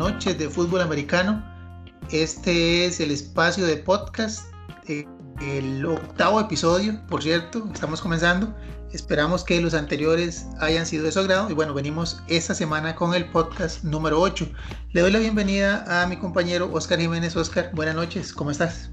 noches 0.00 0.38
de 0.38 0.48
fútbol 0.48 0.80
americano. 0.80 1.44
Este 2.10 2.86
es 2.86 3.00
el 3.00 3.10
espacio 3.10 3.66
de 3.66 3.76
podcast, 3.76 4.46
eh, 4.88 5.06
el 5.42 5.84
octavo 5.84 6.40
episodio, 6.40 6.98
por 7.06 7.22
cierto, 7.22 7.68
estamos 7.70 8.00
comenzando. 8.00 8.56
Esperamos 8.94 9.44
que 9.44 9.60
los 9.60 9.74
anteriores 9.74 10.46
hayan 10.58 10.86
sido 10.86 11.04
de 11.04 11.12
su 11.12 11.20
agrado 11.20 11.50
y 11.50 11.52
bueno, 11.52 11.74
venimos 11.74 12.22
esta 12.28 12.54
semana 12.54 12.94
con 12.94 13.14
el 13.14 13.26
podcast 13.28 13.84
número 13.84 14.18
8. 14.22 14.48
Le 14.92 15.02
doy 15.02 15.12
la 15.12 15.18
bienvenida 15.18 15.84
a 15.86 16.06
mi 16.06 16.16
compañero 16.16 16.70
Oscar 16.72 16.98
Jiménez. 16.98 17.36
Oscar, 17.36 17.70
buenas 17.74 17.94
noches, 17.94 18.32
¿cómo 18.32 18.50
estás? 18.50 18.90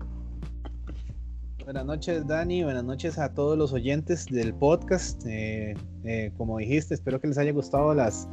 Buenas 1.64 1.86
noches, 1.86 2.28
Dani. 2.28 2.66
Buenas 2.66 2.84
noches 2.84 3.18
a 3.18 3.34
todos 3.34 3.58
los 3.58 3.72
oyentes 3.72 4.26
del 4.26 4.54
podcast. 4.54 5.26
Eh, 5.26 5.74
eh, 6.04 6.34
como 6.38 6.58
dijiste, 6.58 6.96
espero 6.96 7.22
que 7.22 7.28
les 7.28 7.38
haya 7.38 7.54
gustado 7.54 7.94
las, 7.94 8.28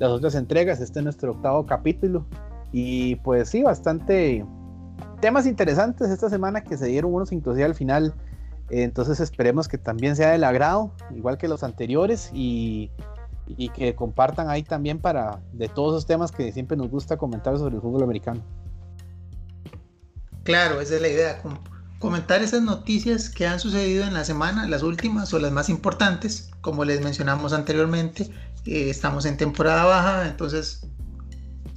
las 0.00 0.10
otras 0.10 0.34
entregas. 0.34 0.80
Este 0.80 0.98
es 0.98 1.04
nuestro 1.04 1.32
octavo 1.32 1.64
capítulo. 1.66 2.26
Y 2.72 3.16
pues 3.16 3.50
sí, 3.50 3.62
bastante 3.62 4.44
temas 5.20 5.46
interesantes 5.46 6.10
esta 6.10 6.30
semana 6.30 6.62
que 6.62 6.76
se 6.76 6.86
dieron 6.86 7.14
unos 7.14 7.30
inclusive 7.30 7.64
al 7.64 7.74
final. 7.74 8.14
entonces 8.70 9.20
esperemos 9.20 9.68
que 9.68 9.78
también 9.78 10.16
sea 10.16 10.30
del 10.30 10.44
agrado, 10.44 10.92
igual 11.14 11.36
que 11.36 11.48
los 11.48 11.62
anteriores, 11.62 12.30
y, 12.32 12.90
y 13.46 13.68
que 13.70 13.94
compartan 13.94 14.48
ahí 14.48 14.62
también 14.62 14.98
para 14.98 15.40
de 15.52 15.68
todos 15.68 15.94
esos 15.94 16.06
temas 16.06 16.32
que 16.32 16.50
siempre 16.52 16.76
nos 16.76 16.88
gusta 16.88 17.16
comentar 17.16 17.58
sobre 17.58 17.74
el 17.74 17.82
fútbol 17.82 18.02
americano. 18.04 18.40
Claro, 20.44 20.80
esa 20.80 20.94
es 20.96 21.02
la 21.02 21.08
idea 21.08 21.42
comentar 22.00 22.42
esas 22.42 22.62
noticias 22.62 23.28
que 23.28 23.46
han 23.46 23.60
sucedido 23.60 24.04
en 24.04 24.14
la 24.14 24.24
semana, 24.24 24.66
las 24.66 24.82
últimas 24.82 25.32
o 25.34 25.38
las 25.38 25.52
más 25.52 25.68
importantes. 25.68 26.50
Como 26.62 26.84
les 26.84 27.02
mencionamos 27.02 27.52
anteriormente, 27.52 28.30
eh, 28.64 28.88
estamos 28.88 29.26
en 29.26 29.36
temporada 29.36 29.84
baja, 29.84 30.26
entonces 30.26 30.86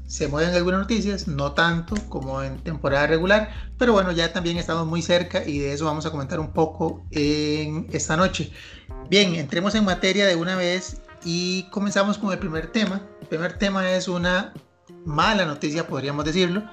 se 0.07 0.29
mueven 0.29 0.55
algunas 0.55 0.79
noticias, 0.79 1.27
no 1.27 1.51
tanto 1.51 1.95
como 2.07 2.41
en 2.41 2.57
temporada 2.59 3.05
regular, 3.05 3.49
pero 3.77 3.91
bueno, 3.91 4.13
ya 4.13 4.31
también 4.31 4.57
estamos 4.57 4.88
muy 4.88 5.01
cerca 5.01 5.44
y 5.45 5.59
de 5.59 5.73
eso 5.73 5.85
vamos 5.85 6.05
a 6.05 6.11
comentar 6.11 6.39
un 6.39 6.53
poco 6.53 7.03
en 7.11 7.88
esta 7.91 8.16
noche. 8.16 8.49
Bien, 9.09 9.35
entremos 9.35 9.75
en 9.75 9.83
materia 9.83 10.25
de 10.25 10.38
una 10.38 10.55
vez 10.55 11.01
y 11.25 11.63
comenzamos 11.63 12.17
con 12.17 12.31
el 12.31 12.39
primer 12.39 12.71
tema. 12.71 13.01
El 13.21 13.27
primer 13.27 13.57
tema 13.57 13.91
es 13.91 14.07
una 14.07 14.53
mala 15.05 15.45
noticia, 15.45 15.85
podríamos 15.85 16.23
decirlo 16.23 16.63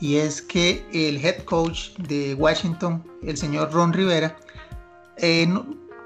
y 0.00 0.16
es 0.16 0.42
que 0.42 0.84
el 0.92 1.24
head 1.24 1.44
coach 1.44 1.90
de 1.96 2.34
Washington, 2.34 3.04
el 3.22 3.36
señor 3.36 3.72
Ron 3.72 3.92
Rivera, 3.92 4.36
eh, 5.16 5.48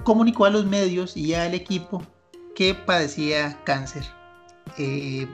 comunicó 0.03 0.45
a 0.45 0.49
los 0.49 0.65
medios 0.65 1.17
y 1.17 1.33
al 1.33 1.53
equipo 1.53 2.01
que 2.55 2.73
padecía 2.73 3.59
cáncer. 3.63 4.03
Eh, 4.77 5.27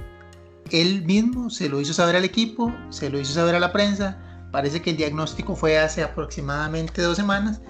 él 0.72 1.06
mismo 1.06 1.50
se 1.50 1.70
lo 1.70 1.80
hizo 1.80 1.94
saber 1.94 2.16
al 2.16 2.26
equipo, 2.26 2.74
se 2.90 3.10
lo 3.10 3.20
hizo 3.20 3.34
saber 3.34 3.56
a 3.56 3.60
la 3.60 3.72
prensa. 3.72 4.18
Parece 4.52 4.82
que 4.82 4.92
el 4.92 4.98
diagnóstico 4.98 5.56
fue 5.56 5.78
hace 5.78 6.04
aproximadamente 6.04 7.02
dos 7.02 7.18
semanas. 7.18 7.62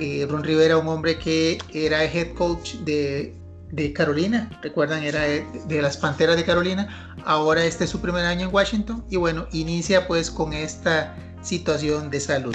Eh, 0.00 0.26
Ron 0.28 0.42
Rivera, 0.42 0.78
un 0.78 0.88
hombre 0.88 1.18
que 1.18 1.58
era 1.72 2.04
head 2.04 2.34
coach 2.34 2.74
de 2.76 3.36
de 3.72 3.92
Carolina, 3.94 4.50
recuerdan, 4.62 5.02
era 5.02 5.22
de, 5.22 5.82
las 5.82 5.96
Panteras 5.96 6.36
de 6.36 6.44
Carolina, 6.44 7.16
ahora 7.24 7.64
este 7.64 7.84
es 7.84 7.90
su 7.90 8.00
primer 8.00 8.24
año 8.26 8.46
en 8.46 8.54
Washington 8.54 9.02
y 9.08 9.16
bueno, 9.16 9.46
inicia 9.50 10.06
pues 10.06 10.30
con 10.30 10.52
esta 10.52 11.16
situación 11.40 12.10
de 12.10 12.20
salud. 12.20 12.54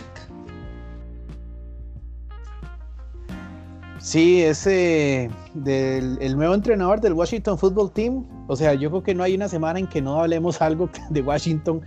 Sí, 4.00 4.44
ese 4.44 5.30
del 5.56 6.18
el 6.22 6.38
nuevo 6.38 6.54
entrenador 6.54 7.02
del 7.02 7.14
Washington 7.14 7.58
Football 7.58 7.92
Team, 7.92 8.26
o 8.48 8.56
sea, 8.56 8.76
yo 8.76 8.90
creo 8.92 9.04
que 9.04 9.16
no 9.16 9.24
hay 9.24 9.34
una 9.34 9.50
semana 9.50 9.80
en 9.80 9.88
que 9.88 10.02
no 10.02 10.22
hablemos 10.22 10.62
algo 10.62 10.88
de 11.10 11.22
Washington 11.22 11.82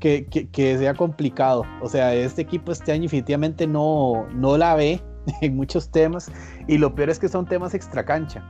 que, 0.00 0.26
que, 0.26 0.76
sea 0.76 0.94
complicado. 0.94 1.64
O 1.80 1.88
sea, 1.88 2.12
este 2.12 2.42
equipo 2.42 2.72
este 2.72 2.90
año 2.90 3.04
definitivamente 3.04 3.68
no, 3.68 4.26
no 4.34 4.58
la 4.58 4.74
ve 4.74 5.00
en 5.40 5.54
muchos 5.54 5.88
temas 5.88 6.32
y 6.66 6.78
lo 6.78 6.92
peor 6.96 7.10
es 7.10 7.20
que 7.20 7.28
son 7.28 7.46
temas 7.46 7.74
extra 7.74 8.04
cancha. 8.04 8.44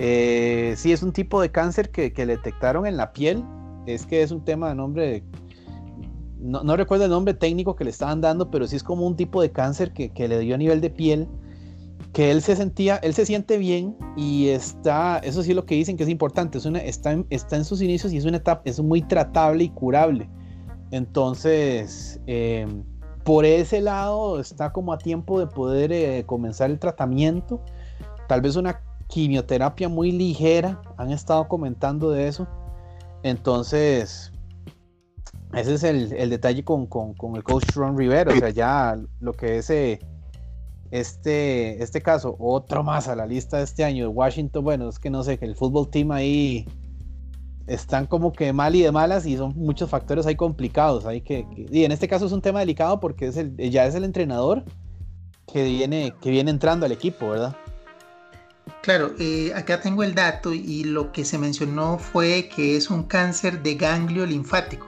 Eh, 0.00 0.74
sí, 0.76 0.92
es 0.92 1.02
un 1.02 1.12
tipo 1.12 1.40
de 1.40 1.50
cáncer 1.50 1.90
que, 1.90 2.12
le 2.16 2.36
detectaron 2.36 2.86
en 2.86 2.96
la 2.96 3.12
piel. 3.12 3.44
Es 3.84 4.06
que 4.06 4.22
es 4.22 4.30
un 4.30 4.44
tema 4.44 4.68
de 4.68 4.76
nombre. 4.76 5.24
no, 6.38 6.76
recuerdo 6.76 7.04
el 7.04 7.10
nombre 7.10 7.34
técnico 7.34 7.74
que 7.74 7.82
le 7.82 7.90
estaban 7.90 8.20
dando, 8.20 8.48
pero 8.48 8.66
sí 8.68 8.76
es 8.76 8.84
como 8.84 9.06
un 9.06 9.16
tipo 9.16 9.42
de 9.42 9.50
cáncer 9.50 9.92
que, 9.92 10.28
le 10.28 10.38
dio 10.38 10.54
a 10.54 10.58
nivel 10.58 10.80
de 10.80 10.90
piel. 10.90 11.28
Que 12.12 12.30
él 12.30 12.42
se 12.42 12.54
sentía, 12.54 12.96
él 12.96 13.12
se 13.12 13.26
siente 13.26 13.58
bien 13.58 13.96
y 14.16 14.48
está, 14.48 15.18
eso 15.18 15.42
sí 15.42 15.50
es 15.50 15.56
lo 15.56 15.66
que 15.66 15.74
dicen 15.74 15.96
que 15.96 16.04
es 16.04 16.08
importante, 16.08 16.56
es 16.56 16.64
una, 16.64 16.78
está, 16.78 17.12
en, 17.12 17.26
está 17.28 17.56
en 17.56 17.64
sus 17.64 17.82
inicios 17.82 18.12
y 18.12 18.16
es 18.16 18.24
una 18.24 18.38
etapa, 18.38 18.62
es 18.64 18.80
muy 18.80 19.02
tratable 19.02 19.64
y 19.64 19.68
curable. 19.68 20.28
Entonces, 20.90 22.18
eh, 22.26 22.66
por 23.24 23.44
ese 23.44 23.82
lado 23.82 24.40
está 24.40 24.72
como 24.72 24.92
a 24.92 24.98
tiempo 24.98 25.38
de 25.38 25.48
poder 25.48 25.92
eh, 25.92 26.24
comenzar 26.24 26.70
el 26.70 26.78
tratamiento. 26.78 27.60
Tal 28.26 28.40
vez 28.40 28.56
una 28.56 28.80
quimioterapia 29.08 29.88
muy 29.88 30.12
ligera, 30.12 30.80
han 30.96 31.10
estado 31.10 31.48
comentando 31.48 32.10
de 32.10 32.28
eso. 32.28 32.46
Entonces, 33.22 34.32
ese 35.54 35.74
es 35.74 35.82
el, 35.82 36.30
detalle 36.30 36.62
con, 36.64 36.88
el 37.34 37.42
coach 37.42 37.74
Ron 37.74 37.96
Rivera, 37.96 38.32
o 38.32 38.36
sea, 38.36 38.50
ya 38.50 38.98
lo 39.20 39.32
que 39.32 39.58
es 39.58 39.70
eh, 39.70 39.98
este, 40.90 41.82
este 41.82 42.02
caso, 42.02 42.36
otro 42.38 42.82
más 42.82 43.08
a 43.08 43.16
la 43.16 43.26
lista 43.26 43.58
de 43.58 43.64
este 43.64 43.84
año 43.84 44.04
de 44.04 44.08
Washington, 44.08 44.62
bueno, 44.62 44.88
es 44.88 44.98
que 44.98 45.10
no 45.10 45.22
sé, 45.22 45.38
que 45.38 45.46
el 45.46 45.56
fútbol 45.56 45.88
team 45.88 46.12
ahí 46.12 46.66
están 47.66 48.06
como 48.06 48.32
que 48.32 48.52
mal 48.52 48.74
y 48.74 48.82
de 48.82 48.92
malas 48.92 49.26
y 49.26 49.36
son 49.36 49.54
muchos 49.56 49.90
factores 49.90 50.26
ahí 50.26 50.36
complicados, 50.36 51.04
que, 51.24 51.46
y 51.70 51.84
en 51.84 51.92
este 51.92 52.08
caso 52.08 52.26
es 52.26 52.32
un 52.32 52.42
tema 52.42 52.60
delicado 52.60 53.00
porque 53.00 53.26
es 53.26 53.36
el, 53.36 53.56
ya 53.56 53.86
es 53.86 53.94
el 53.94 54.04
entrenador 54.04 54.64
que 55.50 55.64
viene, 55.64 56.12
que 56.20 56.30
viene 56.30 56.50
entrando 56.50 56.86
al 56.86 56.92
equipo, 56.92 57.30
¿verdad? 57.30 57.56
Claro, 58.82 59.14
eh, 59.18 59.52
acá 59.54 59.80
tengo 59.80 60.02
el 60.02 60.14
dato 60.14 60.54
y 60.54 60.84
lo 60.84 61.12
que 61.12 61.24
se 61.24 61.36
mencionó 61.36 61.98
fue 61.98 62.48
que 62.54 62.76
es 62.76 62.90
un 62.90 63.02
cáncer 63.02 63.62
de 63.62 63.74
ganglio 63.74 64.24
linfático. 64.24 64.86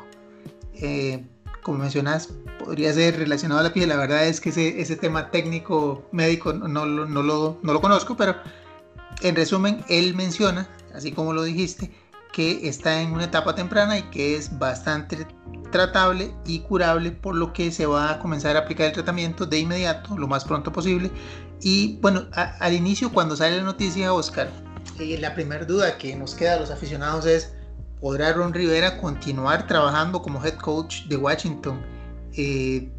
Eh, 0.75 1.25
como 1.63 1.79
mencionas, 1.79 2.29
podría 2.65 2.93
ser 2.93 3.19
relacionado 3.19 3.61
a 3.61 3.65
la 3.65 3.73
piel. 3.73 3.89
La 3.89 3.97
verdad 3.97 4.27
es 4.27 4.41
que 4.41 4.51
ese, 4.51 4.97
tema 4.97 5.31
técnico 5.31 6.09
médico 6.13 6.53
no, 6.53 6.87
lo, 6.87 7.07
no 7.07 7.73
lo 7.73 7.81
conozco, 7.81 8.17
pero 8.17 8.37
en 9.23 9.37
resumen, 9.37 9.85
él 9.89 10.15
menciona, 10.15 10.69
así 10.95 11.13
como 11.13 11.33
lo 11.33 11.43
dijiste, 11.43 11.91
que 12.33 12.69
está 12.69 13.01
en 13.01 13.13
una 13.13 13.25
etapa 13.25 13.55
temprana 13.55 13.99
y 13.99 14.03
que 14.11 14.37
es 14.37 14.59
bastante 14.59 15.27
tratable 15.71 16.35
y 16.47 16.61
curable, 16.61 17.11
por 17.13 17.35
lo 17.35 17.53
que 17.53 17.71
se 17.71 17.87
va 17.87 18.13
a 18.13 18.19
comenzar 18.19 18.57
a 18.57 18.61
aplicar 18.61 18.87
el 18.87 18.93
tratamiento 18.93 19.47
de 19.47 19.59
inmediato, 19.59 20.17
lo 20.17 20.29
más 20.29 20.45
pronto 20.45 20.73
posible. 20.73 21.11
Y 21.63 21.99
bueno, 22.01 22.27
al 22.33 22.73
inicio 22.73 23.13
cuando 23.13 23.37
sale 23.37 23.59
la 23.59 23.63
noticia, 23.63 24.13
Oscar, 24.13 24.51
eh, 24.99 25.19
la 25.19 25.35
primera 25.35 25.65
duda 25.65 25.99
que 25.99 26.15
nos 26.17 26.35
queda 26.35 26.55
a 26.55 26.61
los 26.61 26.71
aficionados 26.71 27.27
es, 27.27 27.53
¿podrá 28.01 28.33
Ron 28.33 28.55
Rivera 28.55 28.99
continuar 28.99 29.67
trabajando 29.67 30.23
como 30.23 30.45
head 30.45 30.55
coach 30.55 31.05
de 31.05 31.17
Washington? 31.17 31.81
Eh, 32.37 32.91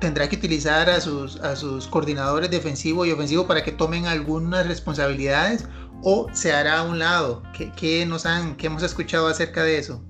¿Tendrá 0.00 0.26
que 0.28 0.36
utilizar 0.36 0.88
a 0.88 1.00
sus, 1.00 1.36
a 1.40 1.54
sus 1.54 1.86
coordinadores 1.86 2.50
defensivo 2.50 3.04
y 3.04 3.12
ofensivo 3.12 3.46
para 3.46 3.62
que 3.62 3.72
tomen 3.72 4.06
algunas 4.06 4.66
responsabilidades? 4.66 5.66
¿O 6.02 6.28
se 6.32 6.52
hará 6.52 6.80
a 6.80 6.82
un 6.84 6.98
lado? 6.98 7.42
¿Qué, 7.76 8.06
nos 8.06 8.26
han, 8.26 8.56
qué 8.56 8.66
hemos 8.66 8.82
escuchado 8.82 9.26
acerca 9.28 9.62
de 9.62 9.78
eso? 9.78 10.02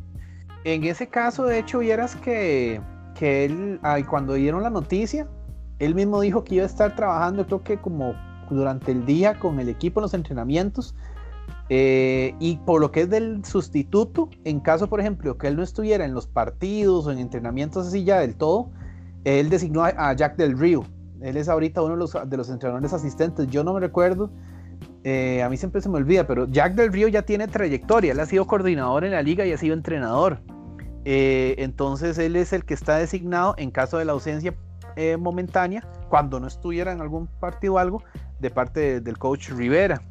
En 0.64 0.84
ese 0.84 1.08
caso, 1.08 1.44
de 1.44 1.58
hecho, 1.58 1.78
vieras 1.78 2.16
que, 2.16 2.80
que 3.14 3.44
él, 3.44 3.80
cuando 4.08 4.34
dieron 4.34 4.62
la 4.62 4.70
noticia, 4.70 5.28
él 5.78 5.94
mismo 5.94 6.20
dijo 6.20 6.44
que 6.44 6.56
iba 6.56 6.64
a 6.64 6.66
estar 6.66 6.94
trabajando, 6.96 7.46
creo 7.46 7.62
que 7.62 7.80
como 7.80 8.14
durante 8.50 8.92
el 8.92 9.04
día 9.06 9.38
con 9.38 9.60
el 9.60 9.68
equipo 9.68 10.00
en 10.00 10.02
los 10.02 10.14
entrenamientos. 10.14 10.94
Eh, 11.68 12.34
y 12.38 12.58
por 12.58 12.80
lo 12.80 12.92
que 12.92 13.02
es 13.02 13.10
del 13.10 13.44
sustituto, 13.44 14.28
en 14.44 14.60
caso, 14.60 14.88
por 14.88 15.00
ejemplo, 15.00 15.36
que 15.36 15.48
él 15.48 15.56
no 15.56 15.62
estuviera 15.62 16.04
en 16.04 16.14
los 16.14 16.26
partidos 16.26 17.06
o 17.06 17.12
en 17.12 17.18
entrenamientos 17.18 17.88
así 17.88 18.04
ya 18.04 18.20
del 18.20 18.36
todo, 18.36 18.70
él 19.24 19.50
designó 19.50 19.84
a, 19.84 20.12
Jack 20.14 20.36
del 20.36 20.56
Río. 20.58 20.84
Él 21.20 21.36
es 21.36 21.48
ahorita 21.48 21.82
uno 21.82 21.94
de 21.94 21.98
los, 21.98 22.12
de 22.12 22.36
los 22.36 22.48
entrenadores 22.50 22.92
asistentes. 22.92 23.48
Yo 23.48 23.64
no 23.64 23.74
me 23.74 23.80
recuerdo, 23.80 24.30
eh, 25.08 25.40
a 25.40 25.48
mí 25.48 25.56
siempre 25.56 25.80
se 25.80 25.88
me 25.88 25.98
olvida, 25.98 26.26
pero 26.26 26.48
Jack 26.48 26.74
del 26.74 26.92
Río 26.92 27.06
ya 27.06 27.22
tiene 27.22 27.46
trayectoria. 27.46 28.10
Él 28.10 28.18
ha 28.18 28.26
sido 28.26 28.44
coordinador 28.44 29.04
en 29.04 29.12
la 29.12 29.22
liga 29.22 29.46
y 29.46 29.52
ha 29.52 29.56
sido 29.56 29.72
entrenador. 29.72 30.40
Eh, 31.04 31.54
entonces 31.58 32.18
él 32.18 32.34
es 32.34 32.52
el 32.52 32.64
que 32.64 32.74
está 32.74 32.96
designado 32.96 33.54
en 33.56 33.70
caso 33.70 33.98
de 33.98 34.04
la 34.04 34.10
ausencia 34.10 34.52
eh, 34.96 35.16
momentánea, 35.16 35.88
cuando 36.08 36.40
no 36.40 36.48
estuviera 36.48 36.90
en 36.90 37.00
algún 37.00 37.28
partido 37.28 37.74
o 37.74 37.78
algo, 37.78 38.02
de 38.40 38.50
parte 38.50 39.00
del 39.00 39.16
coach 39.16 39.50
Rivera. 39.50 40.02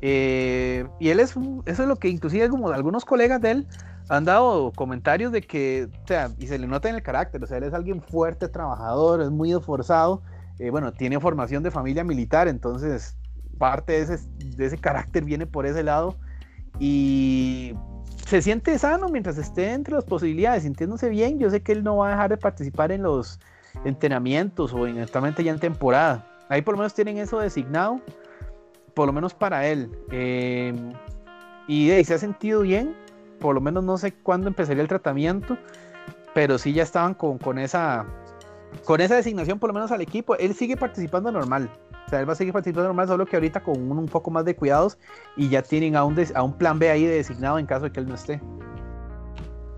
Y 0.00 1.10
él 1.10 1.20
es, 1.20 1.34
eso 1.66 1.82
es 1.82 1.88
lo 1.88 1.96
que 1.96 2.08
inclusive 2.08 2.48
como 2.48 2.70
algunos 2.70 3.04
colegas 3.04 3.38
de 3.42 3.50
él 3.50 3.66
han 4.08 4.24
dado 4.24 4.72
comentarios 4.72 5.30
de 5.30 5.42
que, 5.42 5.90
o 6.04 6.06
sea, 6.06 6.30
y 6.38 6.46
se 6.46 6.58
le 6.58 6.66
nota 6.66 6.88
en 6.88 6.94
el 6.94 7.02
carácter, 7.02 7.44
o 7.44 7.46
sea, 7.46 7.58
él 7.58 7.64
es 7.64 7.74
alguien 7.74 8.00
fuerte, 8.00 8.48
trabajador, 8.48 9.20
es 9.20 9.30
muy 9.30 9.52
esforzado, 9.52 10.22
bueno, 10.70 10.90
tiene 10.92 11.20
formación 11.20 11.62
de 11.62 11.70
familia 11.70 12.02
militar, 12.02 12.48
entonces 12.48 13.14
parte 13.58 13.92
de 13.92 14.00
ese, 14.00 14.18
de 14.56 14.66
ese 14.66 14.78
carácter 14.78 15.24
viene 15.24 15.46
por 15.46 15.66
ese 15.66 15.82
lado 15.82 16.16
y 16.78 17.74
se 18.26 18.40
siente 18.42 18.78
sano 18.78 19.08
mientras 19.08 19.36
esté 19.38 19.72
entre 19.72 19.94
las 19.94 20.04
posibilidades, 20.04 20.62
sintiéndose 20.62 21.08
bien. 21.08 21.38
Yo 21.38 21.50
sé 21.50 21.62
que 21.62 21.72
él 21.72 21.84
no 21.84 21.98
va 21.98 22.08
a 22.08 22.10
dejar 22.12 22.30
de 22.30 22.36
participar 22.36 22.92
en 22.92 23.02
los 23.02 23.38
entrenamientos 23.84 24.72
o 24.72 24.86
eventualmente 24.86 25.44
ya 25.44 25.52
en 25.52 25.58
temporada. 25.58 26.26
Ahí 26.48 26.62
por 26.62 26.74
lo 26.74 26.78
menos 26.78 26.94
tienen 26.94 27.18
eso 27.18 27.38
designado, 27.38 28.00
por 28.94 29.06
lo 29.06 29.12
menos 29.12 29.34
para 29.34 29.66
él. 29.66 29.90
Eh, 30.10 30.74
y, 31.66 31.90
se 32.04 32.14
ha 32.14 32.18
sentido 32.18 32.62
bien, 32.62 32.94
por 33.38 33.54
lo 33.54 33.60
menos 33.60 33.84
no 33.84 33.98
sé 33.98 34.12
cuándo 34.12 34.48
empezaría 34.48 34.82
el 34.82 34.88
tratamiento, 34.88 35.56
pero 36.34 36.58
sí 36.58 36.72
ya 36.72 36.82
estaban 36.82 37.14
con, 37.14 37.38
con, 37.38 37.58
esa, 37.58 38.06
con 38.84 39.00
esa 39.00 39.16
designación 39.16 39.58
por 39.58 39.68
lo 39.68 39.74
menos 39.74 39.92
al 39.92 40.00
equipo. 40.00 40.36
Él 40.36 40.54
sigue 40.54 40.76
participando 40.76 41.30
normal. 41.30 41.70
Sea, 42.12 42.20
él 42.20 42.28
va 42.28 42.34
a 42.34 42.36
seguir 42.36 42.52
participando 42.52 42.88
normal, 42.88 43.08
solo 43.08 43.24
que 43.24 43.36
ahorita 43.36 43.62
con 43.62 43.90
un, 43.90 43.96
un 43.96 44.06
poco 44.06 44.30
más 44.30 44.44
de 44.44 44.54
cuidados 44.54 44.98
y 45.34 45.48
ya 45.48 45.62
tienen 45.62 45.96
a 45.96 46.04
un, 46.04 46.14
a 46.34 46.42
un 46.42 46.52
plan 46.52 46.78
B 46.78 46.90
ahí 46.90 47.06
designado 47.06 47.58
en 47.58 47.64
caso 47.64 47.84
de 47.84 47.92
que 47.92 48.00
él 48.00 48.06
no 48.06 48.14
esté. 48.14 48.38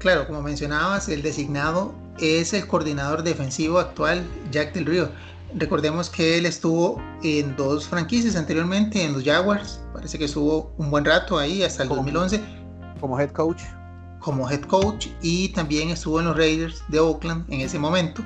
Claro, 0.00 0.26
como 0.26 0.42
mencionabas, 0.42 1.08
el 1.08 1.22
designado 1.22 1.94
es 2.18 2.52
el 2.52 2.66
coordinador 2.66 3.22
defensivo 3.22 3.78
actual, 3.78 4.24
Jack 4.50 4.72
Del 4.74 4.86
Río. 4.86 5.10
Recordemos 5.54 6.10
que 6.10 6.36
él 6.36 6.46
estuvo 6.46 7.00
en 7.22 7.54
dos 7.54 7.86
franquicias 7.86 8.34
anteriormente, 8.34 9.04
en 9.04 9.12
los 9.12 9.22
Jaguars, 9.22 9.80
parece 9.92 10.18
que 10.18 10.24
estuvo 10.24 10.72
un 10.76 10.90
buen 10.90 11.04
rato 11.04 11.38
ahí 11.38 11.62
hasta 11.62 11.84
el 11.84 11.88
2011. 11.88 12.42
Como 12.98 13.20
head 13.20 13.30
coach. 13.30 13.62
Como 14.18 14.50
head 14.50 14.62
coach 14.62 15.06
y 15.22 15.50
también 15.50 15.90
estuvo 15.90 16.18
en 16.18 16.26
los 16.26 16.36
Raiders 16.36 16.82
de 16.88 16.98
Oakland 16.98 17.44
en 17.48 17.60
ese 17.60 17.78
momento, 17.78 18.24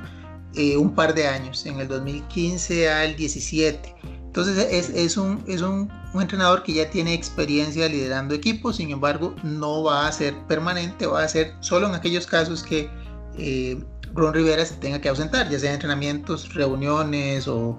eh, 0.59 0.77
un 0.77 0.95
par 0.95 1.15
de 1.15 1.27
años, 1.27 1.65
en 1.67 1.79
el 1.79 1.89
2015 1.89 2.91
al 2.91 3.17
17. 3.17 3.95
Entonces 4.27 4.59
es, 4.71 4.91
es, 4.91 5.17
un, 5.17 5.43
es 5.47 5.63
un, 5.63 5.91
entrenador 6.15 6.63
que 6.63 6.73
ya 6.73 6.91
tiene 6.91 7.15
experiencia 7.15 7.89
liderando 7.89 8.35
equipos, 8.35 8.77
sin 8.77 8.91
embargo 8.91 9.35
no 9.43 9.85
va 9.85 10.07
a 10.07 10.13
ser 10.13 10.35
permanente, 10.47 11.07
va 11.07 11.23
a 11.23 11.29
ser 11.29 11.55
solo 11.61 11.89
en 11.89 11.95
aquellos 11.95 12.27
casos 12.27 12.63
que 12.63 12.91
eh, 13.39 13.83
Ron 14.15 14.35
Rivera 14.35 14.67
se 14.67 14.75
tenga 14.75 15.01
que 15.01 15.09
ausentar, 15.09 15.49
ya 15.49 15.59
sea 15.59 15.73
entrenamientos, 15.73 16.53
reuniones 16.55 17.47
o, 17.49 17.79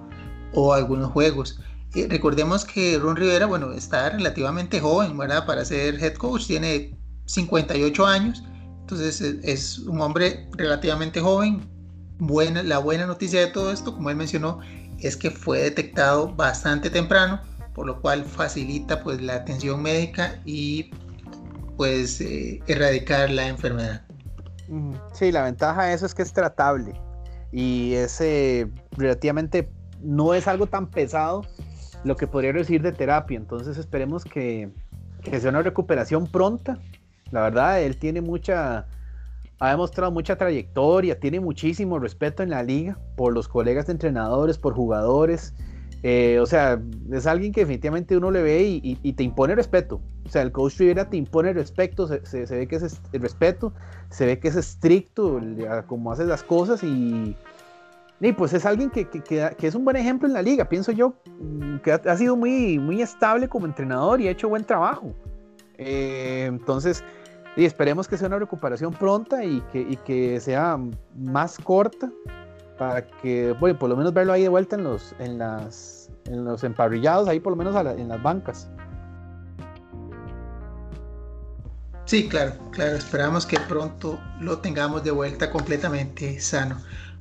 algunos 0.74 1.10
juegos. 1.12 1.60
recordemos 2.08 2.64
que 2.64 2.98
Ron 2.98 3.16
Rivera, 3.16 3.46
bueno, 3.46 3.72
está 3.72 4.10
relativamente 4.10 4.80
joven, 4.80 5.16
¿verdad? 5.16 5.46
Para 5.46 5.64
ser 5.64 6.02
head 6.02 6.14
coach, 6.14 6.46
tiene 6.46 6.98
58 7.26 8.06
años, 8.06 8.42
entonces 8.80 9.20
es, 9.20 9.78
un 9.80 10.00
hombre 10.00 10.48
relativamente 10.56 11.20
joven. 11.20 11.68
La 12.20 12.78
buena 12.78 13.06
noticia 13.06 13.40
de 13.40 13.46
todo 13.48 13.72
esto, 13.72 13.94
como 13.94 14.10
él 14.10 14.16
mencionó, 14.16 14.60
es 14.98 15.16
que 15.16 15.30
fue 15.30 15.60
detectado 15.60 16.34
bastante 16.34 16.90
temprano, 16.90 17.40
por 17.74 17.86
lo 17.86 18.00
cual 18.00 18.24
facilita 18.24 19.02
pues 19.02 19.20
la 19.20 19.36
atención 19.36 19.82
médica 19.82 20.40
y 20.44 20.90
pues 21.76 22.20
eh, 22.20 22.60
erradicar 22.66 23.30
la 23.30 23.48
enfermedad. 23.48 24.02
Sí, 25.12 25.32
la 25.32 25.44
ventaja 25.44 25.84
de 25.84 25.94
eso 25.94 26.06
es 26.06 26.14
que 26.14 26.22
es 26.22 26.32
tratable 26.32 26.92
y 27.52 27.94
es 27.94 28.22
relativamente, 28.92 29.68
no 30.00 30.34
es 30.34 30.46
algo 30.46 30.66
tan 30.66 30.86
pesado 30.86 31.42
lo 32.04 32.16
que 32.16 32.26
podría 32.26 32.52
recibir 32.52 32.82
de 32.82 32.92
terapia, 32.92 33.36
entonces 33.36 33.76
esperemos 33.76 34.24
que, 34.24 34.70
sea 35.24 35.50
una 35.50 35.62
recuperación 35.62 36.26
pronta. 36.26 36.78
La 37.30 37.42
verdad, 37.42 37.82
él 37.82 37.96
tiene 37.98 38.20
mucha, 38.20 38.86
ha 39.60 39.70
demostrado 39.70 40.10
mucha 40.10 40.36
trayectoria, 40.36 41.20
tiene 41.20 41.38
muchísimo 41.38 41.98
respeto 41.98 42.42
en 42.42 42.50
la 42.50 42.62
liga 42.62 42.98
por 43.16 43.34
los 43.34 43.46
colegas 43.46 43.86
de 43.86 43.92
entrenadores, 43.92 44.56
por 44.56 44.74
jugadores. 44.74 45.54
Eh, 46.02 46.38
o 46.40 46.46
sea, 46.46 46.80
es 47.12 47.26
alguien 47.26 47.52
que 47.52 47.60
definitivamente 47.60 48.16
uno 48.16 48.30
le 48.30 48.42
ve 48.42 48.62
y, 48.82 49.12
te 49.12 49.22
impone 49.22 49.54
respeto. 49.54 50.00
O 50.24 50.30
sea, 50.30 50.40
el 50.40 50.50
coach 50.50 50.78
Rivera 50.78 51.10
te 51.10 51.18
impone 51.18 51.52
respeto, 51.52 52.06
se, 52.06 52.46
ve 52.46 52.66
que 52.66 52.76
es 52.76 53.00
el 53.12 53.20
respeto, 53.20 53.74
se 54.08 54.24
ve 54.24 54.38
que 54.38 54.48
es 54.48 54.56
estricto 54.56 55.38
como 55.86 56.10
hace 56.10 56.24
las 56.24 56.42
cosas 56.42 56.82
y, 56.82 57.36
y 58.18 58.32
pues 58.32 58.54
es 58.54 58.64
alguien 58.64 58.88
que, 58.90 59.06
es 59.60 59.74
un 59.74 59.84
buen 59.84 59.96
ejemplo 59.96 60.26
en 60.26 60.32
la 60.32 60.40
liga, 60.40 60.66
pienso 60.66 60.90
yo, 60.90 61.14
mm, 61.38 61.78
que 61.78 61.92
ha, 61.92 62.16
sido 62.16 62.34
muy, 62.34 62.78
muy 62.78 63.02
estable 63.02 63.46
como 63.46 63.66
entrenador 63.66 64.22
y 64.22 64.28
ha 64.28 64.30
hecho 64.30 64.48
buen 64.48 64.64
trabajo. 64.64 65.12
Eh, 65.76 66.46
entonces, 66.48 67.04
y 67.60 67.66
esperemos 67.66 68.08
que 68.08 68.16
sea 68.16 68.28
una 68.28 68.38
recuperación 68.38 68.90
pronta 68.90 69.44
y 69.44 69.60
que, 69.70 69.94
que 70.06 70.40
sea 70.40 70.78
más 71.14 71.58
corta 71.58 72.10
para 72.78 73.06
que, 73.06 73.54
bueno, 73.60 73.78
por 73.78 73.90
lo 73.90 73.98
menos 73.98 74.14
verlo 74.14 74.32
ahí 74.32 74.44
de 74.44 74.48
vuelta 74.48 74.76
en 74.76 74.84
los, 74.84 75.14
en 75.18 75.36
las, 75.36 76.08
en 76.24 76.42
los 76.42 76.64
emparrillados, 76.64 77.28
ahí 77.28 77.38
por 77.38 77.52
lo 77.52 77.56
menos 77.58 77.76
en 77.98 78.08
las 78.08 78.22
bancas. 78.22 78.70
Sí, 82.06 82.30
claro, 82.30 82.54
claro, 82.70 82.96
esperamos 82.96 83.44
que 83.44 83.60
pronto 83.68 84.18
lo 84.40 84.60
tengamos 84.60 85.04
de 85.04 85.10
vuelta 85.10 85.50
completamente 85.50 86.40
sano. 86.40 86.80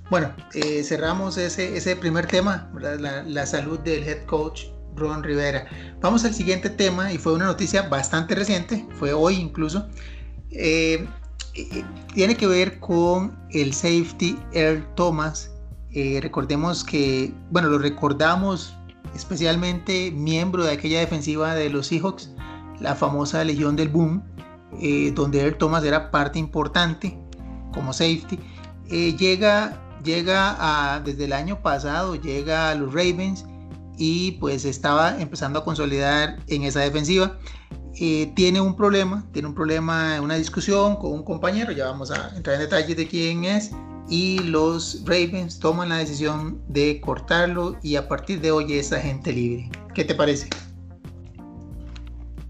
Bueno, 0.10 0.34
eh, 0.54 0.86
cerramos 0.86 1.38
ese, 1.38 1.76
ese 1.76 1.98
primer 1.98 2.28
tema, 2.28 2.72
la, 2.80 3.24
la, 3.24 3.46
salud 3.46 3.78
del 3.80 4.08
head 4.08 4.26
coach 4.26 4.68
Ron 4.96 5.22
Rivera. 5.22 5.68
Vamos 6.00 6.24
al 6.24 6.34
siguiente 6.34 6.70
tema 6.70 7.12
y 7.12 7.18
fue 7.18 7.34
una 7.34 7.46
noticia 7.46 7.90
bastante 7.90 8.36
reciente, 8.36 8.88
fue 8.98 9.12
hoy 9.12 9.36
incluso. 9.36 9.90
Eh, 10.52 11.08
eh, 11.56 11.84
tiene 12.14 12.36
que 12.36 12.48
ver 12.48 12.80
con 12.80 13.38
el 13.52 13.74
safety 13.74 14.38
Earl 14.54 14.86
Thomas. 14.96 15.52
recordemos 16.22 16.84
que, 16.84 17.34
bueno, 17.52 17.70
lo 17.70 17.80
recordamos 17.80 18.76
especialmente 19.16 20.12
miembro 20.12 20.64
de 20.64 20.72
aquella 20.74 21.00
defensiva 21.00 21.56
de 21.56 21.70
los 21.70 21.88
Seahawks, 21.88 22.32
la 22.80 22.96
famosa 22.96 23.44
Legión 23.44 23.76
del 23.76 23.90
Boom 23.90 24.24
eh, 24.78 25.12
donde 25.16 25.42
Earl 25.42 25.58
Thomas 25.58 25.84
era 25.84 26.12
parte 26.12 26.38
importante 26.38 27.18
como 27.74 27.92
safety, 27.92 28.40
eh, 28.90 29.16
llega, 29.18 29.82
llega 30.04 31.02
desde 31.04 31.26
el 31.26 31.34
año 31.34 31.62
pasado, 31.62 32.16
llega 32.16 32.70
a 32.70 32.76
los 32.76 32.94
Ravens 32.94 33.46
y 33.98 34.34
pues 34.34 34.66
estaba 34.66 35.20
empezando 35.20 35.60
a 35.60 35.64
consolidar 35.64 36.38
en 36.48 36.64
esa 36.64 36.82
defensiva. 36.82 37.38
Eh, 38.02 38.32
tiene 38.34 38.62
un 38.62 38.78
problema, 38.78 39.26
tiene 39.34 39.50
un 39.50 39.54
problema, 39.54 40.22
una 40.22 40.36
discusión 40.36 40.96
con 40.96 41.12
un 41.12 41.24
compañero, 41.24 41.74
ya 41.74 41.84
vamos 41.88 42.12
a 42.12 42.34
entrar 42.34 42.56
en 42.56 42.62
detalles 42.62 42.96
de 42.96 43.06
quién 43.06 43.44
es, 43.44 43.72
y 44.08 44.40
los 44.40 45.04
Ravens 45.06 45.60
toman 45.60 45.90
la 45.90 45.98
decisión 45.98 46.62
de 46.70 47.02
cortarlo 47.02 47.76
y 47.84 47.98
a 47.98 48.08
partir 48.08 48.40
de 48.40 48.52
hoy 48.52 48.72
es 48.72 48.94
agente 48.94 49.34
libre. 49.34 49.70
¿Qué 49.94 50.06
te 50.06 50.16
parece? 50.16 50.48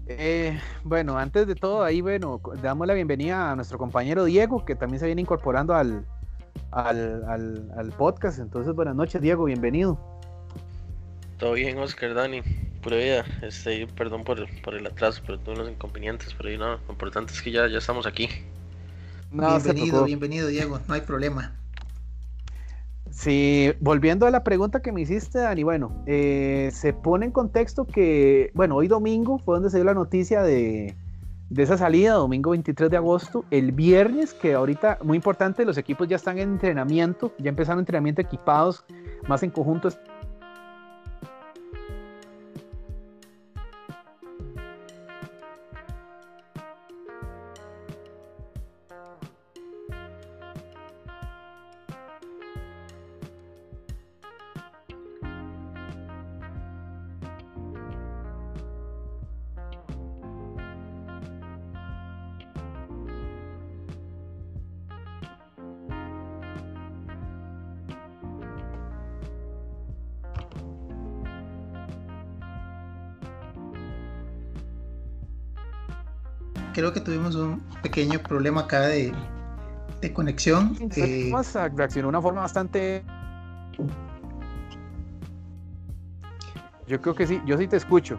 Eh, 0.06 0.56
bueno, 0.84 1.18
antes 1.18 1.48
de 1.48 1.56
todo, 1.56 1.82
ahí, 1.82 2.00
bueno, 2.00 2.40
damos 2.62 2.86
la 2.86 2.94
bienvenida 2.94 3.50
a 3.50 3.56
nuestro 3.56 3.76
compañero 3.76 4.26
Diego, 4.26 4.64
que 4.64 4.76
también 4.76 5.00
se 5.00 5.06
viene 5.06 5.22
incorporando 5.22 5.74
al, 5.74 6.06
al, 6.70 7.92
podcast. 7.98 8.38
Entonces, 8.38 8.72
buenas 8.72 8.94
noches, 8.94 9.20
Diego, 9.20 9.46
bienvenido. 9.46 9.98
Todo 11.38 11.54
bien, 11.54 11.76
Oscar, 11.78 12.14
Dani, 12.14 12.42
pura 12.80 12.96
vida. 12.96 13.24
Este, 13.42 13.86
perdón 13.86 14.24
por, 14.24 14.38
el 14.40 14.86
atraso, 14.86 15.22
pero 15.26 15.38
todos 15.38 15.58
los 15.58 15.70
inconvenientes, 15.70 16.34
pero 16.36 16.56
no, 16.58 16.80
lo 16.86 16.90
importante 16.90 17.32
es 17.32 17.42
que 17.42 17.50
ya, 17.50 17.68
ya 17.68 17.78
estamos 17.78 18.06
aquí. 18.06 18.28
bienvenido, 19.30 20.04
bienvenido, 20.04 20.48
Diego, 20.48 20.80
no 20.86 20.94
hay 20.94 21.02
problema. 21.02 21.54
Sí, 23.10 23.72
volviendo 23.80 24.26
a 24.26 24.30
la 24.30 24.44
pregunta 24.44 24.80
que 24.80 24.92
me 24.92 25.02
hiciste, 25.02 25.40
Dani, 25.40 25.62
bueno, 25.62 26.02
eh, 26.06 26.70
se 26.72 26.92
pone 26.92 27.26
en 27.26 27.32
contexto 27.32 27.84
que, 27.84 28.50
bueno, 28.54 28.76
hoy 28.76 28.88
domingo 28.88 29.38
fue 29.38 29.56
donde 29.56 29.68
se 29.68 29.78
dio 29.78 29.84
la 29.84 29.94
noticia 29.94 30.42
de, 30.42 30.94
de 31.50 31.62
esa 31.64 31.76
salida, 31.76 32.14
domingo 32.14 32.50
23 32.50 32.88
de 32.88 32.96
agosto, 32.96 33.44
el 33.50 33.72
viernes, 33.72 34.32
que 34.32 34.54
ahorita, 34.54 34.98
muy 35.02 35.16
importante, 35.16 35.64
los 35.64 35.76
equipos 35.76 36.06
ya 36.06 36.16
están 36.16 36.38
en 36.38 36.50
entrenamiento, 36.50 37.34
ya 37.38 37.48
empezaron 37.48 37.80
entrenamiento 37.80 38.22
equipados, 38.22 38.84
más 39.26 39.42
en 39.42 39.50
conjunto 39.50 39.88
creo 76.80 76.92
que 76.94 77.00
tuvimos 77.00 77.34
un 77.34 77.60
pequeño 77.82 78.22
problema 78.22 78.62
acá 78.62 78.88
de, 78.88 79.12
de 80.00 80.12
conexión. 80.14 80.78
Eh, 80.96 81.30
reaccionó 81.76 82.06
de 82.06 82.08
una 82.08 82.22
forma 82.22 82.40
bastante. 82.40 83.04
Yo 86.86 87.00
creo 87.00 87.14
que 87.14 87.26
sí, 87.26 87.40
yo 87.44 87.58
sí 87.58 87.68
te 87.68 87.76
escucho. 87.76 88.18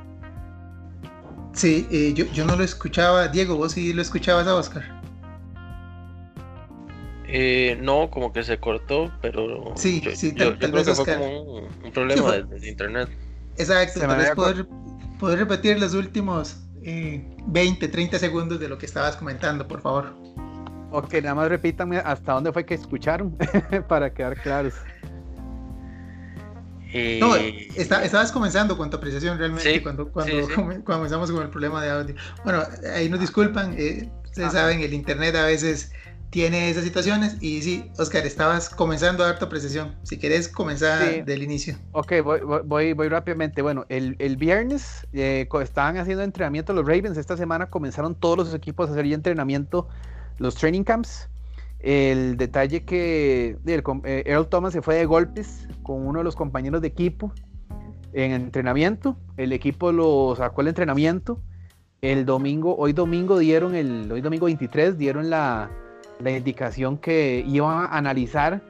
Sí, 1.54 1.88
eh, 1.92 2.14
yo, 2.16 2.26
yo 2.26 2.46
no 2.46 2.56
lo 2.56 2.64
escuchaba. 2.64 3.28
Diego, 3.28 3.58
¿vos 3.58 3.72
sí 3.72 3.94
lo 3.94 4.02
escuchabas 4.04 4.48
a 4.48 4.56
Oscar? 4.56 4.84
Eh, 7.28 7.80
no, 7.82 8.12
como 8.12 8.32
que 8.32 8.44
se 8.44 8.60
cortó, 8.60 9.12
pero 9.22 9.74
sí, 9.76 10.02
yo, 10.02 10.12
sí, 10.16 10.34
yo, 10.36 10.58
creo 10.58 10.84
que 10.84 10.94
fue 10.94 11.06
como 11.06 11.42
un, 11.42 11.68
un 11.84 11.92
problema 11.92 12.34
de, 12.34 12.44
de, 12.44 12.70
internet. 12.70 13.10
Exacto, 13.58 14.02
tal 14.02 14.18
vez 14.18 14.32
poder, 14.32 14.68
poder, 15.18 15.40
repetir 15.40 15.80
los 15.80 15.94
últimos 15.94 16.58
eh, 16.84 17.36
20, 17.48 17.88
30 17.88 18.20
segundos 18.20 18.60
de 18.60 18.68
lo 18.68 18.78
que 18.78 18.86
estabas 18.86 19.16
comentando, 19.16 19.68
por 19.68 19.82
favor. 19.82 20.16
Ok, 20.92 21.14
nada 21.22 21.36
más 21.36 21.50
repítanme 21.50 21.98
hasta 21.98 22.34
dónde 22.34 22.52
fue 22.52 22.66
que 22.66 22.74
escucharon 22.74 23.38
para 23.88 24.14
quedar 24.14 24.36
claros. 24.42 24.74
Eh... 26.94 27.20
No, 27.22 27.36
está, 27.36 28.04
estabas 28.04 28.32
comenzando 28.32 28.78
con 28.78 28.90
tu 28.90 28.98
apreciación 28.98 29.38
realmente 29.38 29.74
sí, 29.74 29.80
cuando, 29.80 30.12
cuando 30.12 30.48
sí, 30.48 30.54
sí. 30.54 30.82
comenzamos 30.84 31.32
con 31.32 31.44
el 31.44 31.50
problema 31.50 31.82
de 31.82 31.90
audio. 31.90 32.16
Bueno, 32.44 32.64
ahí 32.94 33.08
nos 33.08 33.22
disculpan, 33.22 33.74
eh, 33.78 34.12
ustedes 34.26 34.50
Ajá. 34.50 34.60
saben, 34.60 34.82
el 34.82 34.94
internet 34.94 35.36
a 35.36 35.46
veces 35.46 35.94
tiene 36.32 36.70
esas 36.70 36.86
situaciones 36.86 37.38
y 37.42 37.62
sí, 37.62 37.92
Oscar, 38.00 38.26
estabas 38.26 38.70
comenzando 38.70 39.24
a 39.24 39.28
dar 39.28 39.40
tu 39.40 39.46
apreciación. 39.46 39.94
Si 40.04 40.18
quieres 40.18 40.48
comenzar 40.48 41.06
sí. 41.06 41.22
del 41.22 41.44
inicio. 41.44 41.76
Ok, 41.92 42.14
voy, 42.24 42.40
voy, 42.66 42.94
voy 42.94 43.10
rápidamente. 43.10 43.62
Bueno, 43.62 43.86
el, 43.90 44.16
el 44.18 44.38
viernes 44.38 45.06
eh, 45.12 45.48
estaban 45.62 45.98
haciendo 45.98 46.24
entrenamiento 46.24 46.72
los 46.72 46.86
Ravens. 46.86 47.18
Esta 47.18 47.36
semana 47.36 47.70
comenzaron 47.70 48.16
todos 48.16 48.38
los 48.38 48.54
equipos 48.54 48.90
a 48.90 48.94
hacer 48.94 49.08
ya 49.08 49.16
entrenamiento, 49.16 49.90
los 50.38 50.56
training 50.56 50.84
camps. 50.84 51.30
El 51.80 52.38
detalle 52.38 52.86
que 52.86 53.58
el, 53.66 53.84
eh, 54.06 54.24
Earl 54.26 54.48
Thomas 54.48 54.72
se 54.72 54.82
fue 54.82 54.96
de 54.96 55.06
golpes 55.06 55.68
con 55.84 56.08
uno 56.08 56.20
de 56.20 56.24
los 56.24 56.38
compañeros 56.38 56.82
de 56.82 56.88
equipo 56.88 57.34
en 58.14 58.32
entrenamiento. 58.32 59.18
El 59.36 59.52
equipo 59.52 59.92
lo 59.92 60.34
sacó 60.38 60.62
el 60.62 60.70
entrenamiento. 60.70 61.42
El 62.02 62.26
domingo, 62.26 62.78
hoy 62.78 62.94
domingo 62.94 63.38
dieron 63.38 63.76
el, 63.76 64.10
hoy 64.10 64.22
domingo 64.22 64.46
23 64.46 64.98
dieron 64.98 65.30
la, 65.30 65.70
la 66.22 66.32
indicación 66.32 66.98
que 66.98 67.44
iban 67.48 67.86
a 67.86 67.98
analizar, 67.98 68.62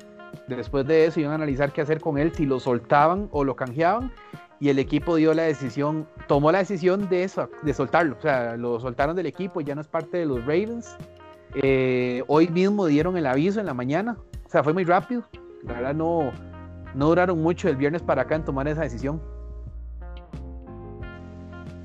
después 0.47 0.85
de 0.87 1.05
eso 1.05 1.19
iban 1.19 1.33
a 1.33 1.35
analizar 1.35 1.71
qué 1.71 1.81
hacer 1.81 1.99
con 1.99 2.17
él, 2.17 2.31
si 2.33 2.45
lo 2.45 2.59
soltaban 2.59 3.29
o 3.31 3.43
lo 3.43 3.55
canjeaban, 3.55 4.11
y 4.59 4.69
el 4.69 4.79
equipo 4.79 5.15
dio 5.15 5.33
la 5.33 5.43
decisión, 5.43 6.07
tomó 6.27 6.51
la 6.51 6.59
decisión 6.59 7.09
de, 7.09 7.23
eso, 7.23 7.49
de 7.63 7.73
soltarlo, 7.73 8.15
o 8.17 8.21
sea, 8.21 8.55
lo 8.57 8.79
soltaron 8.79 9.15
del 9.15 9.25
equipo, 9.25 9.61
ya 9.61 9.75
no 9.75 9.81
es 9.81 9.87
parte 9.87 10.17
de 10.17 10.25
los 10.25 10.39
Ravens. 10.41 10.95
Eh, 11.55 12.23
hoy 12.27 12.47
mismo 12.47 12.85
dieron 12.85 13.17
el 13.17 13.25
aviso 13.25 13.59
en 13.59 13.65
la 13.65 13.73
mañana, 13.73 14.17
o 14.45 14.49
sea, 14.49 14.63
fue 14.63 14.73
muy 14.73 14.83
rápido, 14.83 15.23
la 15.63 15.73
verdad 15.73 15.95
no, 15.95 16.31
no 16.93 17.07
duraron 17.07 17.41
mucho 17.41 17.69
el 17.69 17.75
viernes 17.75 18.01
para 18.01 18.21
acá 18.21 18.35
en 18.35 18.45
tomar 18.45 18.67
esa 18.67 18.81
decisión. 18.81 19.21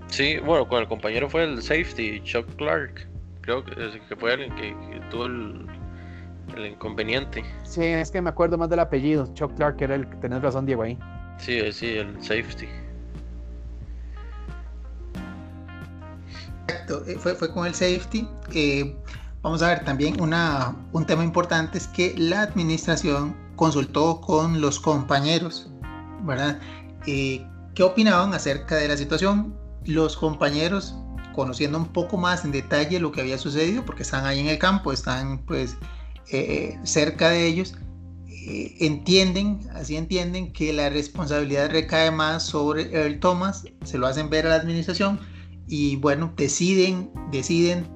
Sí, 0.09 0.39
bueno, 0.39 0.69
con 0.69 0.81
el 0.81 0.87
compañero 0.87 1.29
fue 1.29 1.45
el 1.45 1.63
safety, 1.63 2.21
Chuck 2.23 2.47
Clark 2.57 3.09
creo 3.47 3.65
que, 3.65 4.01
que 4.09 4.17
fue 4.17 4.33
alguien 4.33 4.55
que, 4.57 4.77
que 4.91 5.01
tuvo 5.11 5.27
el, 5.27 5.67
el, 6.57 6.67
inconveniente. 6.67 7.45
Sí, 7.63 7.85
es 7.85 8.11
que 8.11 8.21
me 8.21 8.29
acuerdo 8.29 8.59
más 8.59 8.69
del 8.69 8.81
apellido. 8.81 9.33
Chuck 9.35 9.55
Clark 9.55 9.81
era 9.81 9.95
el 9.95 10.09
que 10.09 10.17
tenés 10.17 10.43
razón, 10.43 10.67
Diego, 10.67 10.83
ahí. 10.83 10.99
Sí, 11.39 11.73
sí, 11.73 11.97
el 11.97 12.21
safety. 12.23 12.69
Exacto, 16.69 17.03
fue, 17.19 17.35
fue 17.35 17.53
con 17.53 17.67
el 17.67 17.75
safety. 17.75 18.29
Eh, 18.53 18.97
vamos 19.43 19.63
a 19.63 19.69
ver 19.69 19.85
también 19.85 20.21
una, 20.21 20.75
un 20.93 21.07
tema 21.07 21.23
importante 21.23 21.79
es 21.79 21.87
que 21.87 22.15
la 22.19 22.43
administración 22.43 23.37
consultó 23.55 24.21
con 24.21 24.61
los 24.61 24.81
compañeros, 24.81 25.71
¿verdad? 26.23 26.59
Eh, 27.07 27.47
¿Qué 27.75 27.83
opinaban 27.85 28.35
acerca 28.35 28.75
de 28.77 28.89
la 28.89 28.97
situación? 28.97 29.55
Los 29.85 30.17
compañeros 30.17 30.97
conociendo 31.37 31.79
un 31.79 31.87
poco 31.87 32.17
más 32.17 32.45
en 32.45 32.51
detalle 32.51 32.99
lo 32.99 33.13
que 33.13 33.21
había 33.21 33.39
sucedido, 33.39 33.85
porque 33.85 34.03
están 34.03 34.25
ahí 34.25 34.41
en 34.41 34.47
el 34.47 34.59
campo, 34.59 34.93
están 34.93 35.45
pues 35.45 35.77
eh, 36.33 36.79
cerca 36.83 37.29
de 37.29 37.47
ellos, 37.47 37.75
eh, 38.27 38.77
entienden, 38.81 39.61
así 39.75 39.97
entienden 39.97 40.53
que 40.53 40.73
la 40.73 40.89
responsabilidad 40.89 41.71
recae 41.71 42.11
más 42.11 42.43
sobre 42.43 42.91
Earl 42.93 43.21
Thomas, 43.21 43.65
se 43.85 43.99
lo 43.99 44.07
hacen 44.07 44.31
ver 44.31 44.47
a 44.47 44.51
la 44.51 44.57
administración 44.57 45.21
y 45.69 45.97
bueno, 45.97 46.33
deciden, 46.37 47.11
deciden 47.31 47.87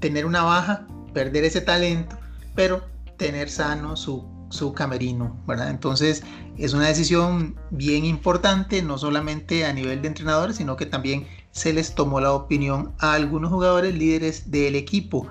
tener 0.00 0.26
una 0.26 0.42
baja, 0.42 0.86
perder 1.14 1.44
ese 1.44 1.62
talento, 1.62 2.16
pero 2.54 2.84
tener 3.16 3.48
sano 3.48 3.96
su, 3.96 4.24
su 4.50 4.72
camerino, 4.72 5.42
¿verdad? 5.46 5.70
Entonces 5.70 6.22
es 6.58 6.74
una 6.74 6.88
decisión 6.88 7.56
bien 7.70 8.04
importante, 8.04 8.82
no 8.82 8.98
solamente 8.98 9.64
a 9.64 9.72
nivel 9.72 10.02
de 10.02 10.08
entrenadores, 10.08 10.56
sino 10.56 10.76
que 10.76 10.86
también 10.86 11.26
se 11.56 11.72
les 11.72 11.94
tomó 11.94 12.20
la 12.20 12.34
opinión 12.34 12.92
a 12.98 13.14
algunos 13.14 13.50
jugadores 13.50 13.94
líderes 13.94 14.50
del 14.50 14.76
equipo. 14.76 15.26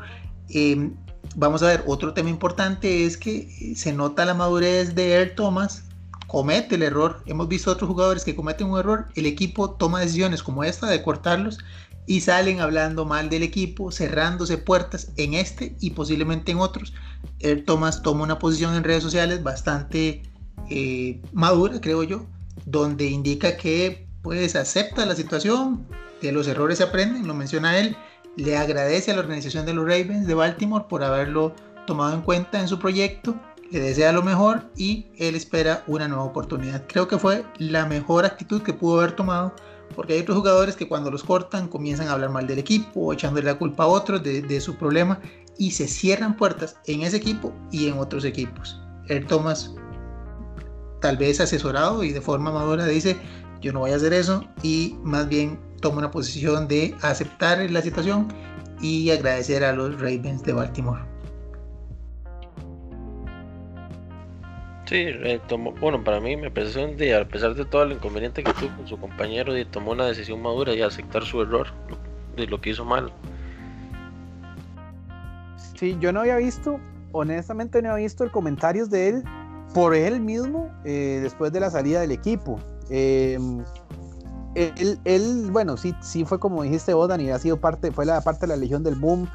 Eh, 0.49 0.89
vamos 1.35 1.61
a 1.61 1.67
ver, 1.67 1.83
otro 1.85 2.15
tema 2.15 2.31
importante 2.31 3.05
es 3.05 3.15
que 3.15 3.75
se 3.75 3.93
nota 3.93 4.25
la 4.25 4.33
madurez 4.33 4.95
de 4.95 5.11
Earl 5.11 5.35
Thomas, 5.35 5.83
comete 6.25 6.75
el 6.75 6.81
error. 6.81 7.21
Hemos 7.27 7.47
visto 7.47 7.69
otros 7.69 7.87
jugadores 7.87 8.23
que 8.23 8.35
cometen 8.35 8.71
un 8.71 8.79
error, 8.79 9.07
el 9.13 9.27
equipo 9.27 9.69
toma 9.69 9.99
decisiones 9.99 10.41
como 10.41 10.63
esta 10.63 10.87
de 10.87 11.03
cortarlos 11.03 11.59
y 12.07 12.21
salen 12.21 12.59
hablando 12.59 13.05
mal 13.05 13.29
del 13.29 13.43
equipo, 13.43 13.91
cerrándose 13.91 14.57
puertas 14.57 15.11
en 15.17 15.35
este 15.35 15.75
y 15.79 15.91
posiblemente 15.91 16.51
en 16.51 16.57
otros. 16.57 16.91
Earl 17.39 17.65
Thomas 17.65 18.01
toma 18.01 18.23
una 18.23 18.39
posición 18.39 18.73
en 18.73 18.83
redes 18.83 19.03
sociales 19.03 19.43
bastante 19.43 20.23
eh, 20.71 21.21
madura, 21.33 21.79
creo 21.79 22.01
yo, 22.01 22.25
donde 22.65 23.05
indica 23.05 23.57
que 23.57 24.07
pues 24.23 24.55
acepta 24.55 25.05
la 25.05 25.15
situación, 25.15 25.85
de 26.21 26.31
los 26.31 26.47
errores 26.47 26.77
se 26.77 26.83
aprenden, 26.83 27.27
lo 27.27 27.33
menciona 27.33 27.77
él, 27.77 27.95
le 28.35 28.57
agradece 28.57 29.11
a 29.11 29.15
la 29.15 29.21
organización 29.21 29.65
de 29.65 29.73
los 29.73 29.85
Ravens 29.85 30.27
de 30.27 30.33
Baltimore 30.33 30.85
por 30.89 31.03
haberlo 31.03 31.53
tomado 31.87 32.13
en 32.13 32.21
cuenta 32.21 32.59
en 32.59 32.67
su 32.67 32.79
proyecto, 32.79 33.35
le 33.71 33.79
desea 33.79 34.11
lo 34.11 34.23
mejor 34.23 34.63
y 34.75 35.07
él 35.17 35.35
espera 35.35 35.83
una 35.87 36.07
nueva 36.07 36.23
oportunidad. 36.23 36.83
Creo 36.87 37.07
que 37.07 37.17
fue 37.17 37.45
la 37.57 37.85
mejor 37.85 38.25
actitud 38.25 38.61
que 38.61 38.73
pudo 38.73 38.99
haber 38.99 39.13
tomado 39.13 39.53
porque 39.95 40.13
hay 40.13 40.21
otros 40.21 40.37
jugadores 40.37 40.75
que 40.75 40.87
cuando 40.87 41.11
los 41.11 41.23
cortan 41.23 41.67
comienzan 41.67 42.07
a 42.07 42.13
hablar 42.13 42.29
mal 42.29 42.47
del 42.47 42.59
equipo, 42.59 43.13
echándole 43.13 43.45
la 43.45 43.57
culpa 43.57 43.83
a 43.83 43.87
otros 43.87 44.23
de, 44.23 44.41
de 44.41 44.61
su 44.61 44.75
problema 44.75 45.19
y 45.57 45.71
se 45.71 45.87
cierran 45.87 46.35
puertas 46.35 46.77
en 46.85 47.01
ese 47.01 47.17
equipo 47.17 47.53
y 47.71 47.87
en 47.87 47.97
otros 47.97 48.25
equipos. 48.25 48.79
Él 49.07 49.25
Thomas, 49.25 49.73
tal 51.01 51.17
vez 51.17 51.39
asesorado 51.39 52.03
y 52.03 52.11
de 52.11 52.21
forma 52.21 52.51
madura, 52.51 52.85
dice, 52.85 53.17
yo 53.61 53.71
no 53.71 53.81
voy 53.81 53.91
a 53.91 53.95
hacer 53.95 54.13
eso 54.13 54.43
y 54.63 54.95
más 55.03 55.27
bien 55.29 55.59
toma 55.81 55.99
una 55.99 56.11
posición 56.11 56.67
de 56.67 56.95
aceptar 57.01 57.69
la 57.69 57.81
situación 57.81 58.27
y 58.81 59.09
agradecer 59.11 59.63
a 59.63 59.73
los 59.73 59.95
Ravens 59.99 60.43
de 60.43 60.53
Baltimore. 60.53 61.01
Sí, 64.85 64.97
eh, 64.97 65.41
tomó, 65.47 65.71
bueno, 65.73 66.03
para 66.03 66.19
mí 66.19 66.37
me 66.37 66.51
parece 66.51 66.85
un 66.85 66.95
día, 66.95 67.21
a 67.21 67.25
pesar 67.25 67.55
de 67.55 67.65
todo 67.65 67.83
el 67.83 67.93
inconveniente 67.93 68.43
que 68.43 68.53
tuvo 68.53 68.75
con 68.75 68.87
su 68.87 68.97
compañero, 68.97 69.57
y 69.57 69.65
tomó 69.65 69.91
una 69.91 70.05
decisión 70.05 70.41
madura 70.41 70.73
y 70.75 70.81
aceptar 70.81 71.23
su 71.23 71.41
error, 71.41 71.67
de 72.35 72.45
lo 72.45 72.61
que 72.61 72.69
hizo 72.69 72.85
mal. 72.85 73.11
Sí, 75.75 75.97
yo 75.99 76.13
no 76.13 76.19
había 76.19 76.37
visto, 76.37 76.79
honestamente 77.13 77.81
no 77.81 77.91
había 77.91 78.05
visto 78.05 78.23
el 78.23 78.31
comentarios 78.31 78.89
de 78.91 79.09
él 79.09 79.23
por 79.73 79.95
él 79.95 80.21
mismo 80.21 80.71
eh, 80.85 81.19
después 81.21 81.51
de 81.51 81.59
la 81.59 81.71
salida 81.71 82.01
del 82.01 82.11
equipo. 82.11 82.59
Eh, 82.91 83.39
él, 84.55 84.99
él, 85.03 85.49
bueno, 85.51 85.77
sí, 85.77 85.93
sí 86.01 86.25
fue 86.25 86.39
como 86.39 86.63
dijiste 86.63 86.93
vos, 86.93 87.09
Dani, 87.09 87.29
ha 87.29 87.39
sido 87.39 87.59
parte, 87.59 87.91
fue 87.91 88.05
la 88.05 88.21
parte 88.21 88.41
de 88.41 88.47
la 88.47 88.55
Legión 88.55 88.83
del 88.83 88.95
Boom. 88.95 89.29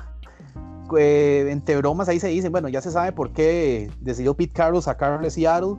Eh, 0.99 1.47
entre 1.51 1.77
bromas 1.77 2.09
ahí 2.09 2.19
se 2.19 2.29
dice, 2.29 2.49
bueno, 2.49 2.69
ya 2.69 2.81
se 2.81 2.91
sabe 2.91 3.13
por 3.13 3.33
qué 3.33 3.91
decidió 4.01 4.35
Pete 4.35 4.53
Carroll 4.53 4.83
sacarle 4.83 5.31
Seattle. 5.31 5.77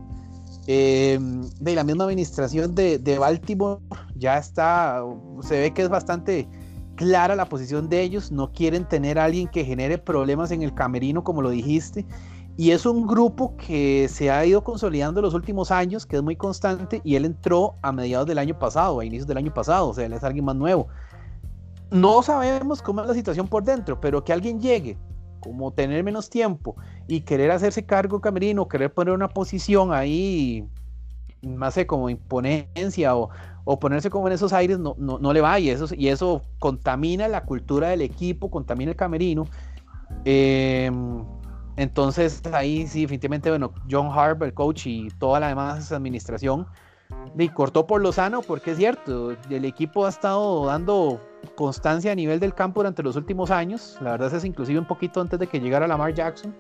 Eh, 0.68 1.20
de 1.60 1.76
la 1.76 1.84
misma 1.84 2.04
administración 2.04 2.76
de, 2.76 3.00
de, 3.00 3.18
Baltimore 3.18 3.82
ya 4.16 4.38
está, 4.38 5.04
se 5.42 5.60
ve 5.60 5.74
que 5.74 5.82
es 5.82 5.90
bastante 5.90 6.48
clara 6.96 7.36
la 7.36 7.46
posición 7.46 7.90
de 7.90 8.02
ellos, 8.02 8.32
no 8.32 8.52
quieren 8.52 8.88
tener 8.88 9.18
a 9.18 9.24
alguien 9.24 9.48
que 9.48 9.66
genere 9.66 9.98
problemas 9.98 10.52
en 10.52 10.62
el 10.62 10.76
camerino, 10.76 11.24
como 11.24 11.42
lo 11.42 11.50
dijiste, 11.50 12.06
y 12.62 12.70
es 12.70 12.86
un 12.86 13.08
grupo 13.08 13.58
que 13.58 14.08
se 14.08 14.30
ha 14.30 14.46
ido 14.46 14.64
consolidando 14.64 15.20
los 15.20 15.34
últimos 15.34 15.72
años, 15.72 16.06
que 16.06 16.18
es 16.18 16.22
muy 16.22 16.36
constante, 16.36 17.02
y 17.04 17.16
él 17.16 17.26
entró 17.26 17.74
a 17.82 17.92
mediados 17.92 18.28
del 18.28 18.38
año 18.38 18.60
pasado, 18.60 19.00
a 19.00 19.04
inicios 19.04 19.26
del 19.26 19.38
año 19.38 19.52
pasado, 19.52 19.90
o 19.90 19.94
sea, 19.96 20.06
él 20.06 20.14
es 20.14 20.24
alguien 20.24 20.46
más 20.46 20.56
nuevo. 20.56 20.88
No 21.90 22.22
sabemos 22.22 22.84
cómo 22.84 23.02
es 23.02 23.08
la 23.08 23.16
situación 23.16 23.48
por 23.48 23.64
dentro, 23.64 24.00
pero 24.00 24.24
que 24.24 24.32
alguien 24.32 24.62
llegue, 24.62 24.96
como 25.40 25.74
tener 25.74 26.04
menos 26.04 26.30
tiempo 26.30 26.76
y 27.08 27.22
querer 27.22 27.50
hacerse 27.50 27.84
cargo 27.84 28.22
camerino, 28.22 28.68
querer 28.68 28.94
poner 28.94 29.16
una 29.16 29.30
posición 29.30 29.92
ahí, 29.92 30.64
no 31.42 31.72
sé, 31.72 31.88
como 31.88 32.12
imponencia 32.12 33.16
o, 33.16 33.32
o 33.64 33.80
ponerse 33.80 34.12
como 34.12 34.28
en 34.28 34.34
esos 34.34 34.54
aires, 34.54 34.78
no, 34.78 34.94
no, 35.00 35.18
no 35.18 35.34
le 35.34 35.42
va, 35.42 35.60
y 35.60 35.72
eso, 35.72 35.88
y 35.98 36.10
eso 36.10 36.44
contamina 36.60 37.28
la 37.28 37.44
cultura 37.44 37.88
del 37.88 38.02
equipo, 38.02 38.52
contamina 38.52 38.92
el 38.92 38.98
camerino. 38.98 39.48
Eh, 40.26 40.92
entonces 41.78 42.42
ahí 42.52 42.88
sí, 42.88 43.02
definitivamente, 43.02 43.50
bueno, 43.50 43.74
John 43.90 44.08
Harbaugh, 44.08 44.46
el 44.46 44.54
coach 44.54 44.88
y 44.88 45.10
toda 45.20 45.40
la 45.40 45.48
demás 45.48 45.92
administración, 45.92 46.68
y 47.38 47.50
cortó 47.50 47.88
por 47.88 48.02
lo 48.02 48.12
sano, 48.12 48.42
porque 48.42 48.72
es 48.72 48.78
cierto, 48.78 49.36
el 49.50 49.66
equipo 49.66 50.06
ha 50.06 50.10
estado 50.10 50.66
dando 50.66 51.22
constancia 51.56 52.12
a 52.12 52.16
nivel 52.16 52.40
del 52.40 52.54
campo 52.54 52.82
durante 52.82 53.04
los 53.04 53.16
últimos 53.16 53.52
años. 53.52 53.98
La 54.02 54.12
verdad 54.12 54.34
es 54.34 54.46
inclusive 54.46 54.80
un 54.80 54.88
poquito 54.88 55.22
antes 55.22 55.40
de 55.40 55.48
que 55.48 55.60
llegara 55.60 55.88
Lamar 55.88 56.14
Jackson. 56.14 56.56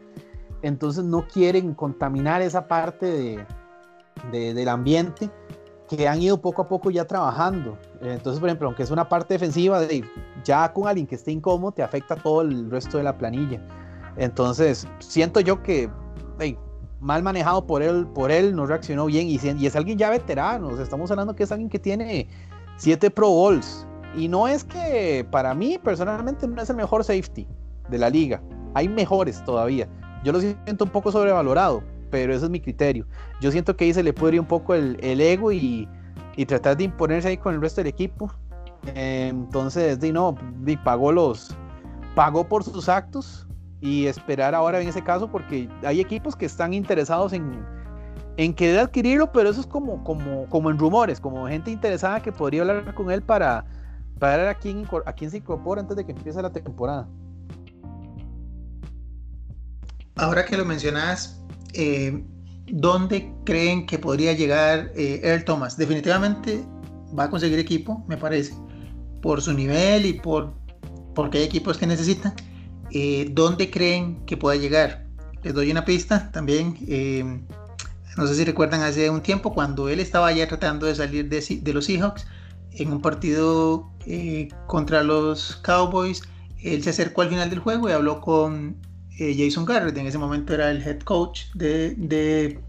Entonces 0.61 1.03
no 1.03 1.27
quieren 1.27 1.73
contaminar 1.73 2.41
esa 2.41 2.67
parte 2.67 3.45
de, 4.31 4.53
del 4.53 4.67
ambiente 4.69 5.29
que 5.89 6.07
han 6.07 6.21
ido 6.21 6.39
poco 6.39 6.61
a 6.61 6.67
poco 6.67 6.89
ya 6.89 7.05
trabajando. 7.05 7.77
Entonces, 8.01 8.39
por 8.39 8.47
ejemplo, 8.49 8.67
aunque 8.67 8.83
es 8.83 8.91
una 8.91 9.09
parte 9.09 9.33
defensiva, 9.33 9.81
de, 9.81 10.05
ya 10.43 10.71
con 10.71 10.87
alguien 10.87 11.05
que 11.05 11.15
esté 11.15 11.31
incómodo, 11.31 11.73
te 11.73 11.83
afecta 11.83 12.15
todo 12.15 12.41
el 12.41 12.69
resto 12.71 12.97
de 12.97 13.03
la 13.03 13.17
planilla. 13.17 13.61
Entonces, 14.17 14.87
siento 14.99 15.39
yo 15.39 15.61
que 15.63 15.89
mal 17.01 17.23
manejado 17.23 17.65
por 17.65 17.81
él, 17.81 18.07
por 18.13 18.31
él, 18.31 18.55
no 18.55 18.65
reaccionó 18.65 19.07
bien 19.07 19.27
y, 19.27 19.39
y 19.43 19.65
es 19.65 19.75
alguien 19.75 19.97
ya 19.97 20.09
veterano. 20.09 20.79
estamos 20.79 21.09
hablando 21.11 21.35
que 21.35 21.43
es 21.43 21.51
alguien 21.51 21.69
que 21.69 21.79
tiene 21.79 22.27
siete 22.77 23.09
Pro 23.09 23.29
Bowls. 23.29 23.85
Y 24.15 24.27
no 24.27 24.47
es 24.47 24.63
que 24.63 25.25
para 25.31 25.53
mí 25.53 25.79
personalmente 25.83 26.47
no 26.47 26.61
es 26.61 26.69
el 26.69 26.75
mejor 26.75 27.03
safety 27.03 27.47
de 27.89 27.97
la 27.97 28.09
liga. 28.09 28.41
Hay 28.73 28.87
mejores 28.87 29.43
todavía. 29.43 29.87
Yo 30.23 30.31
lo 30.31 30.39
siento 30.39 30.85
un 30.85 30.91
poco 30.91 31.11
sobrevalorado, 31.11 31.81
pero 32.11 32.33
ese 32.33 32.45
es 32.45 32.51
mi 32.51 32.59
criterio. 32.59 33.07
Yo 33.39 33.51
siento 33.51 33.75
que 33.75 33.85
ahí 33.85 33.93
se 33.93 34.03
le 34.03 34.13
ir 34.13 34.39
un 34.39 34.45
poco 34.45 34.75
el, 34.75 34.99
ego 35.01 35.51
y, 35.51 35.87
tratar 36.47 36.77
de 36.77 36.85
imponerse 36.85 37.29
ahí 37.29 37.37
con 37.37 37.55
el 37.55 37.61
resto 37.61 37.81
del 37.81 37.87
equipo. 37.87 38.31
entonces, 38.93 39.99
di 39.99 40.11
no, 40.11 40.35
pagó 40.83 41.11
los, 41.11 41.55
pagó 42.15 42.47
por 42.47 42.63
sus 42.63 42.89
actos 42.89 43.47
y 43.81 44.05
esperar 44.05 44.53
ahora 44.53 44.79
en 44.79 44.87
ese 44.87 45.03
caso 45.03 45.29
porque 45.29 45.67
hay 45.83 45.99
equipos 45.99 46.35
que 46.35 46.45
están 46.45 46.73
interesados 46.73 47.33
en, 47.33 47.65
en 48.37 48.53
querer 48.53 48.79
adquirirlo, 48.79 49.31
pero 49.31 49.49
eso 49.49 49.59
es 49.59 49.67
como, 49.67 50.03
como, 50.03 50.47
como 50.49 50.69
en 50.69 50.77
rumores, 50.77 51.19
como 51.19 51.47
gente 51.47 51.71
interesada 51.71 52.21
que 52.21 52.31
podría 52.31 52.61
hablar 52.61 52.93
con 52.93 53.11
él 53.11 53.23
para, 53.23 53.65
para 54.19 54.37
ver 54.37 54.47
a 54.49 54.53
quién, 54.53 54.87
a 55.05 55.13
quién 55.13 55.31
se 55.31 55.37
incorpora 55.37 55.81
antes 55.81 55.97
de 55.97 56.05
que 56.05 56.11
empiece 56.11 56.41
la 56.41 56.51
temporada. 56.51 57.07
Ahora 60.15 60.45
que 60.45 60.55
lo 60.55 60.65
mencionas, 60.65 61.43
eh, 61.73 62.23
¿dónde 62.67 63.33
creen 63.45 63.87
que 63.87 63.97
podría 63.97 64.33
llegar 64.33 64.91
eh, 64.95 65.21
Earl 65.23 65.43
Thomas? 65.43 65.75
Definitivamente 65.75 66.63
va 67.17 67.23
a 67.23 67.29
conseguir 67.31 67.57
equipo, 67.57 68.05
me 68.07 68.17
parece, 68.17 68.53
por 69.23 69.41
su 69.41 69.53
nivel 69.53 70.05
y 70.05 70.13
por 70.13 70.53
porque 71.15 71.39
hay 71.39 71.43
equipos 71.43 71.77
que 71.77 71.87
necesitan. 71.87 72.33
Eh, 72.91 73.29
¿Dónde 73.31 73.69
creen 73.69 74.25
que 74.25 74.37
pueda 74.37 74.55
llegar? 74.57 75.05
Les 75.43 75.53
doy 75.53 75.71
una 75.71 75.85
pista 75.85 76.31
también. 76.31 76.77
Eh, 76.87 77.23
no 78.17 78.27
sé 78.27 78.35
si 78.35 78.43
recuerdan 78.43 78.81
hace 78.81 79.09
un 79.09 79.21
tiempo 79.21 79.53
cuando 79.53 79.89
él 79.89 79.99
estaba 79.99 80.31
ya 80.31 80.47
tratando 80.47 80.85
de 80.85 80.95
salir 80.95 81.29
de, 81.29 81.73
los 81.73 81.85
Seahawks 81.85 82.27
en 82.73 82.91
un 82.91 83.01
partido 83.01 83.89
contra 84.67 85.03
los 85.03 85.57
Cowboys. 85.57 86.23
Él 86.61 86.83
se 86.83 86.91
acercó 86.91 87.21
al 87.21 87.29
final 87.29 87.49
del 87.49 87.59
juego 87.59 87.89
y 87.89 87.93
habló 87.93 88.21
con 88.21 88.77
eh, 89.21 89.35
Jason 89.37 89.65
Garrett, 89.65 89.95
en 89.97 90.07
ese 90.07 90.17
momento 90.17 90.51
era 90.53 90.71
el 90.71 90.81
head 90.81 91.01
coach 91.01 91.51
de, 91.53 91.93
de, 91.95 92.59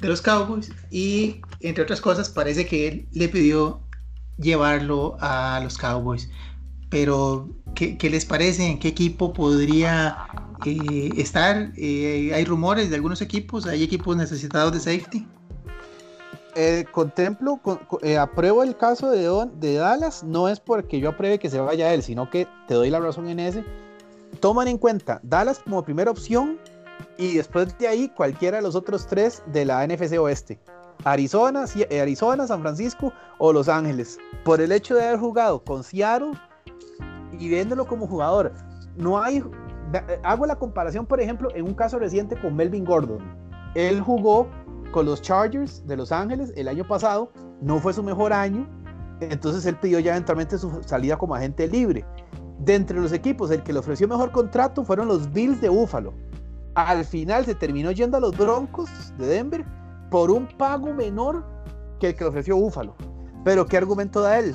los 0.00 0.20
Cowboys, 0.20 0.70
y 0.90 1.40
entre 1.60 1.82
otras 1.82 2.02
cosas 2.02 2.28
parece 2.28 2.66
que 2.66 2.88
él 2.88 3.08
le 3.12 3.28
pidió 3.28 3.80
llevarlo 4.36 5.16
a 5.20 5.60
los 5.62 5.78
Cowboys. 5.78 6.28
Pero, 6.94 7.48
¿qué, 7.74 7.98
les 8.08 8.24
parece? 8.24 8.64
¿En 8.70 8.78
qué 8.78 8.86
equipo 8.86 9.32
podría 9.32 10.28
eh, 10.64 11.10
estar? 11.16 11.72
Eh, 11.76 12.30
hay 12.32 12.44
rumores 12.44 12.88
de 12.88 12.94
algunos 12.94 13.20
equipos, 13.20 13.66
hay 13.66 13.82
equipos 13.82 14.16
necesitados 14.16 14.72
de 14.74 14.78
safety. 14.78 15.26
contemplo, 16.92 17.60
apruebo 18.20 18.62
el 18.62 18.76
caso 18.76 19.10
de, 19.10 19.28
de 19.56 19.74
Dallas, 19.74 20.22
no 20.22 20.48
es 20.48 20.60
porque 20.60 21.00
yo 21.00 21.08
apruebe 21.08 21.40
que 21.40 21.50
se 21.50 21.58
vaya 21.58 21.92
él, 21.92 22.00
sino 22.00 22.30
que 22.30 22.46
te 22.68 22.74
doy 22.74 22.90
la 22.90 23.00
razón 23.00 23.28
en 23.28 23.40
ese, 23.40 23.64
toman 24.38 24.68
en 24.68 24.78
cuenta 24.78 25.18
Dallas 25.24 25.58
como 25.64 25.82
primera 25.82 26.12
opción 26.12 26.60
y 27.18 27.34
después 27.34 27.76
de 27.76 27.88
ahí 27.88 28.08
cualquiera 28.08 28.58
de 28.58 28.62
los 28.62 28.76
otros 28.76 29.04
tres 29.08 29.42
de 29.46 29.64
la 29.64 29.84
NFC 29.84 30.16
Oeste. 30.16 30.60
Arizona, 31.02 31.64
eh, 31.74 32.00
Arizona, 32.00 32.46
San 32.46 32.60
Francisco 32.60 33.12
o 33.38 33.52
Los 33.52 33.68
Ángeles. 33.68 34.16
Por 34.44 34.60
el 34.60 34.70
hecho 34.70 34.94
de 34.94 35.02
haber 35.02 35.18
jugado 35.18 35.58
con 35.64 35.82
Seattle 35.82 36.34
y 37.38 37.48
viéndolo 37.48 37.86
como 37.86 38.06
jugador, 38.06 38.52
no 38.96 39.22
hay. 39.22 39.42
Hago 40.22 40.46
la 40.46 40.56
comparación, 40.56 41.06
por 41.06 41.20
ejemplo, 41.20 41.48
en 41.54 41.64
un 41.66 41.74
caso 41.74 41.98
reciente 41.98 42.38
con 42.40 42.56
Melvin 42.56 42.84
Gordon. 42.84 43.18
Él 43.74 44.00
jugó 44.00 44.48
con 44.92 45.06
los 45.06 45.20
Chargers 45.22 45.86
de 45.86 45.96
Los 45.96 46.12
Ángeles 46.12 46.52
el 46.56 46.68
año 46.68 46.86
pasado, 46.86 47.32
no 47.60 47.78
fue 47.78 47.92
su 47.92 48.02
mejor 48.02 48.32
año, 48.32 48.68
entonces 49.20 49.66
él 49.66 49.76
pidió 49.76 49.98
ya 49.98 50.12
eventualmente 50.12 50.58
su 50.58 50.82
salida 50.84 51.16
como 51.16 51.34
agente 51.34 51.66
libre. 51.66 52.04
De 52.60 52.74
entre 52.74 53.00
los 53.00 53.12
equipos, 53.12 53.50
el 53.50 53.62
que 53.62 53.72
le 53.72 53.80
ofreció 53.80 54.06
mejor 54.06 54.30
contrato 54.30 54.84
fueron 54.84 55.08
los 55.08 55.32
Bills 55.32 55.60
de 55.60 55.68
Buffalo. 55.68 56.14
Al 56.74 57.04
final 57.04 57.44
se 57.44 57.54
terminó 57.54 57.90
yendo 57.90 58.16
a 58.16 58.20
los 58.20 58.36
Broncos 58.36 58.88
de 59.18 59.26
Denver 59.26 59.64
por 60.10 60.30
un 60.30 60.46
pago 60.46 60.92
menor 60.92 61.44
que 61.98 62.08
el 62.08 62.14
que 62.14 62.24
le 62.24 62.30
ofreció 62.30 62.56
Buffalo. 62.56 62.94
Pero 63.44 63.66
¿qué 63.66 63.76
argumento 63.76 64.20
da 64.20 64.38
él? 64.38 64.54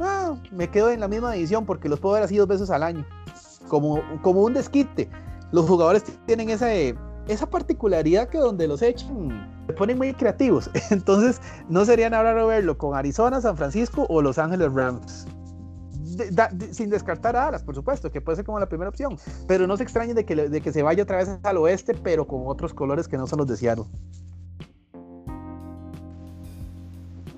Ah, 0.00 0.36
me 0.50 0.68
quedo 0.68 0.90
en 0.90 1.00
la 1.00 1.08
misma 1.08 1.32
división 1.32 1.66
porque 1.66 1.88
los 1.88 2.00
puedo 2.00 2.14
ver 2.14 2.24
así 2.24 2.36
dos 2.36 2.48
veces 2.48 2.70
al 2.70 2.82
año. 2.82 3.06
Como, 3.68 4.02
como 4.22 4.42
un 4.42 4.54
desquite. 4.54 5.10
Los 5.52 5.66
jugadores 5.66 6.04
tienen 6.26 6.50
esa, 6.50 6.72
esa 6.72 7.46
particularidad 7.48 8.28
que 8.28 8.38
donde 8.38 8.68
los 8.68 8.82
echan 8.82 9.64
se 9.66 9.72
ponen 9.72 9.98
muy 9.98 10.12
creativos. 10.14 10.70
Entonces 10.90 11.40
no 11.68 11.84
sería 11.84 12.10
nada 12.10 12.24
raro 12.24 12.46
verlo 12.46 12.78
con 12.78 12.96
Arizona, 12.96 13.40
San 13.40 13.56
Francisco 13.56 14.06
o 14.08 14.22
Los 14.22 14.38
Ángeles 14.38 14.72
Rams 14.72 15.26
sin 16.72 16.90
descartar 16.90 17.36
a 17.36 17.44
Dallas, 17.44 17.62
por 17.62 17.74
supuesto, 17.74 18.10
que 18.10 18.20
puede 18.20 18.36
ser 18.36 18.44
como 18.44 18.58
la 18.58 18.68
primera 18.68 18.88
opción, 18.88 19.16
pero 19.46 19.66
no 19.66 19.76
se 19.76 19.82
extrañen 19.82 20.16
de 20.16 20.24
que, 20.24 20.34
de 20.34 20.60
que 20.60 20.72
se 20.72 20.82
vaya 20.82 21.02
otra 21.02 21.18
vez 21.18 21.28
al 21.42 21.56
oeste, 21.58 21.94
pero 21.94 22.26
con 22.26 22.42
otros 22.46 22.74
colores 22.74 23.08
que 23.08 23.16
no 23.16 23.26
son 23.26 23.38
los 23.38 23.48
de 23.48 23.56
Seattle. 23.56 23.84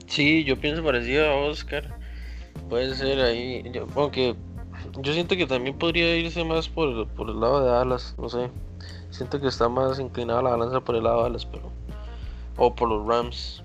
Sí, 0.06 0.44
yo 0.44 0.60
pienso 0.60 0.82
parecido 0.82 1.28
a 1.28 1.36
Oscar. 1.36 1.98
Puede 2.68 2.94
ser 2.94 3.20
ahí. 3.20 3.62
Yo, 3.72 3.86
aunque 3.96 4.36
yo 5.00 5.12
siento 5.12 5.36
que 5.36 5.46
también 5.46 5.78
podría 5.78 6.16
irse 6.16 6.44
más 6.44 6.68
por, 6.68 6.88
el 6.88 7.40
lado 7.40 7.64
de 7.64 7.70
Dallas. 7.70 8.14
No 8.18 8.28
sé. 8.28 8.50
Siento 9.10 9.40
que 9.40 9.48
está 9.48 9.68
más 9.68 9.98
inclinada 9.98 10.42
la 10.42 10.50
balanza 10.50 10.80
por 10.80 10.94
el 10.94 11.04
lado 11.04 11.18
de 11.18 11.22
Dallas, 11.24 11.46
pero. 11.46 11.70
O 12.56 12.74
por 12.74 12.88
los 12.88 13.06
Rams 13.06 13.62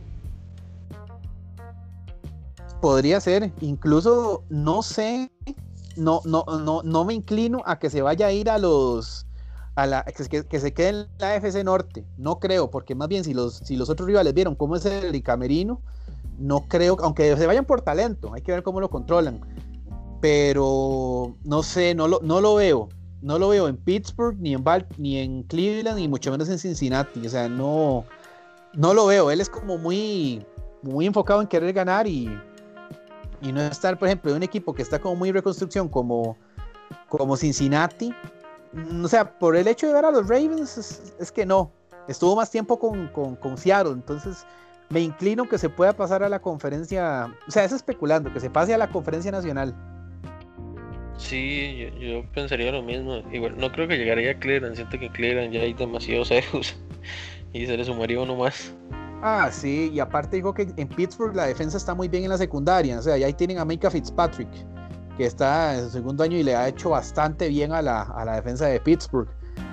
podría 2.85 3.19
ser. 3.19 3.51
Incluso 3.61 4.43
no 4.49 4.83
sé, 4.83 5.31
no, 5.95 6.21
no, 6.23 6.45
no, 6.45 6.83
no 6.83 7.03
me 7.03 7.15
inclino 7.15 7.63
a 7.65 7.79
que 7.79 7.89
se 7.89 8.03
vaya 8.03 8.27
a 8.27 8.31
ir 8.31 8.47
a 8.47 8.59
los. 8.59 9.25
A 9.73 9.87
la, 9.87 10.03
que, 10.03 10.59
se 10.59 10.73
quede 10.73 10.89
en 10.89 11.07
la 11.17 11.35
FC 11.35 11.63
Norte. 11.63 12.05
No 12.17 12.39
creo, 12.39 12.69
porque 12.69 12.93
más 12.93 13.07
bien 13.07 13.23
si 13.23 13.33
los, 13.33 13.55
si 13.55 13.75
los 13.75 13.89
otros 13.89 14.07
rivales 14.07 14.35
vieron 14.35 14.53
cómo 14.53 14.75
es 14.75 14.85
el 14.85 15.23
camerino, 15.23 15.81
no 16.37 16.67
creo, 16.67 16.97
aunque 17.01 17.35
se 17.35 17.47
vayan 17.47 17.65
por 17.65 17.81
talento, 17.81 18.33
hay 18.33 18.41
que 18.41 18.51
ver 18.51 18.63
cómo 18.63 18.79
lo 18.79 18.89
controlan. 18.89 19.41
Pero 20.21 21.35
no 21.43 21.63
sé, 21.63 21.93
no 21.95 22.07
lo, 22.07 22.19
no 22.21 22.41
lo 22.41 22.55
veo. 22.55 22.89
No 23.21 23.39
lo 23.39 23.49
veo 23.49 23.67
en 23.67 23.77
Pittsburgh, 23.77 24.37
ni 24.39 24.53
en, 24.53 24.63
ni 24.97 25.17
en 25.17 25.43
Cleveland, 25.43 25.97
ni 25.97 26.07
mucho 26.07 26.31
menos 26.31 26.47
en 26.49 26.59
Cincinnati. 26.59 27.25
O 27.25 27.29
sea, 27.29 27.49
no, 27.49 28.05
no 28.73 28.93
lo 28.93 29.07
veo. 29.07 29.31
Él 29.31 29.41
es 29.41 29.49
como 29.49 29.77
muy, 29.77 30.45
muy 30.81 31.05
enfocado 31.05 31.41
en 31.41 31.47
querer 31.47 31.73
ganar 31.73 32.07
y, 32.07 32.29
no 33.41 33.61
estar, 33.61 33.97
por 33.99 34.07
ejemplo, 34.07 34.31
en 34.31 34.37
un 34.37 34.43
equipo 34.43 34.73
que 34.73 34.81
está 34.81 34.99
como 34.99 35.15
muy 35.15 35.31
reconstrucción 35.31 35.87
como, 35.87 36.37
como 37.09 37.37
Cincinnati. 37.37 38.13
Mm, 38.73 39.05
o 39.05 39.07
sea, 39.07 39.37
por 39.37 39.55
el 39.55 39.67
hecho 39.67 39.87
de 39.87 39.93
ver 39.93 40.05
a 40.05 40.11
los 40.11 40.27
Ravens, 40.27 40.77
es, 41.19 41.31
que 41.31 41.45
no. 41.45 41.71
Estuvo 42.07 42.35
más 42.35 42.51
tiempo 42.51 42.77
con, 42.77 43.07
con, 43.07 43.57
Seattle, 43.57 43.93
entonces 43.93 44.45
me 44.89 45.01
inclino 45.01 45.47
que 45.49 45.57
se 45.57 45.69
pueda 45.69 45.93
pasar 45.93 46.23
a 46.23 46.29
la 46.29 46.39
conferencia, 46.39 47.33
o 47.47 47.51
sea, 47.51 47.63
es 47.63 47.71
especulando, 47.71 48.31
que 48.31 48.39
se 48.39 48.49
pase 48.49 48.73
a 48.73 48.77
la 48.77 48.89
conferencia 48.89 49.31
nacional. 49.31 49.75
Sí, 51.17 51.89
yo, 51.99 52.23
pensaría 52.33 52.71
lo 52.71 52.81
mismo. 52.81 53.23
Igual, 53.31 53.57
no 53.57 53.71
creo 53.71 53.87
que 53.87 53.97
llegaría 53.97 54.31
a 54.31 54.39
Cleveland, 54.39 54.75
siento 54.75 54.99
que 54.99 55.09
Cleveland 55.09 55.53
ya 55.53 55.61
hay 55.61 55.73
demasiados 55.73 56.29
egos 56.31 56.75
y 57.53 57.65
se 57.65 57.77
le 57.77 57.85
sumaría 57.85 58.19
uno 58.19 58.35
más. 58.35 58.73
Ah, 59.21 59.49
sí, 59.51 59.91
y 59.93 59.99
aparte 59.99 60.35
digo 60.35 60.53
que 60.53 60.67
en 60.75 60.87
Pittsburgh 60.87 61.35
la 61.35 61.47
defensa 61.47 61.77
está 61.77 61.95
muy 61.95 62.07
bien 62.07 62.23
en 62.23 62.29
la 62.29 62.37
secundaria, 62.37 62.99
o 62.99 63.01
sea, 63.01 63.17
ya 63.17 63.25
ahí 63.25 63.33
tienen 63.33 63.57
a 63.57 63.65
Mika 63.65 63.89
Fitzpatrick, 63.89 64.49
que 65.17 65.25
está 65.25 65.75
en 65.75 65.85
su 65.85 65.89
segundo 65.91 66.23
año 66.23 66.37
y 66.37 66.43
le 66.43 66.55
ha 66.55 66.67
hecho 66.67 66.89
bastante 66.91 67.47
bien 67.47 67.71
a 67.71 67.81
la, 67.81 68.35
defensa 68.35 68.67
de 68.67 68.79
Pittsburgh. 68.79 69.29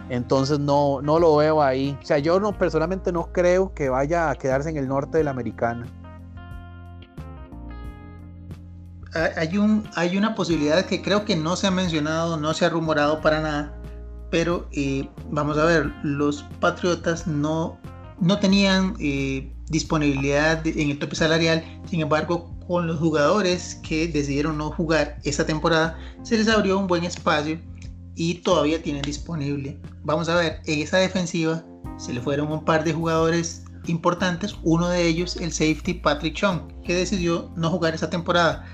Entonces 0.08 0.58
no, 0.58 1.00
no 1.02 1.18
lo 1.18 1.36
veo 1.36 1.62
ahí. 1.62 1.96
O 2.02 2.06
sea, 2.06 2.18
yo 2.18 2.40
no, 2.40 2.56
personalmente 2.56 3.12
no 3.12 3.32
creo 3.32 3.72
que 3.74 3.88
vaya 3.88 4.30
a 4.30 4.34
quedarse 4.34 4.70
en 4.70 4.76
el 4.76 4.88
norte 4.88 5.18
de 5.18 5.24
la 5.24 5.30
americana. 5.30 5.86
Hay, 9.36 9.58
un, 9.58 9.86
hay 9.94 10.16
una 10.16 10.34
posibilidad 10.34 10.86
que 10.86 11.02
creo 11.02 11.26
que 11.26 11.36
no 11.36 11.54
se 11.56 11.66
ha 11.66 11.70
mencionado, 11.70 12.38
no 12.38 12.54
se 12.54 12.64
ha 12.64 12.70
rumorado 12.70 13.20
para 13.20 13.40
nada, 13.40 13.74
pero 14.30 14.66
eh, 14.72 15.06
vamos 15.30 15.58
a 15.58 15.64
ver, 15.66 15.92
los 16.02 16.44
Patriotas 16.60 17.26
no 17.26 17.78
no 18.22 18.38
tenían 18.38 18.94
eh, 19.00 19.52
disponibilidad 19.68 20.64
en 20.64 20.90
el 20.90 20.98
tope 20.98 21.16
salarial. 21.16 21.64
Sin 21.86 22.00
embargo, 22.00 22.54
con 22.66 22.86
los 22.86 23.00
jugadores 23.00 23.74
que 23.86 24.06
decidieron 24.06 24.56
no 24.56 24.70
jugar 24.70 25.18
esta 25.24 25.44
temporada, 25.44 25.98
se 26.22 26.38
les 26.38 26.48
abrió 26.48 26.78
un 26.78 26.86
buen 26.86 27.04
espacio 27.04 27.58
y 28.14 28.34
todavía 28.34 28.82
tienen 28.82 29.02
disponible. 29.02 29.80
Vamos 30.04 30.28
a 30.28 30.36
ver, 30.36 30.60
en 30.66 30.80
esa 30.80 30.98
defensiva 30.98 31.64
se 31.96 32.12
le 32.12 32.20
fueron 32.20 32.50
un 32.50 32.64
par 32.64 32.84
de 32.84 32.92
jugadores 32.92 33.64
importantes, 33.86 34.54
uno 34.62 34.88
de 34.88 35.06
ellos 35.06 35.36
el 35.36 35.52
safety 35.52 35.94
Patrick 35.94 36.34
Chung, 36.34 36.60
que 36.84 36.94
decidió 36.94 37.50
no 37.56 37.70
jugar 37.70 37.94
esta 37.94 38.10
temporada. 38.10 38.64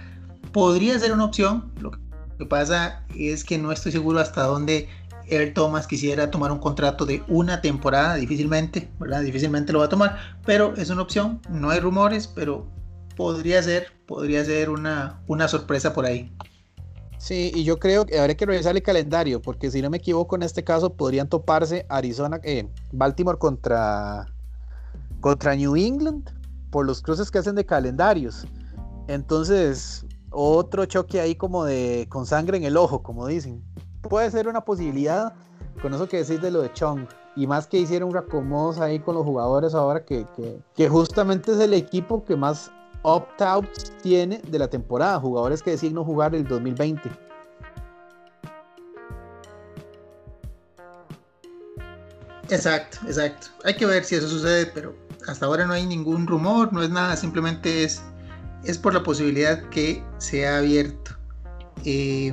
Podría 0.53 0.99
ser 0.99 1.13
una 1.13 1.25
opción, 1.25 1.73
lo 1.81 1.91
que 1.91 2.47
pasa 2.47 3.05
es 3.15 3.45
que 3.45 3.59
no 3.59 3.73
estoy 3.73 3.93
seguro 3.93 4.19
hasta 4.19 4.43
dónde 4.43 4.89
Earl 5.31 5.53
Thomas 5.53 5.87
quisiera 5.87 6.31
tomar 6.31 6.51
un 6.51 6.59
contrato 6.59 7.05
de 7.05 7.23
una 7.29 7.61
temporada, 7.61 8.15
difícilmente, 8.15 8.91
¿verdad? 8.99 9.23
Difícilmente 9.23 9.73
lo 9.73 9.81
va 9.81 9.87
a 9.87 9.91
tomar, 9.91 10.39
pero 10.45 10.75
es 10.77 10.91
una 10.91 11.03
opción, 11.03 11.41
no 11.51 11.71
hay 11.71 11.81
rumores, 11.81 12.27
pero 12.27 12.67
podría 13.17 13.63
ser, 13.63 13.93
podría 14.07 14.45
ser 14.45 14.71
una, 14.71 15.21
una 15.27 15.49
sorpresa 15.49 15.93
por 15.93 16.07
ahí. 16.07 16.33
Sí, 17.19 17.51
y 17.53 17.65
yo 17.65 17.79
creo 17.79 18.07
que 18.07 18.19
habría 18.19 18.37
que 18.37 18.47
revisar 18.47 18.77
el 18.77 18.83
calendario, 18.83 19.43
porque 19.43 19.71
si 19.71 19.83
no 19.83 19.91
me 19.91 19.97
equivoco, 19.97 20.37
en 20.37 20.45
este 20.45 20.63
caso 20.63 20.95
podrían 20.95 21.29
toparse 21.29 21.85
Arizona, 21.89 22.41
eh, 22.45 22.69
Baltimore 22.93 23.39
contra, 23.39 24.27
contra 25.21 25.57
New 25.57 25.75
England 25.77 26.31
por 26.71 26.87
los 26.87 27.03
cruces 27.03 27.31
que 27.31 27.39
hacen 27.39 27.57
de 27.57 27.67
calendarios. 27.67 28.47
Entonces, 29.09 30.07
otro 30.31 30.85
choque 30.87 31.21
ahí 31.21 31.35
como 31.35 31.65
de 31.65 32.07
con 32.09 32.25
sangre 32.25 32.57
en 32.57 32.65
el 32.65 32.77
ojo, 32.77 33.03
como 33.03 33.27
dicen. 33.27 33.65
Puede 34.03 34.31
ser 34.31 34.47
una 34.47 34.65
posibilidad 34.65 35.35
con 35.83 35.93
eso 35.95 36.09
que 36.09 36.19
decís 36.19 36.41
de 36.41 36.53
lo 36.53 36.63
de 36.63 36.73
Chong. 36.73 37.07
Y 37.35 37.47
más 37.47 37.67
que 37.67 37.79
hicieron 37.79 38.17
acomodos 38.17 38.79
ahí 38.79 39.01
con 39.01 39.15
los 39.15 39.25
jugadores 39.25 39.75
ahora 39.75 40.05
que, 40.05 40.27
que 40.75 40.89
justamente 40.89 41.53
es 41.53 41.61
el 41.61 41.73
equipo 41.73 42.25
que 42.25 42.37
más 42.37 42.71
opt-outs 43.03 43.93
tiene 44.03 44.41
de 44.49 44.59
la 44.59 44.69
temporada, 44.69 45.21
jugadores 45.21 45.63
que 45.63 45.71
deciden 45.71 45.95
no 45.95 46.05
jugar 46.05 46.35
el 46.35 46.47
2020. 46.47 47.11
Exacto, 52.51 52.99
exacto. 53.07 53.49
Hay 53.65 53.77
que 53.77 53.87
ver 53.87 54.05
si 54.05 54.15
eso 54.15 54.29
sucede, 54.29 54.67
pero 54.67 54.95
hasta 55.27 55.47
ahora 55.47 55.67
no 55.67 55.75
hay 55.75 55.87
ningún 55.87 56.27
rumor, 56.27 56.73
no 56.73 56.83
es 56.83 56.91
nada, 56.91 57.17
simplemente 57.17 57.85
es, 57.85 58.03
es 58.65 58.79
por 58.79 58.95
la 58.95 59.03
posibilidad 59.03 59.63
que 59.69 60.03
se 60.19 60.47
ha 60.47 60.59
abierto. 60.59 61.13
Eh, 61.85 62.33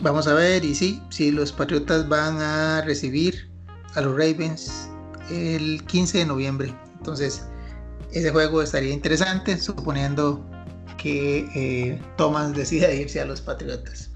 vamos 0.00 0.26
a 0.26 0.34
ver, 0.34 0.64
y 0.64 0.74
sí, 0.74 1.00
si 1.10 1.30
los 1.30 1.52
Patriotas 1.52 2.08
van 2.08 2.40
a 2.40 2.82
recibir 2.82 3.48
a 3.94 4.00
los 4.00 4.12
Ravens 4.12 4.88
el 5.30 5.84
15 5.86 6.18
de 6.18 6.26
noviembre. 6.26 6.74
Entonces, 6.96 7.44
ese 8.12 8.30
juego 8.30 8.62
estaría 8.62 8.92
interesante, 8.92 9.56
suponiendo 9.58 10.44
que 10.96 11.48
eh, 11.54 12.02
Thomas 12.16 12.54
decida 12.54 12.92
irse 12.92 13.20
a 13.20 13.24
los 13.24 13.40
Patriotas. 13.40 14.10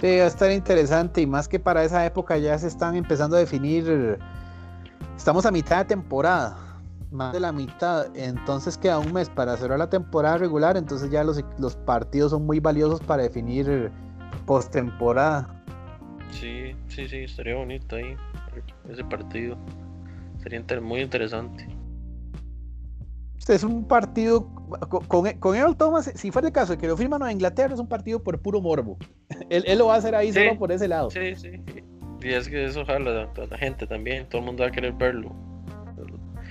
Sí, 0.00 0.18
va 0.18 0.24
a 0.24 0.26
estar 0.26 0.50
interesante 0.50 1.20
y 1.20 1.26
más 1.26 1.48
que 1.48 1.60
para 1.60 1.84
esa 1.84 2.04
época 2.04 2.36
ya 2.36 2.58
se 2.58 2.66
están 2.66 2.96
empezando 2.96 3.36
a 3.36 3.38
definir, 3.38 4.18
estamos 5.16 5.46
a 5.46 5.52
mitad 5.52 5.78
de 5.78 5.84
temporada, 5.84 6.56
más 7.12 7.32
de 7.32 7.38
la 7.38 7.52
mitad, 7.52 8.06
entonces 8.16 8.76
queda 8.76 8.98
un 8.98 9.12
mes 9.12 9.30
para 9.30 9.56
cerrar 9.56 9.78
la 9.78 9.88
temporada 9.88 10.38
regular, 10.38 10.76
entonces 10.76 11.08
ya 11.10 11.22
los, 11.22 11.40
los 11.58 11.76
partidos 11.76 12.32
son 12.32 12.44
muy 12.44 12.58
valiosos 12.58 13.00
para 13.00 13.22
definir 13.22 13.92
postemporada. 14.44 15.62
Sí, 16.32 16.74
sí, 16.88 17.06
sí, 17.06 17.18
estaría 17.18 17.54
bonito 17.54 17.94
ahí 17.94 18.16
ese 18.88 19.04
partido. 19.04 19.56
Sería 20.42 20.80
muy 20.80 21.00
interesante. 21.00 21.66
Este 23.38 23.54
es 23.54 23.64
un 23.64 23.86
partido 23.86 24.48
con, 25.08 25.32
con, 25.32 25.56
Earl 25.56 25.76
Thomas, 25.76 26.10
si 26.14 26.30
fuera 26.30 26.48
el 26.48 26.54
caso 26.54 26.72
de 26.72 26.78
que 26.78 26.86
lo 26.86 26.96
firman 26.96 27.22
a 27.22 27.32
Inglaterra, 27.32 27.74
es 27.74 27.80
un 27.80 27.88
partido 27.88 28.22
por 28.22 28.40
puro 28.40 28.60
morbo. 28.60 28.98
él, 29.50 29.64
él, 29.66 29.78
lo 29.78 29.86
va 29.86 29.94
a 29.94 29.98
hacer 29.98 30.14
ahí 30.14 30.32
solo 30.32 30.58
por 30.58 30.70
ese 30.70 30.88
lado. 30.88 31.10
Sí, 31.10 31.34
sí. 31.34 31.60
Y 32.22 32.28
es 32.32 32.48
que 32.48 32.66
eso 32.66 32.84
jala 32.84 33.28
a 33.36 33.46
la 33.46 33.58
gente 33.58 33.86
también, 33.86 34.28
todo 34.28 34.40
el 34.40 34.46
mundo 34.46 34.62
va 34.62 34.68
a 34.68 34.72
querer 34.72 34.92
verlo. 34.92 35.34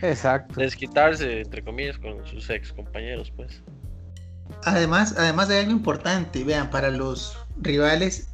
Exacto. 0.02 0.60
Desquitarse, 0.60 1.42
entre 1.42 1.64
comillas, 1.64 1.98
con 1.98 2.26
sus 2.26 2.50
ex 2.50 2.74
compañeros, 2.74 3.32
pues. 3.36 3.64
Además, 4.66 5.16
además 5.18 5.48
de 5.48 5.60
algo 5.60 5.72
importante, 5.72 6.44
vean, 6.44 6.70
para 6.70 6.90
los 6.90 7.38
rivales 7.62 8.32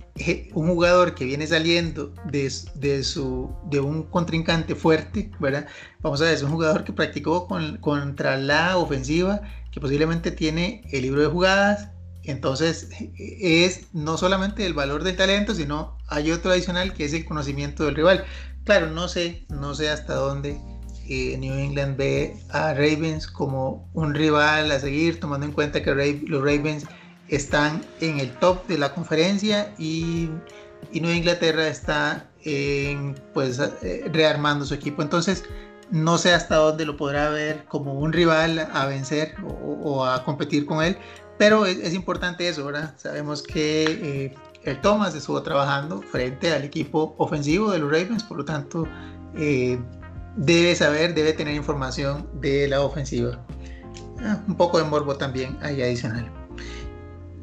un 0.53 0.67
jugador 0.67 1.15
que 1.15 1.25
viene 1.25 1.47
saliendo 1.47 2.13
de, 2.25 2.51
de, 2.75 3.03
su, 3.03 3.49
de 3.69 3.79
un 3.79 4.03
contrincante 4.03 4.75
fuerte, 4.75 5.31
¿verdad? 5.39 5.67
Vamos 6.01 6.21
a 6.21 6.25
ver, 6.25 6.33
es 6.33 6.43
un 6.43 6.51
jugador 6.51 6.83
que 6.83 6.93
practicó 6.93 7.47
con, 7.47 7.77
contra 7.77 8.37
la 8.37 8.77
ofensiva, 8.77 9.41
que 9.71 9.79
posiblemente 9.79 10.31
tiene 10.31 10.83
el 10.91 11.03
libro 11.03 11.21
de 11.21 11.27
jugadas, 11.27 11.89
entonces 12.23 12.89
es 13.17 13.87
no 13.93 14.17
solamente 14.17 14.65
el 14.65 14.73
valor 14.73 15.03
del 15.03 15.15
talento, 15.15 15.55
sino 15.55 15.97
hay 16.07 16.31
otro 16.31 16.51
adicional 16.51 16.93
que 16.93 17.05
es 17.05 17.13
el 17.13 17.25
conocimiento 17.25 17.85
del 17.85 17.95
rival. 17.95 18.25
Claro, 18.65 18.87
no 18.87 19.07
sé, 19.07 19.45
no 19.49 19.75
sé 19.75 19.89
hasta 19.89 20.15
dónde 20.15 20.59
eh, 21.07 21.37
New 21.37 21.53
England 21.53 21.95
ve 21.95 22.35
a 22.49 22.73
Ravens 22.73 23.27
como 23.27 23.89
un 23.93 24.13
rival 24.13 24.71
a 24.71 24.79
seguir, 24.79 25.21
tomando 25.21 25.45
en 25.45 25.53
cuenta 25.53 25.81
que 25.81 26.21
los 26.27 26.41
Ravens 26.41 26.85
están 27.29 27.83
en 28.01 28.19
el 28.19 28.31
top 28.39 28.65
de 28.67 28.77
la 28.77 28.93
conferencia 28.93 29.73
y, 29.77 30.29
Nueva 30.93 31.17
Inglaterra 31.17 31.67
está 31.67 32.29
pues 33.33 33.59
eh, 33.59 34.09
rearmando 34.13 34.63
su 34.63 34.73
equipo. 34.73 35.01
Entonces 35.01 35.43
no 35.91 36.17
sé 36.17 36.33
hasta 36.33 36.55
dónde 36.55 36.85
lo 36.85 36.97
podrá 36.97 37.29
ver 37.29 37.65
como 37.65 37.93
un 37.93 38.13
rival 38.13 38.67
a 38.71 38.85
vencer 38.85 39.35
o, 39.43 40.05
a 40.05 40.23
competir 40.23 40.65
con 40.65 40.83
él, 40.83 40.97
pero 41.37 41.65
es, 41.65 41.93
importante 41.93 42.47
eso, 42.47 42.65
¿verdad? 42.65 42.93
Sabemos 42.97 43.43
que 43.43 43.83
eh, 43.85 44.35
el 44.63 44.81
Thomas 44.81 45.15
estuvo 45.15 45.41
trabajando 45.43 46.01
frente 46.01 46.53
al 46.53 46.63
equipo 46.63 47.15
ofensivo 47.17 47.71
de 47.71 47.79
los 47.79 47.91
Ravens, 47.91 48.23
por 48.23 48.37
lo 48.37 48.45
tanto 48.45 48.87
eh, 49.35 49.79
debe 50.35 50.75
saber, 50.75 51.13
debe 51.13 51.33
tener 51.33 51.55
información 51.55 52.27
de 52.41 52.67
la 52.67 52.81
ofensiva. 52.81 53.39
Ah, 54.21 54.41
un 54.47 54.55
poco 54.55 54.79
de 54.79 54.83
morbo 54.83 55.15
también 55.15 55.57
ahí 55.61 55.81
adicional. 55.81 56.31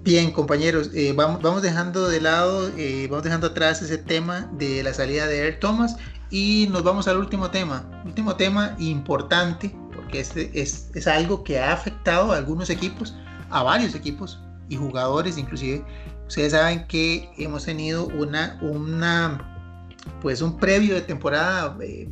Bien, 0.04 0.32
compañeros, 0.32 0.90
eh, 0.92 1.14
vamos, 1.16 1.62
dejando 1.62 2.08
de 2.08 2.20
lado, 2.20 2.68
eh, 2.76 3.08
vamos 3.08 3.24
dejando 3.24 3.46
atrás 3.46 3.80
ese 3.80 3.96
tema 3.96 4.50
de 4.52 4.82
la 4.82 4.92
salida 4.92 5.26
de 5.26 5.38
Air 5.38 5.60
Thomas 5.60 5.96
y 6.28 6.68
nos 6.70 6.82
vamos 6.82 7.08
al 7.08 7.16
último 7.16 7.50
tema. 7.50 8.02
Último 8.04 8.36
tema 8.36 8.76
importante, 8.78 9.74
porque 9.94 10.20
este 10.20 10.50
es, 10.60 10.90
es 10.94 11.06
algo 11.06 11.42
que 11.42 11.58
ha 11.58 11.72
afectado 11.72 12.32
a 12.32 12.36
algunos 12.36 12.68
equipos, 12.68 13.16
a 13.48 13.62
varios 13.62 13.94
equipos 13.94 14.38
y 14.68 14.76
jugadores 14.76 15.38
inclusive. 15.38 15.82
Ustedes 16.28 16.52
saben 16.52 16.86
que 16.86 17.30
hemos 17.38 17.64
tenido 17.64 18.06
una, 18.08 18.58
una 18.60 19.96
pues 20.20 20.42
un 20.42 20.58
previo 20.58 20.96
de 20.96 21.00
temporada 21.00 21.78
eh, 21.80 22.10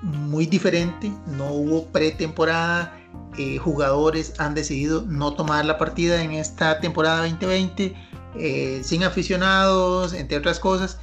muy 0.00 0.46
diferente, 0.46 1.12
no 1.36 1.52
hubo 1.52 1.84
pretemporada 1.88 3.03
eh, 3.36 3.58
jugadores 3.58 4.34
han 4.38 4.54
decidido 4.54 5.02
no 5.02 5.34
tomar 5.34 5.64
la 5.64 5.76
partida 5.76 6.22
en 6.22 6.32
esta 6.32 6.78
temporada 6.78 7.22
2020, 7.22 7.94
eh, 8.36 8.80
sin 8.84 9.02
aficionados, 9.02 10.12
entre 10.12 10.38
otras 10.38 10.60
cosas. 10.60 11.00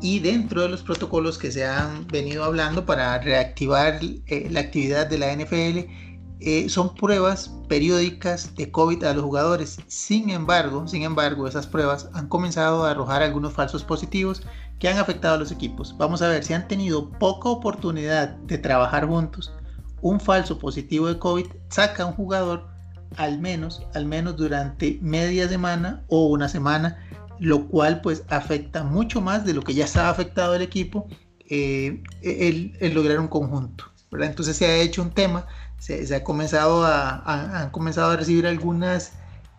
Y 0.00 0.20
dentro 0.20 0.62
de 0.62 0.68
los 0.68 0.82
protocolos 0.82 1.38
que 1.38 1.50
se 1.50 1.66
han 1.66 2.06
venido 2.06 2.44
hablando 2.44 2.86
para 2.86 3.18
reactivar 3.18 3.98
eh, 4.02 4.48
la 4.50 4.60
actividad 4.60 5.08
de 5.08 5.18
la 5.18 5.32
NFL, 5.34 6.68
son 6.68 6.94
pruebas 6.94 7.50
periódicas 7.66 8.54
de 8.54 8.70
COVID 8.70 9.02
a 9.04 9.14
los 9.14 9.24
jugadores. 9.24 9.78
Sin 9.88 10.30
embargo, 10.30 10.86
sin 10.86 11.02
embargo, 11.02 11.48
esas 11.48 11.66
pruebas 11.66 12.10
han 12.12 12.28
comenzado 12.28 12.84
a 12.84 12.90
arrojar 12.90 13.22
algunos 13.22 13.54
falsos 13.54 13.82
positivos 13.82 14.42
que 14.78 14.88
han 14.88 14.98
afectado 14.98 15.34
a 15.34 15.38
los 15.38 15.50
equipos. 15.50 15.96
Vamos 15.96 16.20
a 16.22 16.28
ver 16.28 16.44
si 16.44 16.52
han 16.52 16.68
tenido 16.68 17.10
poca 17.18 17.48
oportunidad 17.48 18.28
de 18.28 18.58
trabajar 18.58 19.06
juntos 19.06 19.50
un 20.00 20.20
falso 20.20 20.58
positivo 20.58 21.08
de 21.08 21.18
COVID 21.18 21.46
saca 21.68 22.02
a 22.02 22.06
un 22.06 22.12
jugador 22.12 22.68
al 23.16 23.38
menos, 23.38 23.82
al 23.94 24.06
menos 24.06 24.36
durante 24.36 24.98
media 25.00 25.48
semana 25.48 26.04
o 26.08 26.26
una 26.26 26.48
semana, 26.48 26.98
lo 27.38 27.68
cual 27.68 28.00
pues 28.00 28.24
afecta 28.28 28.82
mucho 28.82 29.20
más 29.20 29.44
de 29.44 29.54
lo 29.54 29.62
que 29.62 29.74
ya 29.74 29.84
estaba 29.84 30.10
afectado 30.10 30.54
el 30.54 30.62
equipo 30.62 31.06
eh, 31.48 32.02
el, 32.22 32.94
lograr 32.94 33.20
un 33.20 33.28
conjunto. 33.28 33.84
Entonces 34.12 34.56
se 34.56 34.66
ha 34.66 34.76
hecho 34.76 35.02
un 35.02 35.10
tema, 35.10 35.46
se, 35.78 36.14
ha 36.14 36.24
comenzado 36.24 36.84
a, 36.84 37.62
han 37.62 37.70
comenzado 37.70 38.12
a 38.12 38.16
recibir 38.16 38.46
algunas 38.46 39.12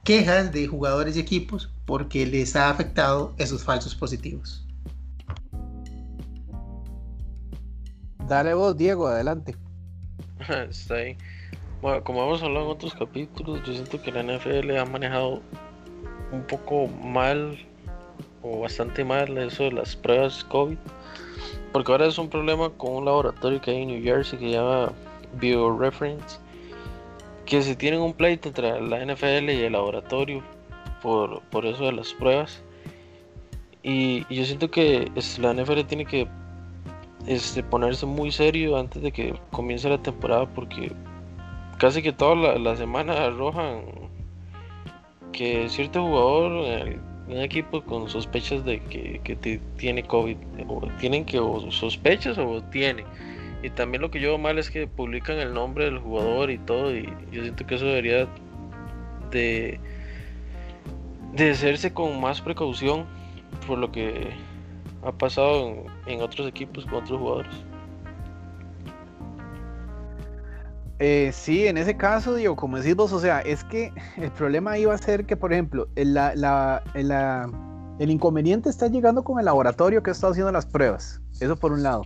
quejas 0.04 0.52
de 0.52 0.68
jugadores 0.68 1.16
y 1.16 1.20
equipos 1.20 1.72
porque 1.86 2.26
les 2.26 2.56
ha 2.56 2.70
afectado 2.70 3.36
esos 3.38 3.64
falsos 3.64 3.94
positivos. 3.94 4.66
Dale 8.28 8.54
vos, 8.54 8.76
Diego, 8.76 9.08
adelante. 9.08 9.56
Está 10.70 10.96
ahí. 10.96 11.18
Bueno, 11.82 12.04
como 12.04 12.24
hemos 12.24 12.42
hablado 12.42 12.66
en 12.66 12.72
otros 12.72 12.94
capítulos, 12.94 13.62
yo 13.66 13.74
siento 13.74 14.02
que 14.02 14.12
la 14.12 14.24
NFL 14.24 14.78
ha 14.78 14.86
manejado 14.86 15.42
un 16.32 16.44
poco 16.44 16.88
mal 16.88 17.58
o 18.42 18.62
bastante 18.62 19.04
mal 19.04 19.38
eso 19.38 19.64
de 19.64 19.72
las 19.72 19.96
pruebas 19.96 20.44
COVID. 20.46 20.78
porque 21.72 21.92
ahora 21.92 22.08
es 22.08 22.18
un 22.18 22.30
problema 22.30 22.70
con 22.72 22.96
un 22.96 23.06
laboratorio 23.06 23.62
que 23.62 23.72
hay 23.72 23.82
en 23.84 23.90
New 23.90 24.04
Jersey 24.04 24.40
que 24.40 24.46
se 24.46 24.52
llama 24.52 24.92
BioReference, 25.40 26.40
que 27.46 27.62
se 27.62 27.76
tienen 27.76 28.00
un 28.00 28.14
pleito 28.14 28.50
entre 28.50 28.82
la 28.82 29.06
NFL 29.06 29.50
y 29.50 29.64
el 29.64 29.74
laboratorio 29.74 30.42
por, 31.02 31.42
por 31.44 31.66
eso 31.66 31.86
de 31.86 31.92
las 31.92 32.14
pruebas. 32.14 32.64
Y, 33.84 34.26
yo 34.34 34.44
siento 34.46 34.70
que 34.72 35.12
la 35.40 35.54
NFL 35.54 35.82
tiene 35.82 36.06
que 36.06 36.28
este, 37.28 37.62
ponerse 37.64 38.06
muy 38.06 38.32
serio 38.32 38.78
antes 38.78 39.02
de 39.02 39.12
que 39.12 39.34
comience 39.52 39.90
la 39.90 40.02
temporada 40.02 40.48
porque 40.48 40.92
casi 41.78 42.02
que 42.02 42.14
toda 42.14 42.58
la, 42.58 42.76
semana 42.76 43.26
arrojan 43.26 43.82
que 45.34 45.70
cierto 45.70 46.04
jugador 46.04 46.66
en 46.66 47.02
un 47.28 47.40
equipo 47.40 47.84
con 47.84 48.10
sospechas 48.10 48.64
de 48.66 48.80
que, 48.80 49.38
tiene 49.78 50.04
COVID 50.04 50.38
o 50.68 50.88
tienen 51.00 51.26
que 51.26 51.40
o 51.40 51.70
sospechas 51.72 52.38
o 52.38 52.62
tiene. 52.72 53.04
Y 53.64 53.70
también 53.72 54.02
lo 54.02 54.12
que 54.12 54.20
yo 54.20 54.30
veo 54.30 54.38
mal 54.38 54.58
es 54.58 54.70
que 54.70 54.88
publican 54.88 55.38
el 55.40 55.54
nombre 55.54 55.86
del 55.86 56.00
jugador 56.00 56.50
y 56.52 56.58
todo 56.60 56.96
y 56.96 57.06
yo 57.32 57.42
siento 57.42 57.66
que 57.66 57.76
eso 57.76 57.86
debería 57.86 58.28
de 59.32 59.80
de 61.34 61.52
hacerse 61.52 61.94
con 61.94 62.20
más 62.20 62.42
precaución 62.42 63.06
por 63.68 63.78
lo 63.78 63.92
que 63.92 64.30
ha 65.04 65.12
pasado 65.12 65.86
en, 66.06 66.22
otros 66.22 66.48
equipos 66.48 66.86
con 66.86 66.96
otros 66.96 67.20
jugadores. 67.20 67.56
Eh, 71.00 71.30
sí, 71.32 71.68
en 71.68 71.78
ese 71.78 71.96
caso, 71.96 72.34
digo, 72.34 72.56
como 72.56 72.78
decís 72.78 72.96
vos, 72.96 73.14
o 73.14 73.20
sea, 73.20 73.42
es 73.42 73.64
que 73.64 73.92
el 74.18 74.32
problema 74.32 74.78
iba 74.78 74.94
a 74.94 74.98
ser 74.98 75.26
que, 75.26 75.38
por 75.38 75.54
ejemplo, 75.54 75.88
el, 75.96 76.18
el 78.00 78.12
inconveniente 78.12 78.70
está 78.70 78.88
llegando 78.88 79.24
con 79.24 79.40
el 79.40 79.46
laboratorio 79.46 80.02
que 80.02 80.12
ha 80.12 80.14
estado 80.14 80.32
haciendo 80.32 80.52
las 80.52 80.66
pruebas. 80.66 81.22
Eso 81.40 81.56
por 81.56 81.72
un 81.72 81.84
lado. 81.84 82.04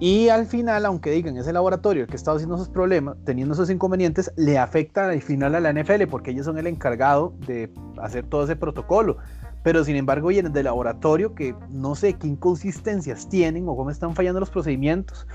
Y 0.00 0.30
al 0.30 0.46
final, 0.46 0.86
aunque 0.86 1.10
digan 1.10 1.36
ese 1.36 1.52
laboratorio 1.52 2.04
el 2.04 2.08
que 2.08 2.16
está 2.16 2.32
haciendo 2.32 2.54
esos 2.54 2.70
problemas, 2.70 3.16
teniendo 3.26 3.52
esos 3.52 3.68
inconvenientes, 3.68 4.32
le 4.36 4.56
afecta 4.56 5.10
al 5.10 5.20
final 5.20 5.54
a 5.54 5.60
la 5.60 5.74
NFL 5.74 6.06
porque 6.10 6.30
ellos 6.30 6.46
son 6.46 6.56
el 6.56 6.66
encargado 6.66 7.34
de 7.46 7.70
hacer 7.98 8.24
todo 8.24 8.44
ese 8.44 8.56
protocolo. 8.56 9.18
Pero 9.62 9.84
sin 9.84 9.96
embargo 9.96 10.28
vienen 10.28 10.52
del 10.52 10.64
laboratorio 10.64 11.34
que 11.34 11.54
no 11.68 11.94
sé 11.94 12.14
qué 12.14 12.26
inconsistencias 12.26 13.28
tienen 13.28 13.68
o 13.68 13.76
cómo 13.76 13.90
están 13.90 14.14
fallando 14.14 14.40
los 14.40 14.50
procedimientos. 14.50 15.26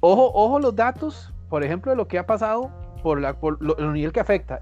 Ojo, 0.00 0.30
ojo 0.34 0.58
los 0.58 0.74
datos, 0.74 1.32
por 1.48 1.62
ejemplo, 1.64 1.90
de 1.90 1.96
lo 1.96 2.08
que 2.08 2.18
ha 2.18 2.26
pasado 2.26 2.70
por, 3.02 3.20
la, 3.20 3.38
por 3.38 3.58
el 3.78 3.92
nivel 3.92 4.12
que 4.12 4.20
afecta. 4.20 4.60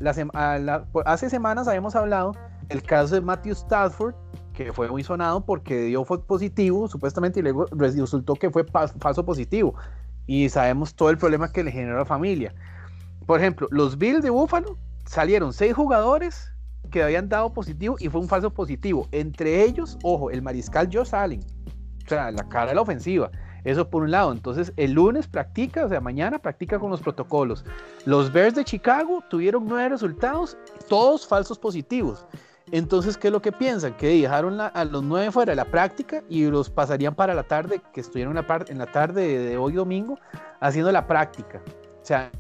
hace 1.04 1.30
semanas 1.30 1.68
habíamos 1.68 1.96
hablado 1.96 2.32
el 2.68 2.82
caso 2.82 3.14
de 3.14 3.20
Matthew 3.20 3.52
Stafford, 3.52 4.14
que 4.52 4.72
fue 4.72 4.88
muy 4.88 5.02
sonado 5.02 5.44
porque 5.44 5.82
dio 5.84 6.04
positivo, 6.04 6.88
supuestamente, 6.88 7.40
y 7.40 7.42
luego 7.42 7.66
resultó 7.72 8.34
que 8.34 8.50
fue 8.50 8.64
falso 8.64 9.24
positivo. 9.24 9.74
Y 10.26 10.48
sabemos 10.48 10.94
todo 10.94 11.10
el 11.10 11.18
problema 11.18 11.50
que 11.50 11.64
le 11.64 11.70
generó 11.70 11.96
a 11.96 12.00
la 12.00 12.04
familia. 12.04 12.54
Por 13.26 13.40
ejemplo, 13.40 13.68
los 13.70 13.96
Bills 13.96 14.22
de 14.22 14.30
Buffalo 14.30 14.76
salieron 15.06 15.52
seis 15.52 15.74
jugadores 15.74 16.52
que 16.88 17.02
habían 17.02 17.28
dado 17.28 17.52
positivo 17.52 17.96
y 17.98 18.08
fue 18.08 18.20
un 18.20 18.28
falso 18.28 18.50
positivo. 18.50 19.08
Entre 19.12 19.62
ellos, 19.64 19.98
ojo, 20.02 20.30
el 20.30 20.42
mariscal 20.42 20.88
Joe 20.92 21.04
Allen. 21.12 21.40
O 22.04 22.08
sea, 22.08 22.30
la 22.30 22.48
cara 22.48 22.68
de 22.68 22.74
la 22.74 22.82
ofensiva. 22.82 23.30
Eso 23.64 23.88
por 23.90 24.02
un 24.02 24.10
lado. 24.10 24.32
Entonces, 24.32 24.72
el 24.76 24.92
lunes 24.92 25.26
practica, 25.26 25.84
o 25.84 25.88
sea, 25.88 26.00
mañana 26.00 26.38
practica 26.38 26.78
con 26.78 26.90
los 26.90 27.00
protocolos. 27.00 27.64
Los 28.06 28.32
Bears 28.32 28.54
de 28.54 28.64
Chicago 28.64 29.22
tuvieron 29.28 29.66
nueve 29.66 29.90
resultados, 29.90 30.56
todos 30.88 31.26
falsos 31.26 31.58
positivos. 31.58 32.24
Entonces, 32.70 33.16
¿qué 33.16 33.28
es 33.28 33.32
lo 33.32 33.40
que 33.40 33.52
piensan? 33.52 33.96
Que 33.96 34.08
dejaron 34.08 34.60
a 34.60 34.84
los 34.84 35.02
nueve 35.02 35.30
fuera 35.32 35.52
de 35.52 35.56
la 35.56 35.64
práctica 35.64 36.22
y 36.28 36.46
los 36.46 36.68
pasarían 36.68 37.14
para 37.14 37.34
la 37.34 37.42
tarde, 37.42 37.80
que 37.92 38.00
estuvieron 38.00 38.36
en 38.36 38.44
la, 38.46 38.64
en 38.68 38.78
la 38.78 38.86
tarde 38.86 39.38
de, 39.38 39.56
hoy 39.56 39.72
domingo 39.72 40.18
haciendo 40.60 40.92
la 40.92 41.06
práctica. 41.06 41.62
O 42.02 42.04
sea, 42.04 42.30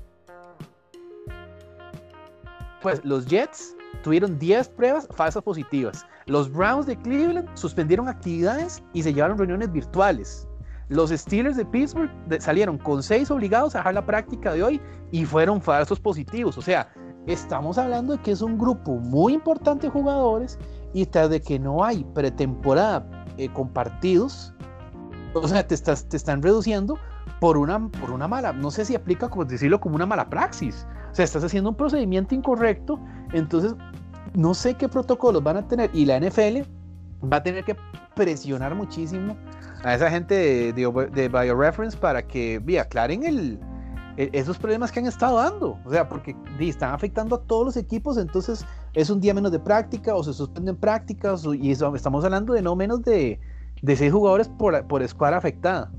pues 2.82 3.04
los 3.04 3.26
Jets 3.26 3.74
tuvieron 4.02 4.38
10 4.38 4.68
pruebas 4.70 5.08
falsas 5.14 5.42
positivas. 5.42 6.06
Los 6.26 6.52
Browns 6.52 6.86
de 6.86 6.96
Cleveland 6.96 7.48
suspendieron 7.54 8.08
actividades 8.08 8.82
y 8.92 9.02
se 9.02 9.12
llevaron 9.12 9.38
reuniones 9.38 9.72
virtuales. 9.72 10.48
Los 10.88 11.10
Steelers 11.10 11.56
de 11.56 11.66
Pittsburgh 11.66 12.10
salieron 12.40 12.78
con 12.78 13.02
6 13.02 13.30
obligados 13.30 13.74
a 13.74 13.78
dejar 13.78 13.94
la 13.94 14.06
práctica 14.06 14.52
de 14.52 14.62
hoy 14.62 14.80
y 15.10 15.24
fueron 15.24 15.60
falsos 15.60 16.00
positivos. 16.00 16.56
O 16.56 16.62
sea, 16.62 16.88
estamos 17.26 17.76
hablando 17.76 18.16
de 18.16 18.22
que 18.22 18.30
es 18.30 18.40
un 18.40 18.58
grupo 18.58 18.92
muy 18.96 19.34
importante 19.34 19.86
de 19.86 19.92
jugadores 19.92 20.58
y 20.94 21.04
tras 21.06 21.28
de 21.28 21.40
que 21.40 21.58
no 21.58 21.84
hay 21.84 22.04
pretemporada 22.14 23.06
eh, 23.36 23.48
con 23.52 23.68
partidos, 23.68 24.54
o 25.34 25.46
sea, 25.46 25.66
te, 25.66 25.74
estás, 25.74 26.08
te 26.08 26.16
están 26.16 26.42
reduciendo 26.42 26.98
por 27.40 27.58
una, 27.58 27.88
por 27.88 28.10
una 28.10 28.26
mala, 28.26 28.52
no 28.52 28.70
sé 28.70 28.84
si 28.84 28.94
aplica 28.94 29.28
como 29.28 29.44
decirlo 29.44 29.80
como 29.80 29.96
una 29.96 30.06
mala 30.06 30.28
praxis, 30.28 30.86
o 31.10 31.14
sea, 31.14 31.24
estás 31.24 31.44
haciendo 31.44 31.70
un 31.70 31.76
procedimiento 31.76 32.34
incorrecto, 32.34 32.98
entonces 33.32 33.74
no 34.34 34.54
sé 34.54 34.74
qué 34.74 34.88
protocolos 34.88 35.42
van 35.42 35.56
a 35.56 35.66
tener 35.66 35.90
y 35.92 36.04
la 36.04 36.20
NFL 36.20 36.62
va 37.30 37.38
a 37.38 37.42
tener 37.42 37.64
que 37.64 37.76
presionar 38.14 38.74
muchísimo 38.74 39.36
a 39.84 39.94
esa 39.94 40.10
gente 40.10 40.34
de, 40.34 41.08
de, 41.12 41.28
BioReference 41.28 41.96
para 41.96 42.26
que 42.26 42.58
vi, 42.58 42.78
aclaren 42.78 43.22
e, 44.16 44.30
esos 44.32 44.58
problemas 44.58 44.90
que 44.90 44.98
han 44.98 45.06
estado 45.06 45.36
dando. 45.36 45.78
O 45.84 45.90
sea, 45.90 46.08
porque 46.08 46.34
están 46.58 46.92
afectando 46.92 47.36
a 47.36 47.42
todos 47.42 47.64
los 47.66 47.76
equipos, 47.76 48.18
entonces 48.18 48.66
es 48.94 49.08
un 49.10 49.20
día 49.20 49.34
menos 49.34 49.52
de 49.52 49.60
práctica 49.60 50.14
o 50.14 50.24
se 50.24 50.32
suspenden 50.32 50.76
prácticas 50.76 51.44
y 51.44 51.70
estamos 51.70 52.24
hablando 52.24 52.54
de 52.54 52.62
no 52.62 52.74
menos 52.74 53.02
de, 53.02 53.38
de 53.82 53.96
seis 53.96 54.12
jugadores 54.12 54.48
por, 54.48 54.84
por 54.88 55.02
escuadra 55.02 55.38
afectada. 55.38 55.92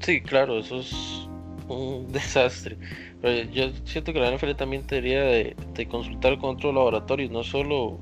Sí, 0.00 0.20
claro, 0.20 0.58
eso 0.58 0.76
es 0.76 1.25
un 1.68 2.12
desastre. 2.12 2.76
Pero 3.20 3.50
yo 3.50 3.70
siento 3.84 4.12
que 4.12 4.20
la 4.20 4.30
NFL 4.30 4.52
también 4.52 4.86
debería 4.86 5.22
de, 5.22 5.56
de 5.74 5.88
consultar 5.88 6.38
con 6.38 6.56
otros 6.56 6.74
laboratorios, 6.74 7.30
no 7.30 7.42
solo, 7.42 7.98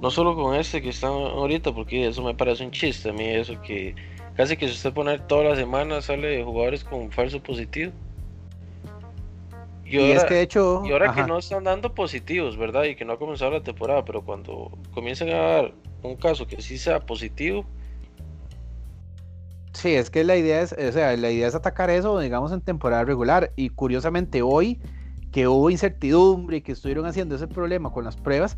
no 0.00 0.10
solo 0.10 0.34
con 0.34 0.54
este 0.56 0.82
que 0.82 0.90
están 0.90 1.12
ahorita, 1.12 1.72
porque 1.72 2.06
eso 2.06 2.22
me 2.22 2.34
parece 2.34 2.64
un 2.64 2.70
chiste 2.70 3.10
a 3.10 3.12
mí, 3.12 3.24
eso 3.24 3.60
que 3.62 3.94
Casi 4.36 4.56
que 4.56 4.66
si 4.66 4.74
usted 4.74 4.92
pone 4.92 5.18
toda 5.18 5.44
la 5.44 5.56
semana 5.56 6.00
sale 6.00 6.28
de 6.28 6.44
jugadores 6.44 6.84
con 6.84 7.10
falso 7.10 7.42
positivo. 7.42 7.92
Y, 9.84 9.98
ahora, 9.98 10.14
es 10.14 10.24
que 10.24 10.34
de 10.34 10.42
hecho. 10.42 10.82
Y 10.86 10.92
ahora 10.92 11.14
que 11.14 11.22
no 11.24 11.38
están 11.38 11.64
dando 11.64 11.94
positivos, 11.94 12.56
¿verdad? 12.56 12.84
Y 12.84 12.96
que 12.96 13.04
no 13.04 13.12
ha 13.12 13.18
comenzado 13.18 13.50
la 13.50 13.62
temporada, 13.62 14.04
pero 14.04 14.22
cuando 14.22 14.70
comiencen 14.94 15.28
a 15.28 15.36
dar 15.36 15.72
un 16.02 16.16
caso 16.16 16.46
que 16.46 16.62
sí 16.62 16.78
sea 16.78 17.00
positivo. 17.00 17.66
Sí, 19.72 19.94
es 19.94 20.10
que 20.10 20.22
la 20.24 20.36
idea 20.36 20.62
es, 20.62 20.72
o 20.72 20.92
sea, 20.92 21.16
la 21.16 21.30
idea 21.30 21.48
es 21.48 21.54
atacar 21.54 21.90
eso, 21.90 22.18
digamos, 22.18 22.52
en 22.52 22.60
temporada 22.60 23.04
regular. 23.04 23.52
Y 23.56 23.70
curiosamente, 23.70 24.42
hoy 24.42 24.80
que 25.30 25.48
hubo 25.48 25.70
incertidumbre 25.70 26.58
y 26.58 26.60
que 26.60 26.72
estuvieron 26.72 27.06
haciendo 27.06 27.36
ese 27.36 27.46
problema 27.46 27.90
con 27.90 28.04
las 28.04 28.16
pruebas, 28.16 28.56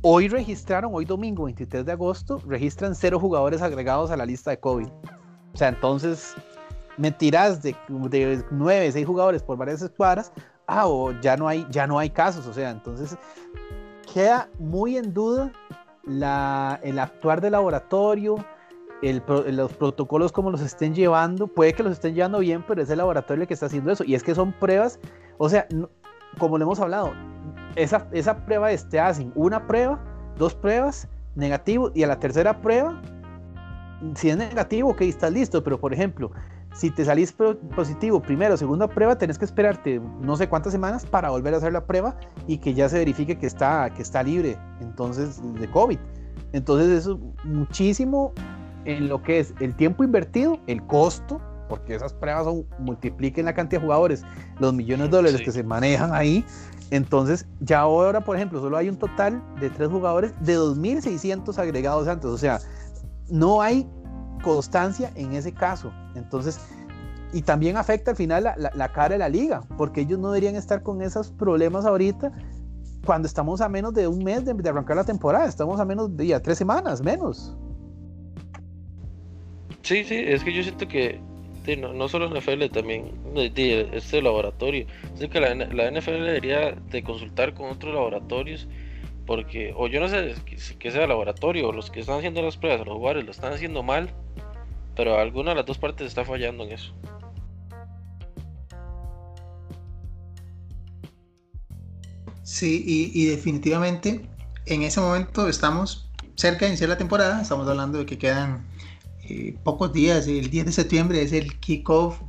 Hoy 0.00 0.28
registraron, 0.28 0.92
hoy 0.94 1.04
domingo 1.04 1.44
23 1.44 1.84
de 1.84 1.90
agosto, 1.90 2.40
registran 2.46 2.94
cero 2.94 3.18
jugadores 3.18 3.62
agregados 3.62 4.12
a 4.12 4.16
la 4.16 4.24
lista 4.24 4.52
de 4.52 4.60
COVID. 4.60 4.86
O 4.86 5.56
sea, 5.56 5.68
entonces 5.68 6.36
me 6.96 7.10
tiras 7.10 7.62
de, 7.62 7.74
de 7.88 8.44
9, 8.48 8.92
6 8.92 9.04
jugadores 9.04 9.42
por 9.42 9.56
varias 9.56 9.82
escuadras, 9.82 10.32
ah, 10.68 10.86
o 10.86 11.10
ya 11.20 11.36
no 11.36 11.48
hay, 11.48 11.66
ya 11.70 11.88
no 11.88 11.98
hay 11.98 12.10
casos. 12.10 12.46
O 12.46 12.54
sea, 12.54 12.70
entonces 12.70 13.16
queda 14.14 14.48
muy 14.60 14.96
en 14.96 15.12
duda 15.12 15.52
la, 16.04 16.78
el 16.84 17.00
actuar 17.00 17.40
del 17.40 17.52
laboratorio, 17.52 18.36
el, 19.02 19.22
los 19.52 19.72
protocolos 19.72 20.32
como 20.32 20.50
los 20.50 20.60
estén 20.60 20.94
llevando. 20.94 21.46
Puede 21.46 21.72
que 21.72 21.82
los 21.82 21.92
estén 21.92 22.14
llevando 22.14 22.40
bien, 22.40 22.64
pero 22.66 22.82
es 22.82 22.90
el 22.90 22.98
laboratorio 22.98 23.42
el 23.42 23.48
que 23.48 23.54
está 23.54 23.66
haciendo 23.66 23.90
eso. 23.90 24.04
Y 24.04 24.14
es 24.14 24.22
que 24.22 24.34
son 24.34 24.52
pruebas, 24.52 24.98
o 25.38 25.48
sea, 25.48 25.66
como 26.38 26.58
le 26.58 26.64
hemos 26.64 26.80
hablado, 26.80 27.12
esa, 27.76 28.06
esa 28.12 28.44
prueba 28.44 28.72
es, 28.72 28.88
te 28.88 29.00
hacen 29.00 29.32
una 29.34 29.66
prueba, 29.66 29.98
dos 30.36 30.54
pruebas, 30.54 31.08
negativo, 31.34 31.90
y 31.94 32.02
a 32.02 32.06
la 32.06 32.18
tercera 32.18 32.60
prueba, 32.60 33.00
si 34.14 34.30
es 34.30 34.36
negativo, 34.36 34.90
ok, 34.90 35.02
estás 35.02 35.32
listo, 35.32 35.62
pero 35.62 35.78
por 35.80 35.92
ejemplo, 35.92 36.30
si 36.74 36.90
te 36.90 37.04
salís 37.04 37.32
positivo 37.74 38.20
primero, 38.20 38.56
segunda 38.56 38.86
prueba, 38.86 39.16
tenés 39.16 39.38
que 39.38 39.44
esperarte 39.44 40.00
no 40.20 40.36
sé 40.36 40.48
cuántas 40.48 40.72
semanas 40.72 41.04
para 41.04 41.30
volver 41.30 41.54
a 41.54 41.56
hacer 41.56 41.72
la 41.72 41.84
prueba 41.84 42.16
y 42.46 42.58
que 42.58 42.74
ya 42.74 42.88
se 42.88 42.98
verifique 42.98 43.36
que 43.36 43.46
está, 43.46 43.90
que 43.90 44.02
está 44.02 44.22
libre 44.22 44.56
entonces 44.80 45.40
de 45.54 45.68
COVID. 45.70 45.98
Entonces 46.52 46.88
eso 46.88 47.18
muchísimo 47.44 48.32
en 48.88 49.08
lo 49.08 49.22
que 49.22 49.40
es 49.40 49.54
el 49.60 49.74
tiempo 49.76 50.04
invertido, 50.04 50.58
el 50.66 50.84
costo, 50.86 51.40
porque 51.68 51.94
esas 51.94 52.14
pruebas 52.14 52.44
son, 52.44 52.64
multipliquen 52.78 53.44
la 53.44 53.54
cantidad 53.54 53.80
de 53.80 53.86
jugadores, 53.86 54.24
los 54.58 54.72
millones 54.72 55.10
de 55.10 55.16
dólares 55.16 55.42
que 55.42 55.52
se 55.52 55.62
manejan 55.62 56.14
ahí, 56.14 56.44
entonces, 56.90 57.46
ya 57.60 57.80
ahora, 57.80 58.22
por 58.22 58.36
ejemplo, 58.36 58.60
solo 58.60 58.76
hay 58.76 58.88
un 58.88 58.96
total 58.96 59.42
de 59.60 59.68
tres 59.70 59.88
jugadores 59.88 60.32
de 60.40 60.56
2.600 60.56 61.58
agregados 61.58 62.08
antes. 62.08 62.30
O 62.30 62.38
sea, 62.38 62.60
no 63.28 63.60
hay 63.60 63.86
constancia 64.42 65.12
en 65.14 65.32
ese 65.32 65.52
caso. 65.52 65.92
Entonces, 66.14 66.58
y 67.32 67.42
también 67.42 67.76
afecta 67.76 68.12
al 68.12 68.16
final 68.16 68.44
la, 68.56 68.92
cara 68.92 69.10
de 69.10 69.18
la 69.18 69.28
liga, 69.28 69.62
porque 69.76 70.00
ellos 70.02 70.18
no 70.18 70.30
deberían 70.30 70.56
estar 70.56 70.82
con 70.82 71.02
esos 71.02 71.30
problemas 71.30 71.84
ahorita 71.84 72.32
cuando 73.04 73.26
estamos 73.26 73.60
a 73.60 73.68
menos 73.68 73.92
de 73.92 74.08
un 74.08 74.24
mes 74.24 74.44
de, 74.44 74.52
arrancar 74.68 74.96
la 74.96 75.04
temporada. 75.04 75.46
Estamos 75.46 75.78
a 75.78 75.84
menos 75.84 76.16
de 76.16 76.28
ya, 76.28 76.40
tres 76.40 76.56
semanas, 76.56 77.02
menos. 77.02 77.54
Sí, 79.88 80.04
sí, 80.04 80.16
es 80.18 80.44
que 80.44 80.52
yo 80.52 80.62
siento 80.62 80.86
que 80.86 81.18
no, 81.78 81.94
no, 81.94 82.10
solo 82.10 82.28
NFL, 82.28 82.66
también 82.66 83.10
este 83.34 84.20
laboratorio. 84.20 84.86
Es 85.18 85.30
que 85.30 85.40
la, 85.40 85.54
la, 85.54 85.90
NFL 85.90 86.24
debería 86.26 86.72
de 86.72 87.02
consultar 87.02 87.54
con 87.54 87.70
otros 87.70 87.94
laboratorios, 87.94 88.68
porque, 89.24 89.72
o 89.74 89.88
yo 89.88 89.98
no 90.00 90.10
sé 90.10 90.34
que, 90.78 90.90
sea 90.90 91.06
laboratorio, 91.06 91.68
o 91.70 91.72
los 91.72 91.90
que 91.90 92.00
están 92.00 92.18
haciendo 92.18 92.42
las 92.42 92.58
pruebas, 92.58 92.86
los 92.86 92.98
jugadores 92.98 93.24
lo 93.24 93.30
están 93.30 93.54
haciendo 93.54 93.82
mal, 93.82 94.10
pero 94.94 95.18
alguna 95.18 95.52
de 95.52 95.56
las 95.56 95.64
dos 95.64 95.78
partes 95.78 96.06
está 96.06 96.22
fallando 96.22 96.64
en 96.64 96.72
eso. 96.72 96.94
Sí, 102.42 102.84
y, 103.14 103.24
definitivamente 103.24 104.20
en 104.66 104.82
ese 104.82 105.00
momento 105.00 105.48
estamos 105.48 106.10
cerca 106.34 106.66
de 106.66 106.72
iniciar 106.72 106.90
la 106.90 106.98
temporada, 106.98 107.40
estamos 107.40 107.66
hablando 107.66 107.96
de 107.96 108.04
que 108.04 108.18
quedan 108.18 108.66
eh, 109.28 109.56
pocos 109.62 109.92
días, 109.92 110.26
el 110.26 110.50
10 110.50 110.66
de 110.66 110.72
septiembre 110.72 111.22
es 111.22 111.32
el 111.32 111.58
kickoff 111.60 112.20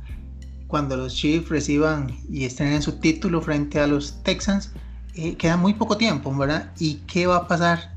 cuando 0.66 0.96
los 0.96 1.14
Chiefs 1.14 1.48
reciban 1.48 2.16
y 2.30 2.44
estrenen 2.44 2.82
su 2.82 2.92
título 3.00 3.40
frente 3.40 3.80
a 3.80 3.86
los 3.86 4.22
Texans. 4.22 4.72
Eh, 5.14 5.36
queda 5.36 5.56
muy 5.56 5.74
poco 5.74 5.96
tiempo, 5.96 6.34
¿verdad? 6.36 6.72
¿Y 6.78 6.96
qué 7.06 7.26
va 7.26 7.36
a 7.36 7.48
pasar 7.48 7.96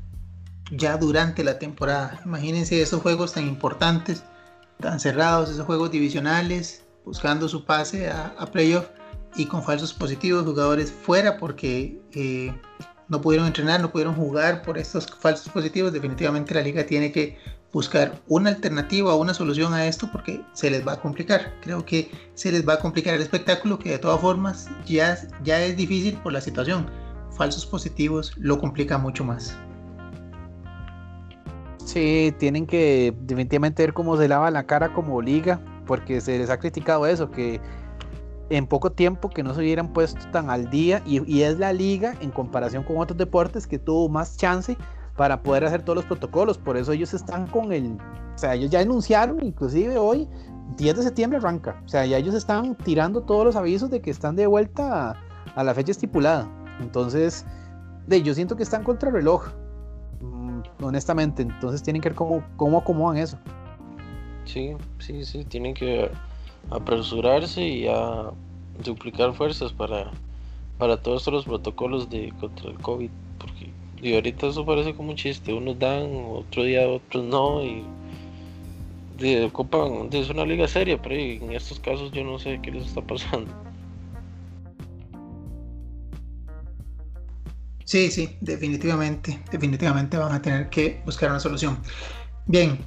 ya 0.70 0.96
durante 0.96 1.44
la 1.44 1.58
temporada? 1.58 2.20
Imagínense 2.24 2.80
esos 2.82 3.02
juegos 3.02 3.34
tan 3.34 3.46
importantes, 3.46 4.24
tan 4.80 4.98
cerrados, 4.98 5.50
esos 5.50 5.66
juegos 5.66 5.90
divisionales, 5.90 6.84
buscando 7.04 7.48
su 7.48 7.64
pase 7.64 8.08
a, 8.08 8.34
a 8.38 8.46
playoff 8.46 8.86
y 9.36 9.46
con 9.46 9.62
falsos 9.62 9.92
positivos, 9.92 10.44
jugadores 10.44 10.92
fuera 10.92 11.36
porque 11.36 12.00
eh, 12.12 12.52
no 13.08 13.20
pudieron 13.20 13.46
entrenar, 13.46 13.80
no 13.80 13.90
pudieron 13.90 14.14
jugar 14.14 14.62
por 14.62 14.78
estos 14.78 15.06
falsos 15.06 15.52
positivos. 15.52 15.92
Definitivamente 15.92 16.54
la 16.54 16.62
liga 16.62 16.86
tiene 16.86 17.12
que 17.12 17.38
buscar 17.74 18.22
una 18.28 18.50
alternativa 18.50 19.12
o 19.12 19.20
una 19.20 19.34
solución 19.34 19.74
a 19.74 19.86
esto 19.86 20.08
porque 20.10 20.42
se 20.52 20.70
les 20.70 20.86
va 20.86 20.92
a 20.92 21.00
complicar. 21.00 21.52
Creo 21.60 21.84
que 21.84 22.08
se 22.34 22.52
les 22.52 22.66
va 22.66 22.74
a 22.74 22.78
complicar 22.78 23.14
el 23.14 23.20
espectáculo 23.20 23.78
que 23.78 23.90
de 23.90 23.98
todas 23.98 24.20
formas 24.20 24.70
ya, 24.86 25.18
ya 25.42 25.60
es 25.60 25.76
difícil 25.76 26.16
por 26.22 26.32
la 26.32 26.40
situación. 26.40 26.86
Falsos 27.36 27.66
positivos 27.66 28.32
lo 28.38 28.58
complica 28.58 28.96
mucho 28.96 29.24
más. 29.24 29.56
Sí, 31.84 32.32
tienen 32.38 32.66
que 32.66 33.12
definitivamente 33.22 33.82
ver 33.82 33.92
cómo 33.92 34.16
se 34.16 34.28
lava 34.28 34.50
la 34.52 34.64
cara 34.64 34.94
como 34.94 35.20
liga, 35.20 35.60
porque 35.86 36.20
se 36.20 36.38
les 36.38 36.48
ha 36.50 36.58
criticado 36.58 37.06
eso, 37.06 37.30
que 37.30 37.60
en 38.50 38.66
poco 38.68 38.92
tiempo 38.92 39.30
que 39.30 39.42
no 39.42 39.52
se 39.52 39.60
hubieran 39.60 39.92
puesto 39.92 40.20
tan 40.30 40.48
al 40.48 40.70
día 40.70 41.02
y, 41.04 41.42
es 41.42 41.58
la 41.58 41.72
liga 41.72 42.14
en 42.20 42.30
comparación 42.30 42.84
con 42.84 42.98
otros 42.98 43.18
deportes 43.18 43.66
que 43.66 43.78
tuvo 43.78 44.08
más 44.08 44.36
chance 44.36 44.76
para 45.16 45.42
poder 45.42 45.64
hacer 45.64 45.82
todos 45.82 45.96
los 45.96 46.04
protocolos. 46.04 46.58
Por 46.58 46.76
eso 46.76 46.92
ellos 46.92 47.14
están 47.14 47.46
con 47.46 47.72
el, 47.72 47.96
o 48.34 48.38
sea, 48.38 48.54
ellos 48.54 48.70
ya 48.70 48.80
anunciaron, 48.80 49.44
inclusive 49.44 49.96
hoy, 49.96 50.28
10 50.76 50.96
de 50.96 51.02
septiembre 51.02 51.38
arranca. 51.38 51.80
O 51.84 51.88
sea, 51.88 52.04
ya 52.06 52.16
ellos 52.16 52.34
están 52.34 52.74
tirando 52.76 53.22
todos 53.22 53.44
los 53.44 53.56
avisos 53.56 53.90
de 53.90 54.00
que 54.00 54.10
están 54.10 54.36
de 54.36 54.46
vuelta 54.46 55.16
a, 55.54 55.64
la 55.64 55.74
fecha 55.74 55.92
estipulada. 55.92 56.48
Entonces, 56.80 57.46
de, 58.06 58.22
yo 58.22 58.34
siento 58.34 58.56
que 58.56 58.62
están 58.62 58.82
contra 58.82 59.08
el 59.08 59.14
reloj, 59.14 59.46
mm, 60.20 60.60
honestamente. 60.82 61.42
Entonces 61.42 61.82
tienen 61.82 62.02
que 62.02 62.08
ver 62.08 62.16
cómo, 62.16 62.78
acomodan 62.78 63.18
eso. 63.18 63.38
Sí, 64.44 64.76
sí, 64.98 65.24
sí, 65.24 65.44
tienen 65.44 65.74
que 65.74 66.10
apresurarse 66.70 67.62
y 67.62 67.86
a 67.86 68.30
duplicar 68.82 69.32
fuerzas 69.32 69.72
para, 69.72 70.10
para 70.78 70.96
todos 71.00 71.26
los 71.28 71.44
protocolos 71.44 72.10
de 72.10 72.32
contra 72.40 72.70
el 72.70 72.78
COVID, 72.78 73.10
y 74.04 74.14
ahorita 74.14 74.48
eso 74.48 74.66
parece 74.66 74.94
como 74.94 75.10
un 75.10 75.16
chiste, 75.16 75.52
unos 75.52 75.78
dan, 75.78 76.10
otro 76.12 76.64
día 76.64 76.86
otros 76.86 77.24
no, 77.24 77.64
y 77.64 77.84
de, 79.18 79.44
ocupan, 79.44 80.08
es 80.12 80.28
una 80.28 80.44
liga 80.44 80.68
seria, 80.68 81.00
pero 81.00 81.14
en 81.14 81.52
estos 81.52 81.80
casos 81.80 82.12
yo 82.12 82.22
no 82.22 82.38
sé 82.38 82.60
qué 82.62 82.70
les 82.70 82.86
está 82.86 83.00
pasando. 83.00 83.50
Sí, 87.84 88.10
sí, 88.10 88.36
definitivamente, 88.40 89.40
definitivamente 89.50 90.16
van 90.16 90.32
a 90.32 90.42
tener 90.42 90.68
que 90.68 91.00
buscar 91.04 91.30
una 91.30 91.40
solución. 91.40 91.78
Bien, 92.46 92.78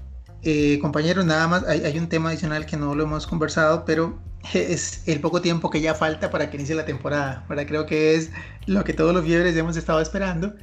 eh, 0.44 0.78
compañeros, 0.82 1.26
nada 1.26 1.48
más, 1.48 1.64
hay, 1.68 1.98
un 1.98 2.10
tema 2.10 2.30
adicional 2.30 2.66
que 2.66 2.78
no 2.78 2.94
lo 2.94 3.04
hemos 3.04 3.26
conversado, 3.26 3.86
pero 3.86 4.20
es 4.54 5.08
el 5.08 5.20
poco 5.20 5.42
tiempo 5.42 5.70
que 5.70 5.82
ya 5.82 5.96
falta 5.96 6.30
para 6.30 6.50
que 6.50 6.58
inicie 6.58 6.76
la 6.76 6.86
temporada. 6.86 7.46
Para 7.48 7.66
Creo 7.66 7.86
que 7.86 8.16
es 8.16 8.32
lo 8.66 8.84
que 8.84 8.94
todos 8.94 9.14
los 9.14 9.24
fiebres 9.24 9.56
hemos 9.56 9.78
estado 9.78 10.02
esperando. 10.02 10.54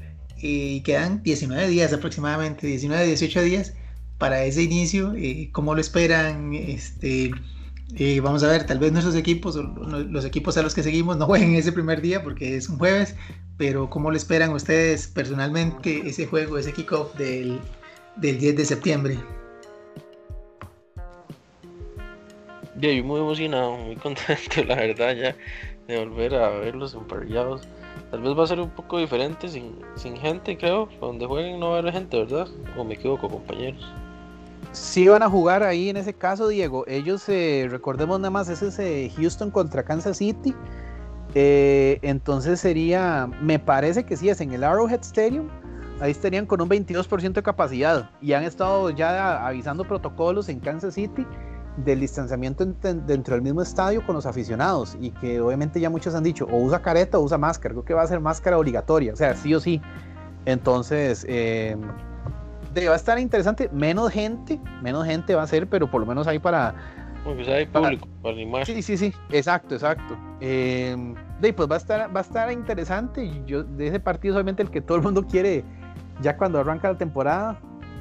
Y 0.41 0.81
quedan 0.83 1.23
19 1.23 1.69
días 1.69 1.93
aproximadamente, 1.93 2.67
19, 2.67 3.07
18 3.07 3.43
días 3.43 3.75
para 4.19 4.45
ese 4.45 4.63
inicio. 4.63 5.15
Eh, 5.17 5.49
¿Cómo 5.53 5.75
lo 5.75 5.81
esperan? 5.81 6.55
Este, 6.55 7.31
eh, 7.97 8.21
vamos 8.21 8.43
a 8.43 8.49
ver, 8.49 8.67
tal 8.67 8.79
vez 8.79 8.93
nuestros 8.93 9.15
equipos, 9.15 9.57
los 9.57 10.25
equipos 10.25 10.57
a 10.57 10.63
los 10.63 10.75
que 10.75 10.83
seguimos, 10.83 11.17
no 11.17 11.27
jueguen 11.27 11.55
ese 11.55 11.73
primer 11.73 12.01
día 12.01 12.23
porque 12.23 12.57
es 12.57 12.69
un 12.69 12.79
jueves, 12.79 13.15
pero 13.57 13.89
¿cómo 13.89 14.11
lo 14.11 14.17
esperan 14.17 14.53
ustedes 14.53 15.07
personalmente 15.07 16.03
ese 16.09 16.27
juego, 16.27 16.59
ese 16.59 16.73
kickoff 16.73 17.15
del, 17.17 17.61
del 18.17 18.39
10 18.39 18.57
de 18.57 18.65
septiembre? 18.65 19.19
Yo 22.77 23.05
muy 23.05 23.21
emocionado, 23.21 23.77
muy 23.77 23.97
contento, 23.97 24.65
la 24.67 24.75
verdad, 24.75 25.15
ya 25.15 25.37
de 25.87 26.05
volver 26.05 26.35
a 26.35 26.49
verlos 26.51 26.95
emparrillados. 26.95 27.63
Tal 28.15 28.23
vez 28.23 28.39
va 28.39 28.45
a 28.45 28.47
ser 28.47 28.61
un 28.61 28.71
poco 28.71 28.99
diferente 28.99 29.49
sin, 29.49 29.73
sin 29.97 30.17
gente, 30.17 30.57
creo. 30.57 30.89
Donde 31.01 31.27
jueguen 31.27 31.59
no 31.59 31.71
va 31.71 31.75
a 31.75 31.79
haber 31.81 31.93
gente, 31.93 32.17
¿verdad? 32.17 32.47
O 32.79 32.85
me 32.85 32.95
equivoco, 32.95 33.29
compañeros. 33.29 33.93
Sí 34.71 35.09
van 35.09 35.25
a 35.25 35.29
jugar 35.29 35.65
ahí 35.65 35.89
en 35.89 35.97
ese 35.97 36.15
caso, 36.15 36.47
Diego. 36.47 36.85
Ellos, 36.87 37.29
eh, 37.29 37.67
recordemos 37.69 38.21
nada 38.21 38.31
más, 38.31 38.49
ese 38.49 38.69
es 38.69 38.79
eh, 38.79 39.13
Houston 39.17 39.51
contra 39.51 39.83
Kansas 39.83 40.19
City. 40.19 40.55
Eh, 41.35 41.99
entonces 42.03 42.61
sería, 42.61 43.29
me 43.41 43.59
parece 43.59 44.05
que 44.05 44.17
sí, 44.17 44.29
es 44.29 44.41
en 44.41 44.53
el 44.53 44.63
Arrowhead 44.63 45.01
Stadium. 45.01 45.49
Ahí 46.01 46.13
estarían 46.13 46.47
con 46.47 46.61
un 46.61 46.69
22% 46.69 47.33
de 47.33 47.43
capacidad. 47.43 48.13
Y 48.23 48.35
han 48.35 48.45
estado 48.45 48.91
ya 48.91 49.45
avisando 49.45 49.83
protocolos 49.83 50.49
en 50.49 50.61
Kansas 50.61 50.95
City 50.95 51.27
del 51.77 52.01
distanciamiento 52.01 52.65
dentro 52.65 53.35
del 53.35 53.43
mismo 53.43 53.63
estadio 53.63 54.05
con 54.07 54.15
los 54.15 54.27
aficionados 54.27 54.97
y 55.01 55.11
que 55.11 55.41
obviamente 55.41 55.81
ya 55.81 55.91
muchos 55.91 56.15
han 56.15 56.23
dicho 56.23 56.47
o 56.51 56.59
usa 56.59 56.81
careta 56.81 57.19
o 57.19 57.23
usa 57.23 57.37
máscara, 57.37 57.75
creo 57.75 57.85
que 57.85 57.95
va 57.95 58.03
a 58.03 58.07
ser 58.07 58.21
máscara 58.21 58.59
obligatoria, 58.59 59.13
o 59.13 59.17
sea, 59.17 59.35
sí 59.35 59.55
o 59.55 59.61
sí. 59.61 59.81
Entonces, 60.47 61.25
eh, 61.29 61.77
va 62.77 62.93
a 62.93 62.97
estar 62.97 63.19
interesante, 63.19 63.69
menos 63.73 64.13
gente, 64.13 64.61
menos 64.83 65.07
gente 65.07 65.35
va 65.35 65.43
a 65.43 65.47
ser, 65.47 65.69
pero 65.69 65.91
por 65.91 66.01
lo 66.01 66.07
menos 66.07 66.27
hay 66.27 66.39
para... 66.39 66.75
Pues 67.25 67.49
hay 67.49 67.65
público, 67.67 68.07
para, 68.23 68.35
animar. 68.35 68.67
Sí, 68.67 68.83
sí, 68.83 68.99
sí, 68.99 69.15
exacto, 69.31 69.75
exacto. 69.75 70.17
Eh, 70.41 71.15
pues 71.57 71.71
va 71.71 71.77
a 71.77 71.79
estar, 71.79 72.15
va 72.15 72.21
a 72.21 72.23
estar 72.23 72.53
interesante 72.53 73.43
yo 73.47 73.65
de 73.65 73.89
ese 73.89 74.01
partido 74.01 74.35
obviamente 74.35 74.63
el 74.63 74.71
que 74.71 74.81
todo 74.81 74.97
el 74.97 75.03
mundo 75.03 75.27
quiere 75.27 75.65
ya 76.21 76.37
cuando 76.37 76.61
arranca 76.61 76.91
la 76.91 76.99
temporada, 76.99 77.59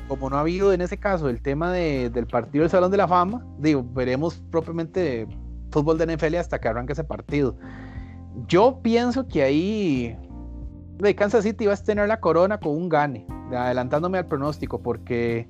como 0.07 0.29
no 0.29 0.37
ha 0.37 0.41
habido 0.41 0.73
en 0.73 0.81
ese 0.81 0.97
caso 0.97 1.29
el 1.29 1.41
tema 1.41 1.71
del 1.71 2.27
partido 2.27 2.63
del 2.63 2.69
Salón 2.69 2.91
de 2.91 2.97
la 2.97 3.07
Fama, 3.07 3.45
digo, 3.57 3.83
veremos 3.93 4.43
propiamente 4.51 5.27
fútbol 5.71 5.97
de 5.97 6.15
NFL 6.15 6.35
hasta 6.35 6.59
que 6.59 6.67
arranque 6.67 6.93
ese 6.93 7.03
partido. 7.03 7.57
Yo 8.47 8.79
pienso 8.81 9.27
que 9.27 9.43
ahí 9.43 10.17
de 10.97 11.15
Kansas 11.15 11.43
City 11.43 11.65
va 11.65 11.73
a 11.73 11.77
tener 11.77 12.07
la 12.07 12.19
corona 12.19 12.59
con 12.59 12.75
un 12.75 12.89
gane, 12.89 13.25
adelantándome 13.51 14.17
al 14.17 14.27
pronóstico, 14.27 14.81
porque 14.81 15.47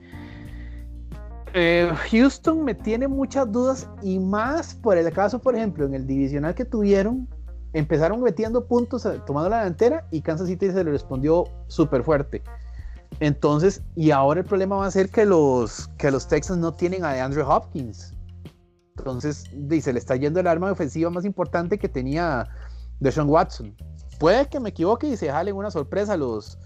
eh, 1.53 1.91
Houston 2.11 2.63
me 2.63 2.73
tiene 2.73 3.07
muchas 3.07 3.51
dudas 3.51 3.89
y 4.01 4.19
más 4.19 4.73
por 4.75 4.97
el 4.97 5.11
caso, 5.13 5.39
por 5.39 5.55
ejemplo, 5.55 5.85
en 5.85 5.93
el 5.93 6.07
divisional 6.07 6.55
que 6.55 6.65
tuvieron, 6.65 7.27
empezaron 7.73 8.21
metiendo 8.21 8.65
puntos, 8.65 9.05
eh, 9.05 9.19
tomando 9.25 9.49
la 9.49 9.59
delantera 9.59 10.05
y 10.11 10.21
Kansas 10.21 10.47
City 10.47 10.71
se 10.71 10.83
le 10.83 10.91
respondió 10.91 11.45
súper 11.67 12.03
fuerte. 12.03 12.41
Entonces, 13.19 13.81
y 13.95 14.11
ahora 14.11 14.41
el 14.41 14.45
problema 14.45 14.77
va 14.77 14.87
a 14.87 14.91
ser 14.91 15.09
que 15.09 15.25
los, 15.25 15.89
que 15.97 16.11
los 16.11 16.27
Texans 16.27 16.59
no 16.59 16.73
tienen 16.73 17.05
a 17.05 17.23
Andrew 17.23 17.47
Hopkins. 17.47 18.13
Entonces, 18.97 19.45
se 19.81 19.93
le 19.93 19.99
está 19.99 20.15
yendo 20.15 20.39
el 20.39 20.47
arma 20.47 20.71
ofensiva 20.71 21.09
más 21.09 21.25
importante 21.25 21.77
que 21.77 21.89
tenía 21.89 22.47
Deshaun 22.99 23.29
Watson. 23.29 23.75
Puede 24.19 24.47
que 24.47 24.59
me 24.59 24.69
equivoque 24.69 25.07
y 25.07 25.17
se 25.17 25.29
jalen 25.29 25.55
una 25.55 25.71
sorpresa 25.71 26.15
los, 26.15 26.57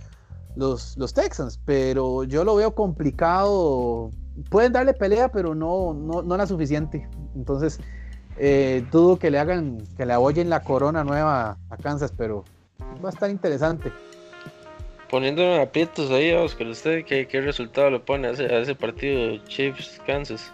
los, 0.56 0.98
los 0.98 1.14
Texans, 1.14 1.60
pero 1.66 2.24
yo 2.24 2.44
lo 2.44 2.56
veo 2.56 2.76
complicado. 2.76 4.12
Pueden 4.50 4.74
darle 4.74 4.94
pelea, 4.94 5.30
pero 5.32 5.56
no, 5.56 5.94
no, 5.94 6.38
la 6.38 6.46
suficiente. 6.46 7.10
Entonces, 7.36 7.80
eh, 8.38 8.86
dudo 8.92 9.18
que 9.18 9.32
le 9.32 9.40
hagan, 9.40 9.82
que 9.96 10.06
le 10.06 10.14
aboyen 10.14 10.50
la 10.50 10.62
corona 10.62 11.04
nueva 11.04 11.58
a 11.70 11.78
Kansas, 11.78 12.14
pero 12.16 12.44
va 13.04 13.10
a 13.10 13.14
estar 13.14 13.30
interesante 13.30 13.92
poniéndome 15.10 15.62
aprietos 15.62 16.12
ahí, 16.12 16.34
Oscar, 16.34 16.68
¿usted 16.68 17.06
qué, 17.06 17.28
qué 17.28 17.42
resultado 17.42 17.90
le 17.90 18.00
pone 18.00 18.28
a 18.28 18.32
ese, 18.32 18.46
a 18.46 18.60
ese 18.60 18.76
partido 18.76 19.38
Chiefs-Kansas? 19.46 20.52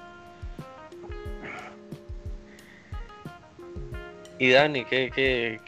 Y 4.39 4.51
Dani, 4.51 4.84
¿qué, 4.86 5.12
qué, 5.14 5.60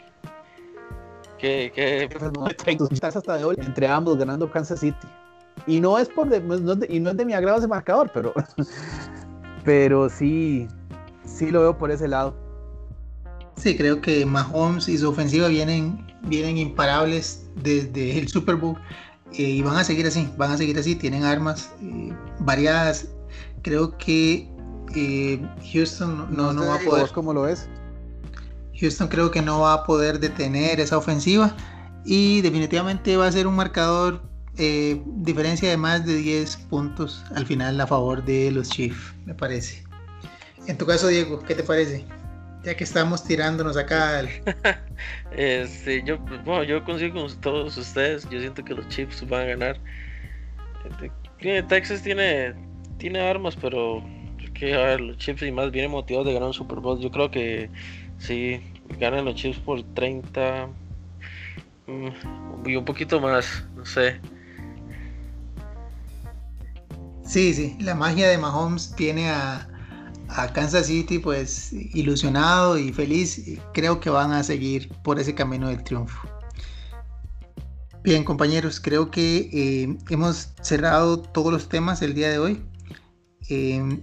qué, 1.39 1.71
qué? 1.73 2.09
hasta 3.01 3.37
de 3.37 3.43
hoy 3.43 3.55
entre 3.59 3.87
ambos 3.87 4.17
ganando 4.17 4.49
Kansas 4.49 4.79
City. 4.79 5.07
Y 5.67 5.79
no 5.79 5.97
es 5.97 6.09
por 6.09 6.29
de, 6.29 6.41
no 6.41 6.55
es 6.55 6.79
de, 6.79 6.87
y 6.89 6.99
no 6.99 7.11
es 7.11 7.17
de 7.17 7.25
mi 7.25 7.33
agrado 7.33 7.59
ese 7.59 7.67
marcador, 7.67 8.11
pero 8.13 8.33
Pero 9.63 10.09
sí, 10.09 10.67
sí 11.23 11.49
lo 11.49 11.61
veo 11.61 11.77
por 11.77 11.89
ese 11.89 12.07
lado. 12.07 12.35
Sí, 13.55 13.75
creo 13.75 13.99
que 14.01 14.25
Mahomes 14.25 14.87
y 14.87 14.97
su 14.97 15.09
ofensiva 15.09 15.47
vienen, 15.47 16.05
vienen 16.23 16.57
imparables 16.57 17.44
desde 17.55 18.17
el 18.17 18.27
Super 18.27 18.55
Bowl 18.55 18.77
eh, 19.33 19.41
y 19.41 19.61
van 19.61 19.77
a 19.77 19.83
seguir 19.83 20.05
así, 20.05 20.29
van 20.37 20.51
a 20.51 20.57
seguir 20.57 20.77
así, 20.77 20.95
tienen 20.95 21.23
armas 21.23 21.71
eh, 21.81 22.13
variadas. 22.39 23.07
Creo 23.61 23.97
que 23.97 24.49
eh, 24.95 25.41
Houston 25.73 26.27
no, 26.35 26.53
no, 26.53 26.67
va 26.67 26.75
a 26.75 26.79
poder. 26.79 27.09
¿Cómo 27.11 27.33
lo 27.33 27.43
ves? 27.43 27.67
Houston 28.79 29.07
creo 29.07 29.31
que 29.31 29.41
no 29.41 29.61
va 29.61 29.73
a 29.73 29.83
poder 29.85 30.19
detener 30.19 30.79
esa 30.79 30.97
ofensiva 30.97 31.55
y 32.03 32.41
definitivamente 32.41 33.17
va 33.17 33.27
a 33.27 33.31
ser 33.31 33.47
un 33.47 33.55
marcador 33.55 34.21
diferencia 34.57 35.69
de 35.69 35.75
más 35.75 36.05
de 36.05 36.15
10 36.15 36.55
puntos 36.69 37.25
al 37.35 37.45
final 37.45 37.79
a 37.81 37.87
favor 37.87 38.23
de 38.23 38.51
los 38.51 38.69
Chiefs, 38.69 39.13
me 39.25 39.33
parece. 39.33 39.83
En 40.67 40.77
tu 40.77 40.85
caso, 40.85 41.07
Diego, 41.07 41.41
¿qué 41.43 41.55
te 41.55 41.63
parece? 41.63 42.05
Ya 42.65 42.75
que 42.75 42.83
estamos 42.83 43.23
tirándonos 43.23 43.77
acá. 43.77 44.23
este, 45.31 46.01
yo, 46.03 46.17
bueno, 46.17 46.63
yo 46.63 46.83
consigo 46.83 47.21
con 47.21 47.41
todos 47.41 47.77
ustedes. 47.77 48.27
Yo 48.29 48.39
siento 48.39 48.65
que 48.65 48.73
los 48.73 48.87
Chiefs 48.89 49.27
van 49.29 49.41
a 49.41 49.45
ganar. 49.45 49.79
Este, 50.89 51.63
Texas 51.63 52.01
tiene, 52.01 52.55
tiene 52.97 53.21
armas, 53.21 53.55
pero 53.55 54.03
que 54.55 54.73
a 54.73 54.79
ver, 54.79 55.01
los 55.01 55.17
Chiefs 55.17 55.43
y 55.43 55.51
más 55.51 55.69
vienen 55.69 55.91
motivados 55.91 56.25
de 56.25 56.33
ganar 56.33 56.47
un 56.47 56.53
Super 56.55 56.79
Bowl. 56.79 56.99
Yo 56.99 57.11
creo 57.11 57.29
que 57.29 57.69
sí, 58.17 58.59
ganan 58.97 59.25
los 59.25 59.35
Chiefs 59.35 59.59
por 59.59 59.83
30 59.93 60.67
mm, 61.85 62.67
y 62.67 62.75
un 62.75 62.85
poquito 62.85 63.21
más, 63.21 63.63
no 63.75 63.85
sé. 63.85 64.19
Sí, 67.23 67.53
sí, 67.53 67.77
la 67.79 67.93
magia 67.93 68.27
de 68.27 68.37
Mahomes 68.37 68.95
tiene 68.95 69.29
a, 69.29 69.67
a 70.29 70.51
Kansas 70.51 70.87
City 70.87 71.19
pues 71.19 71.73
ilusionado 71.73 72.77
y 72.77 72.91
feliz. 72.91 73.41
Creo 73.73 73.99
que 73.99 74.09
van 74.09 74.31
a 74.31 74.43
seguir 74.43 74.89
por 75.03 75.19
ese 75.19 75.35
camino 75.35 75.69
del 75.69 75.83
triunfo. 75.83 76.27
Bien 78.03 78.23
compañeros, 78.23 78.79
creo 78.79 79.09
que 79.09 79.49
eh, 79.51 79.97
hemos 80.09 80.49
cerrado 80.61 81.19
todos 81.19 81.51
los 81.51 81.69
temas 81.69 82.01
el 82.01 82.13
día 82.13 82.29
de 82.29 82.37
hoy. 82.37 82.61
Eh, 83.49 83.99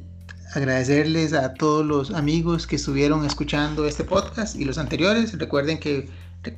agradecerles 0.55 1.33
a 1.33 1.55
todos 1.55 1.87
los 1.87 2.11
amigos 2.11 2.67
que 2.67 2.77
estuvieron 2.77 3.25
escuchando 3.25 3.87
este 3.87 4.05
podcast 4.05 4.57
y 4.57 4.65
los 4.65 4.79
anteriores. 4.79 5.39
Recuerden 5.39 5.79
que 5.79 6.09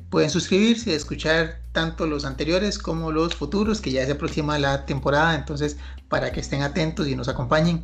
pueden 0.09 0.29
suscribirse 0.29 0.91
y 0.91 0.93
escuchar 0.93 1.61
tanto 1.71 2.07
los 2.07 2.25
anteriores 2.25 2.79
como 2.79 3.11
los 3.11 3.35
futuros, 3.35 3.79
que 3.79 3.91
ya 3.91 4.05
se 4.05 4.13
aproxima 4.13 4.57
la 4.57 4.85
temporada, 4.85 5.35
entonces 5.35 5.77
para 6.09 6.31
que 6.31 6.39
estén 6.39 6.61
atentos 6.63 7.07
y 7.07 7.15
nos 7.15 7.27
acompañen 7.27 7.83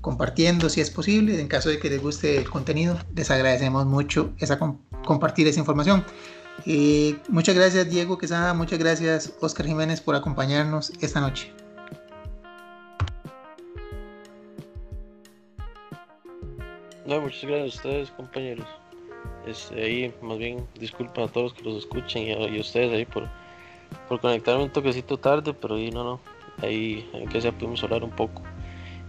compartiendo 0.00 0.68
si 0.68 0.80
es 0.80 0.90
posible. 0.90 1.40
En 1.40 1.48
caso 1.48 1.68
de 1.68 1.78
que 1.78 1.90
les 1.90 2.02
guste 2.02 2.36
el 2.38 2.48
contenido, 2.48 2.98
les 3.14 3.30
agradecemos 3.30 3.86
mucho 3.86 4.32
esa 4.38 4.58
compartir 5.04 5.48
esa 5.48 5.60
información. 5.60 6.04
Eh, 6.64 7.18
muchas 7.28 7.54
gracias 7.54 7.88
Diego 7.90 8.16
Quesada, 8.16 8.54
muchas 8.54 8.78
gracias 8.78 9.34
Oscar 9.40 9.66
Jiménez 9.66 10.00
por 10.00 10.14
acompañarnos 10.14 10.90
esta 11.00 11.20
noche. 11.20 11.52
No, 17.04 17.20
muchas 17.20 17.42
gracias 17.44 17.62
a 17.62 17.76
ustedes 17.76 18.10
compañeros. 18.10 18.66
Este, 19.46 19.80
ahí 19.80 20.14
más 20.22 20.38
bien 20.38 20.66
disculpen 20.80 21.24
a 21.24 21.28
todos 21.28 21.54
que 21.54 21.62
los 21.62 21.76
escuchen 21.76 22.24
y 22.24 22.32
a, 22.32 22.60
ustedes 22.60 22.92
ahí 22.92 23.04
por, 23.04 23.28
por 24.08 24.20
conectarme 24.20 24.64
un 24.64 24.70
toquecito 24.70 25.16
tarde, 25.16 25.54
pero 25.54 25.76
ahí 25.76 25.90
no, 25.92 26.02
no, 26.02 26.20
ahí 26.62 27.08
que 27.30 27.40
sea 27.40 27.52
pudimos 27.52 27.82
hablar 27.84 28.02
un 28.02 28.10
poco. 28.10 28.42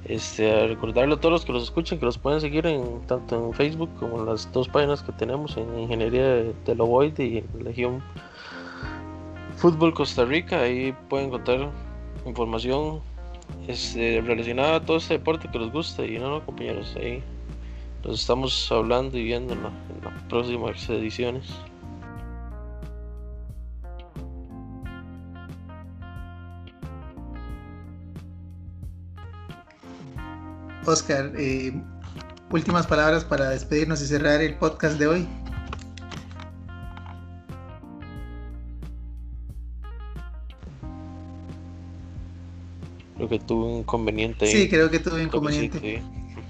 Este, 0.08 0.68
recordarle 0.68 1.16
a 1.16 1.18
todos 1.18 1.34
los 1.34 1.46
que 1.46 1.52
los 1.52 1.64
escuchen 1.64 2.00
que 2.00 2.06
los 2.06 2.18
pueden 2.18 2.40
seguir 2.40 2.66
en 2.66 3.02
tanto 3.08 3.48
en 3.48 3.54
Facebook 3.54 3.90
como 4.00 4.22
en 4.22 4.28
las 4.28 4.50
dos 4.54 4.70
páginas 4.70 5.04
que 5.04 5.12
tenemos 5.12 5.58
en 5.58 5.78
Ingeniería 5.78 6.24
de, 6.24 6.54
de 6.66 7.26
y 7.26 7.38
en 7.40 7.64
Legión 7.64 8.02
Fútbol 9.58 9.94
Costa 9.94 10.24
Rica. 10.24 10.62
Ahí 10.62 10.96
pueden 11.10 11.28
encontrar 11.28 11.70
información 12.26 13.02
este, 13.68 14.22
relacionada 14.22 14.76
a 14.76 14.86
todo 14.86 14.96
este 14.96 15.16
deporte 15.16 15.50
que 15.52 15.60
les 15.60 15.72
gusta. 15.74 16.06
Y 16.06 16.18
no, 16.20 16.30
no, 16.30 16.46
compañeros, 16.46 16.96
ahí 16.96 17.22
los 18.04 18.22
estamos 18.22 18.72
hablando 18.72 19.18
y 19.18 19.24
viendo 19.26 19.54
en, 19.54 19.60
en 19.60 20.04
las 20.04 20.24
próximas 20.30 20.90
ediciones. 20.90 21.44
Oscar, 30.88 31.34
eh, 31.38 31.74
últimas 32.50 32.88
palabras 32.88 33.26
para 33.26 33.50
despedirnos 33.50 34.02
y 34.02 34.08
cerrar 34.08 34.42
el 34.42 34.56
podcast 34.56 34.98
de 34.98 35.08
hoy. 35.08 35.28
Creo 43.18 43.28
que 43.28 43.40
tuve 43.40 43.66
un 43.66 43.80
inconveniente. 43.80 44.48
Sí, 44.48 44.70
creo 44.70 44.90
que 44.90 45.00
tuve 45.00 45.16
un 45.16 45.22
inconveniente. 45.24 46.02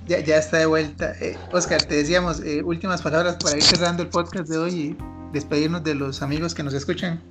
Ya, 0.06 0.20
ya, 0.20 0.38
está 0.38 0.58
de 0.58 0.68
vuelta. 0.68 1.14
Eh, 1.20 1.36
Oscar, 1.52 1.84
te 1.84 1.96
decíamos, 1.96 2.40
eh, 2.42 2.62
últimas 2.62 3.02
palabras 3.02 3.38
para 3.44 3.58
ir 3.58 3.64
cerrando 3.64 4.04
el 4.04 4.10
podcast 4.10 4.48
de 4.48 4.58
hoy 4.60 4.72
y 4.72 4.98
despedirnos 5.34 5.84
de 5.84 5.96
los 5.96 6.22
amigos 6.22 6.54
que 6.54 6.62
nos 6.62 6.76
escuchan. 6.76 7.24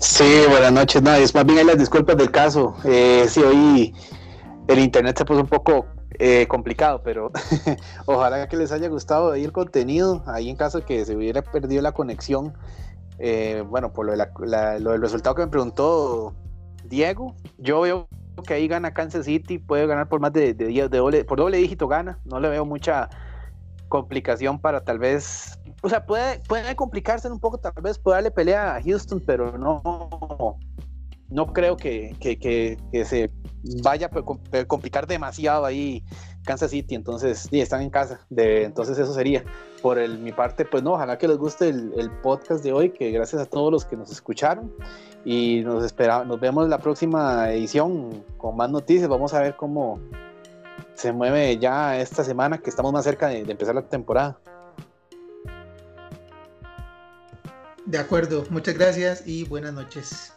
Sí, 0.00 0.44
buenas 0.48 0.72
noches. 0.72 1.02
No, 1.02 1.12
es 1.12 1.34
más 1.34 1.44
bien 1.44 1.58
hay 1.58 1.64
las 1.66 1.78
disculpas 1.78 2.16
del 2.16 2.30
caso. 2.30 2.74
sí, 2.82 3.40
hoy 3.40 3.94
el 4.68 4.78
internet 4.78 5.18
se 5.18 5.24
puso 5.26 5.40
un 5.40 5.46
poco 5.46 5.86
eh, 6.18 6.46
complicado, 6.48 7.02
pero 7.02 7.30
ojalá 8.06 8.48
que 8.48 8.56
les 8.56 8.72
haya 8.72 8.88
gustado 8.88 9.32
ahí 9.32 9.44
el 9.44 9.52
contenido. 9.52 10.22
Ahí 10.26 10.48
en 10.48 10.56
caso 10.56 10.78
de 10.78 10.84
que 10.84 11.04
se 11.04 11.16
hubiera 11.16 11.42
perdido 11.42 11.82
la 11.82 11.92
conexión, 11.92 12.54
eh, 13.18 13.64
bueno, 13.68 13.92
por 13.92 14.06
lo, 14.06 14.12
del 14.12 15.00
resultado 15.00 15.34
que 15.34 15.42
me 15.42 15.48
preguntó 15.48 16.34
Diego, 16.84 17.34
yo 17.58 17.80
veo 17.80 18.08
que 18.46 18.54
ahí 18.54 18.68
gana 18.68 18.92
Kansas 18.92 19.24
City, 19.24 19.58
puede 19.58 19.86
ganar 19.86 20.08
por 20.08 20.20
más 20.20 20.32
de, 20.32 20.52
de, 20.52 20.88
doble, 20.88 21.24
por 21.24 21.38
doble 21.38 21.56
dígito 21.56 21.88
gana, 21.88 22.18
no 22.24 22.38
le 22.38 22.50
veo 22.50 22.66
mucha 22.66 23.08
complicación 23.88 24.58
para 24.58 24.84
tal 24.84 24.98
vez, 24.98 25.58
o 25.80 25.88
sea, 25.88 26.04
puede, 26.04 26.40
puede 26.40 26.76
complicarse 26.76 27.30
un 27.30 27.40
poco, 27.40 27.58
tal 27.58 27.72
vez 27.82 27.98
puede 27.98 28.16
darle 28.16 28.30
pelea 28.30 28.76
a 28.76 28.82
Houston, 28.82 29.22
pero 29.24 29.56
no, 29.56 30.58
no 31.28 31.52
creo 31.52 31.76
que, 31.76 32.14
se 33.04 33.30
vaya 33.82 34.10
a 34.12 34.64
complicar 34.64 35.06
demasiado 35.06 35.64
ahí 35.64 36.04
Kansas 36.44 36.70
City, 36.70 36.94
entonces 36.94 37.48
sí, 37.50 37.60
están 37.60 37.82
en 37.82 37.90
casa, 37.90 38.20
de, 38.30 38.64
entonces 38.64 38.98
eso 38.98 39.12
sería. 39.12 39.44
Por 39.82 39.98
el, 39.98 40.18
mi 40.18 40.32
parte, 40.32 40.64
pues 40.64 40.82
no, 40.82 40.94
ojalá 40.94 41.18
que 41.18 41.28
les 41.28 41.36
guste 41.36 41.68
el, 41.68 42.10
podcast 42.22 42.64
de 42.64 42.72
hoy, 42.72 42.90
que 42.90 43.10
gracias 43.10 43.42
a 43.42 43.46
todos 43.46 43.70
los 43.70 43.84
que 43.84 43.96
nos 43.96 44.10
escucharon 44.10 44.72
y 45.24 45.62
nos, 45.62 45.84
espera, 45.84 46.24
nos 46.24 46.40
vemos 46.40 46.68
la 46.68 46.78
próxima 46.78 47.52
edición 47.52 48.24
con 48.36 48.56
más 48.56 48.70
noticias, 48.70 49.08
vamos 49.08 49.34
a 49.34 49.40
ver 49.40 49.56
cómo 49.56 50.00
se 50.94 51.12
mueve 51.12 51.58
ya 51.58 52.00
esta 52.00 52.24
semana 52.24 52.58
que 52.58 52.70
estamos 52.70 52.92
más 52.92 53.04
cerca 53.04 53.28
de 53.28 53.40
empezar 53.40 53.74
la 53.74 53.82
temporada. 53.82 54.40
De 57.84 57.98
acuerdo, 57.98 58.44
muchas 58.50 58.74
gracias 58.74 59.22
y 59.26 59.44
buenas 59.44 59.72
noches. 59.72 60.35